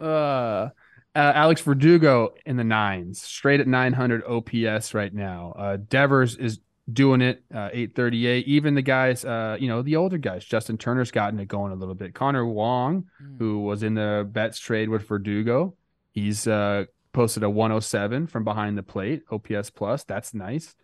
Uh, 0.00 0.04
uh 0.04 0.70
Alex 1.14 1.60
Verdugo 1.62 2.34
in 2.46 2.56
the 2.56 2.64
nines, 2.64 3.20
straight 3.20 3.60
at 3.60 3.66
900 3.66 4.22
OPS 4.24 4.94
right 4.94 5.12
now. 5.12 5.54
Uh 5.58 5.76
Devers 5.76 6.36
is 6.36 6.60
doing 6.90 7.20
it 7.20 7.42
uh 7.54 7.68
838 7.70 8.46
even 8.46 8.74
the 8.74 8.80
guys 8.80 9.22
uh 9.22 9.58
you 9.60 9.68
know 9.68 9.82
the 9.82 9.96
older 9.96 10.16
guys 10.16 10.42
justin 10.42 10.78
turner's 10.78 11.10
gotten 11.10 11.38
it 11.38 11.46
going 11.46 11.70
a 11.70 11.74
little 11.74 11.94
bit 11.94 12.14
connor 12.14 12.46
wong 12.46 13.04
who 13.38 13.58
was 13.58 13.82
in 13.82 13.92
the 13.92 14.26
betts 14.32 14.58
trade 14.58 14.88
with 14.88 15.06
verdugo 15.06 15.74
he's 16.12 16.46
uh 16.46 16.86
posted 17.12 17.42
a 17.42 17.50
107 17.50 18.26
from 18.26 18.44
behind 18.44 18.76
the 18.76 18.82
plate 18.82 19.22
ops 19.30 19.70
plus 19.70 20.04
that's 20.04 20.34
nice 20.34 20.74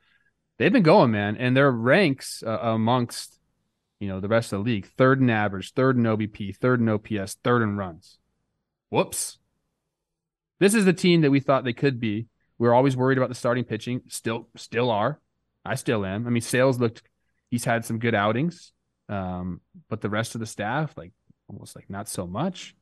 they've 0.59 0.73
been 0.73 0.83
going 0.83 1.11
man 1.11 1.37
and 1.37 1.57
their 1.57 1.71
ranks 1.71 2.43
uh, 2.47 2.59
amongst 2.61 3.39
you 4.01 4.09
know 4.09 4.21
the 4.21 4.29
rest 4.29 4.53
of 4.53 4.59
the 4.59 4.71
league 4.71 4.87
third 4.97 5.21
in 5.21 5.31
average 5.31 5.73
third 5.73 5.97
in 5.97 6.03
obp 6.05 6.57
third 6.57 6.81
in 6.81 6.89
ops 6.89 7.35
third 7.45 7.63
in 7.63 7.77
runs 7.77 8.19
whoops 8.91 9.39
this 10.61 10.75
is 10.75 10.85
the 10.85 10.93
team 10.93 11.23
that 11.23 11.31
we 11.31 11.41
thought 11.41 11.65
they 11.65 11.73
could 11.73 12.01
be 12.01 12.27
we 12.59 12.69
are 12.69 12.75
always 12.75 12.97
worried 12.97 13.19
about 13.19 13.29
the 13.29 13.35
starting 13.35 13.65
pitching 13.65 14.03
still 14.09 14.49
still 14.57 14.91
are 14.91 15.21
I 15.65 15.77
still 15.77 16.05
am. 16.05 16.27
I 16.27 16.31
mean, 16.31 16.43
Sales 16.43 16.79
looked 16.79 17.03
he's 17.51 17.65
had 17.65 17.85
some 17.85 17.99
good 17.99 18.15
outings. 18.15 18.73
Um, 19.09 19.61
but 19.89 20.01
the 20.01 20.11
rest 20.11 20.35
of 20.35 20.41
the 20.41 20.47
staff, 20.47 20.95
like 20.97 21.13
almost 21.49 21.77
like 21.77 21.89
not 21.89 22.09
so 22.09 22.27
much. 22.27 22.75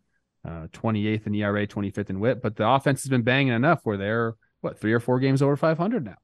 Uh 0.45 0.67
28th 0.73 1.27
in 1.27 1.35
ERA, 1.35 1.67
25th 1.67 2.11
in 2.11 2.21
whip, 2.21 2.43
but 2.43 2.57
the 2.57 2.69
offense 2.69 3.03
has 3.03 3.09
been 3.09 3.23
banging 3.23 3.53
enough 3.53 3.81
where 3.85 3.97
they're 3.97 4.35
what, 4.61 4.79
three 4.79 4.93
or 4.93 5.01
four 5.01 5.19
games 5.19 5.43
over 5.43 5.57
500 5.57 6.05
now. 6.05 6.17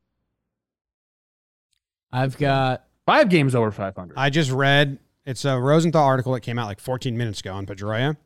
I've 2.12 2.38
got 2.38 2.88
Five 3.08 3.30
games 3.30 3.54
over 3.54 3.70
500. 3.70 4.18
I 4.18 4.28
just 4.28 4.50
read 4.50 4.98
it's 5.24 5.46
a 5.46 5.58
Rosenthal 5.58 6.04
article 6.04 6.34
that 6.34 6.42
came 6.42 6.58
out 6.58 6.66
like 6.66 6.78
14 6.78 7.16
minutes 7.16 7.40
ago 7.40 7.54
on 7.54 7.64
Pedroia, 7.64 8.18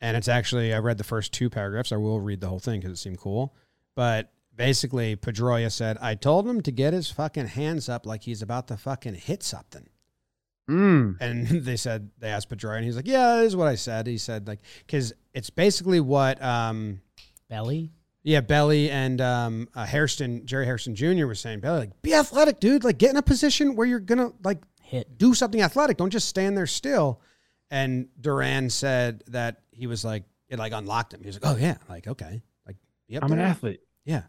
and 0.00 0.16
it's 0.16 0.26
actually 0.26 0.74
I 0.74 0.78
read 0.78 0.98
the 0.98 1.04
first 1.04 1.32
two 1.32 1.48
paragraphs. 1.48 1.92
I 1.92 1.96
will 1.96 2.20
read 2.20 2.40
the 2.40 2.48
whole 2.48 2.58
thing 2.58 2.80
because 2.80 2.90
it 2.90 3.00
seemed 3.00 3.18
cool, 3.18 3.54
but 3.94 4.32
basically 4.52 5.14
Pedroia 5.14 5.70
said 5.70 5.96
I 6.00 6.16
told 6.16 6.48
him 6.48 6.60
to 6.62 6.72
get 6.72 6.92
his 6.92 7.08
fucking 7.08 7.46
hands 7.46 7.88
up 7.88 8.04
like 8.04 8.24
he's 8.24 8.42
about 8.42 8.66
to 8.66 8.76
fucking 8.76 9.14
hit 9.14 9.44
something. 9.44 9.88
Mm. 10.68 11.16
And 11.20 11.46
they 11.64 11.76
said 11.76 12.10
they 12.18 12.28
asked 12.28 12.50
Pedroia, 12.50 12.76
and 12.76 12.84
he's 12.84 12.96
like, 12.96 13.06
"Yeah, 13.06 13.36
this 13.36 13.48
is 13.48 13.56
what 13.56 13.68
I 13.68 13.74
said." 13.76 14.06
He 14.06 14.18
said 14.18 14.46
like 14.48 14.60
because 14.86 15.12
it's 15.34 15.50
basically 15.50 16.00
what 16.00 16.42
um 16.42 17.00
Belly. 17.48 17.92
Yeah, 18.22 18.40
Belly 18.40 18.90
and 18.90 19.20
um, 19.20 19.68
uh, 19.72 19.86
Hairston, 19.86 20.46
Jerry 20.46 20.66
Hairston 20.66 20.96
Jr. 20.96 21.28
was 21.28 21.38
saying, 21.38 21.60
Belly, 21.60 21.78
like, 21.78 22.02
be 22.02 22.12
athletic, 22.12 22.58
dude. 22.58 22.82
Like, 22.82 22.98
get 22.98 23.10
in 23.10 23.16
a 23.16 23.22
position 23.22 23.76
where 23.76 23.86
you're 23.86 24.00
gonna 24.00 24.32
like 24.42 24.58
Hit. 24.82 25.16
do 25.16 25.32
something 25.32 25.62
athletic. 25.62 25.96
Don't 25.96 26.10
just 26.10 26.28
stand 26.28 26.56
there 26.56 26.66
still. 26.66 27.20
And 27.70 28.08
Duran 28.20 28.68
said 28.68 29.22
that 29.28 29.60
he 29.70 29.86
was 29.86 30.04
like, 30.04 30.24
it 30.48 30.58
like 30.58 30.72
unlocked 30.72 31.14
him. 31.14 31.20
He 31.20 31.26
was 31.28 31.40
like, 31.40 31.52
oh 31.52 31.56
yeah, 31.56 31.76
like 31.88 32.08
okay, 32.08 32.42
like 32.66 32.76
be 33.08 33.16
up 33.16 33.22
I'm 33.22 33.30
an 33.32 33.38
athlete. 33.38 33.80
Yeah, 34.04 34.22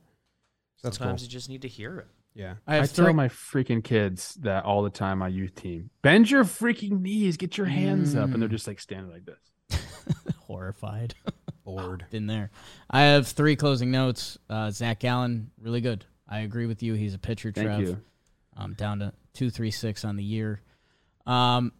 so 0.75 0.87
that's 0.89 0.97
Sometimes 0.97 1.21
cool. 1.21 1.25
you 1.25 1.31
just 1.31 1.49
need 1.49 1.63
to 1.63 1.67
hear 1.67 1.97
it. 1.99 2.07
Yeah, 2.37 2.53
I 2.67 2.73
I, 2.73 2.81
have 2.81 2.93
tell 2.93 3.11
my 3.13 3.29
freaking 3.29 3.83
kids 3.83 4.35
that 4.41 4.63
all 4.63 4.83
the 4.83 4.91
time. 4.91 5.17
My 5.17 5.27
youth 5.27 5.55
team, 5.55 5.89
bend 6.03 6.29
your 6.29 6.43
freaking 6.43 7.01
knees, 7.01 7.35
get 7.35 7.57
your 7.57 7.65
hands 7.65 8.15
up, 8.15 8.31
and 8.31 8.39
they're 8.39 8.47
just 8.47 8.67
like 8.67 8.79
standing 8.79 9.11
like 9.11 9.25
this. 9.25 9.81
Horrified. 10.45 11.15
bored. 11.65 12.05
Been 12.11 12.27
there. 12.27 12.51
I 12.91 13.01
have 13.01 13.27
three 13.27 13.55
closing 13.55 13.89
notes. 13.89 14.37
Uh, 14.47 14.69
Zac 14.69 14.99
Gallen, 14.99 15.49
really 15.59 15.81
good. 15.81 16.05
I 16.29 16.41
agree 16.41 16.67
with 16.67 16.83
you. 16.83 16.93
He's 16.93 17.15
a 17.15 17.17
pitcher, 17.17 17.51
Trev. 17.51 17.65
Thank 17.65 17.85
Trev. 17.85 17.89
you. 17.89 18.01
Um, 18.55 18.73
down 18.73 18.99
to 18.99 19.13
two 19.33 19.49
three 19.49 19.71
six 19.71 20.05
on 20.05 20.15
the 20.15 20.23
year. 20.23 20.61
Um, 21.25 21.71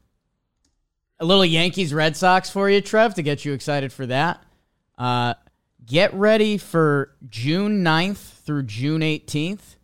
a 1.20 1.26
little 1.26 1.46
Yankees 1.46 1.94
Red 1.94 2.18
Sox 2.18 2.50
for 2.50 2.68
you, 2.68 2.82
Trev, 2.82 3.14
to 3.14 3.22
get 3.22 3.46
you 3.46 3.54
excited 3.54 3.94
for 3.94 4.08
that. 4.08 4.44
Uh, 4.98 5.36
get 5.86 6.16
ready 6.16 6.58
for 6.58 7.16
June 7.30 7.84
9th 7.84 8.44
through 8.44 8.64
June 8.64 9.02
18th. 9.02 9.77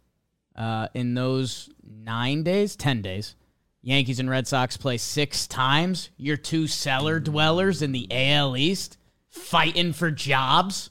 Uh, 0.56 0.88
in 0.94 1.14
those 1.14 1.70
nine 1.84 2.44
days, 2.44 2.76
10 2.76 3.02
days, 3.02 3.36
Yankees 3.82 4.20
and 4.20 4.30
Red 4.30 4.48
Sox 4.48 4.78
play 4.78 4.98
six 4.98 5.48
times. 5.48 6.10
Your 6.18 6.38
two 6.38 6.68
cellar 6.68 7.20
dwellers 7.20 7.82
in 7.82 7.92
the 7.92 8.08
AL 8.12 8.56
East 8.56 8.98
fighting 9.28 9.94
for 9.94 10.12
jobs. 10.12 10.90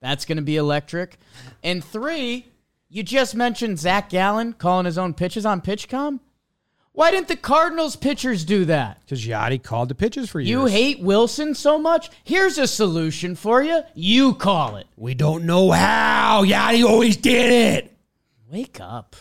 That's 0.00 0.24
going 0.24 0.36
to 0.36 0.42
be 0.42 0.56
electric. 0.56 1.16
And 1.62 1.82
three, 1.82 2.46
you 2.88 3.02
just 3.02 3.34
mentioned 3.34 3.78
Zac 3.78 4.10
Gallen 4.10 4.52
calling 4.52 4.84
his 4.84 4.98
own 4.98 5.14
pitches 5.14 5.46
on 5.46 5.62
PitchCom. 5.62 6.20
Why 6.92 7.10
didn't 7.10 7.26
the 7.26 7.36
Cardinals 7.36 7.96
pitchers 7.96 8.44
do 8.44 8.66
that? 8.66 9.00
Because 9.00 9.26
Yadi 9.26 9.60
called 9.60 9.88
the 9.88 9.96
pitches 9.96 10.30
for 10.30 10.38
You 10.38 10.60
You 10.60 10.66
hate 10.66 11.02
Willson 11.02 11.56
so 11.56 11.76
much? 11.76 12.08
Here's 12.22 12.56
a 12.56 12.68
solution 12.68 13.34
for 13.34 13.62
you. 13.62 13.82
You 13.94 14.34
call 14.34 14.76
it. 14.76 14.86
We 14.96 15.14
don't 15.14 15.44
know 15.44 15.72
how. 15.72 16.44
Yadi 16.44 16.84
always 16.84 17.16
did 17.16 17.50
it. 17.50 17.93
Wake 18.54 18.80
up. 18.80 19.16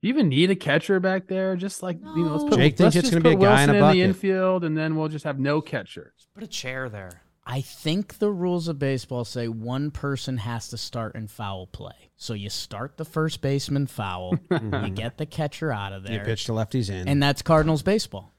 Do 0.00 0.08
you 0.08 0.08
even 0.08 0.30
need 0.30 0.50
a 0.50 0.56
catcher 0.56 1.00
back 1.00 1.26
there? 1.26 1.54
Just 1.54 1.82
like 1.82 1.98
you 2.00 2.24
know, 2.24 2.34
let's 2.36 2.44
put, 2.44 2.54
Jake 2.54 2.80
let's 2.80 2.94
thinks 2.94 2.96
it's 2.96 3.10
gonna 3.10 3.22
be 3.22 3.32
a 3.32 3.36
guy 3.36 3.62
in 3.62 3.68
Willson 3.68 3.82
a 3.82 3.90
in 3.90 3.92
the 3.92 4.02
infield, 4.02 4.64
and 4.64 4.74
then 4.74 4.96
we'll 4.96 5.08
just 5.08 5.26
have 5.26 5.38
no 5.38 5.60
catcher. 5.60 6.14
Just 6.16 6.32
Put 6.32 6.42
a 6.42 6.46
chair 6.46 6.88
there. 6.88 7.20
I 7.44 7.60
think 7.60 8.20
the 8.20 8.30
rules 8.30 8.68
of 8.68 8.78
baseball 8.78 9.26
say 9.26 9.48
one 9.48 9.90
person 9.90 10.38
has 10.38 10.68
to 10.68 10.78
start 10.78 11.14
in 11.14 11.28
foul 11.28 11.66
play. 11.66 12.10
So 12.16 12.32
you 12.32 12.48
start 12.48 12.96
the 12.96 13.04
first 13.04 13.42
baseman 13.42 13.86
foul, 13.86 14.38
you 14.50 14.90
get 14.90 15.18
the 15.18 15.26
catcher 15.26 15.70
out 15.70 15.92
of 15.92 16.04
there. 16.04 16.20
You 16.20 16.24
pitch 16.24 16.46
to 16.46 16.52
lefties 16.52 16.88
in. 16.88 17.06
and 17.06 17.22
that's 17.22 17.42
Cardinals 17.42 17.82
baseball. 17.82 18.32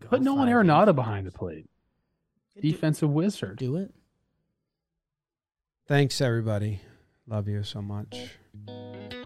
Put 0.00 0.20
Nolan 0.20 0.48
five 0.48 0.66
Arenado 0.66 0.96
behind 0.96 1.28
the 1.28 1.32
plate. 1.32 1.66
Defensive 2.60 3.10
wizard. 3.10 3.58
Do 3.58 3.76
it. 3.76 3.94
Thanks, 5.86 6.20
everybody. 6.20 6.80
Love 7.28 7.46
you 7.48 7.62
so 7.62 7.80
much. 7.80 8.30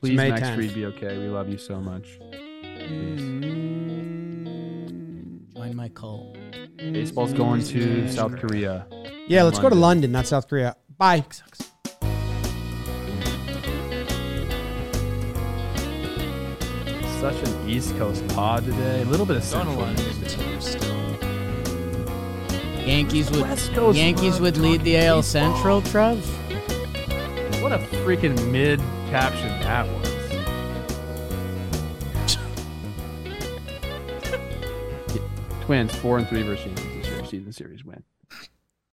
Please, 0.01 0.17
May 0.17 0.29
Max 0.31 0.43
10th. 0.43 0.55
Fried, 0.55 0.75
be 0.75 0.85
okay. 0.87 1.19
We 1.19 1.29
love 1.29 1.49
you 1.49 1.57
so 1.57 1.81
much. 1.81 2.19
Mm-hmm. 2.21 3.65
Join 5.57 5.75
my 5.75 5.89
cult. 5.89 6.37
Baseball's 6.77 7.33
going 7.33 7.65
to 7.65 7.79
mm-hmm. 7.79 8.09
South 8.11 8.37
Korea. 8.37 8.87
Yeah, 9.27 9.45
let's 9.45 9.59
go 9.59 9.71
to 9.71 9.75
London. 9.75 10.13
London, 10.13 10.13
not 10.13 10.27
South 10.27 10.47
Korea. 10.47 10.77
Bye. 10.99 11.25
Such 17.21 17.43
an 17.49 17.69
East 17.69 17.97
Coast 17.97 18.29
pod 18.29 18.67
today. 18.67 19.01
A 19.01 19.05
little 19.07 19.25
bit 19.25 19.39
of 19.39 19.51
Going 19.51 19.67
to 19.67 19.73
Central. 19.73 19.77
London 19.77 20.05
too 20.29 20.61
still. 20.61 20.97
Yankees 22.87 23.31
would 23.31 23.97
Yankees 23.97 24.39
would 24.39 24.59
lead 24.59 24.83
the 24.83 24.99
AL. 24.99 25.23
Central, 25.23 25.81
Trev. 25.81 26.46
What 27.67 27.81
a 27.81 27.85
freaking 27.97 28.53
mid 28.53 28.79
caption 29.11 29.49
that 29.63 29.89
was. 29.89 30.07
Twins 35.65 35.93
four 35.97 36.19
and 36.19 36.29
three 36.29 36.43
versus 36.43 36.67
Yankees. 36.67 37.29
Season 37.29 37.51
series 37.51 37.85
win. 37.85 38.05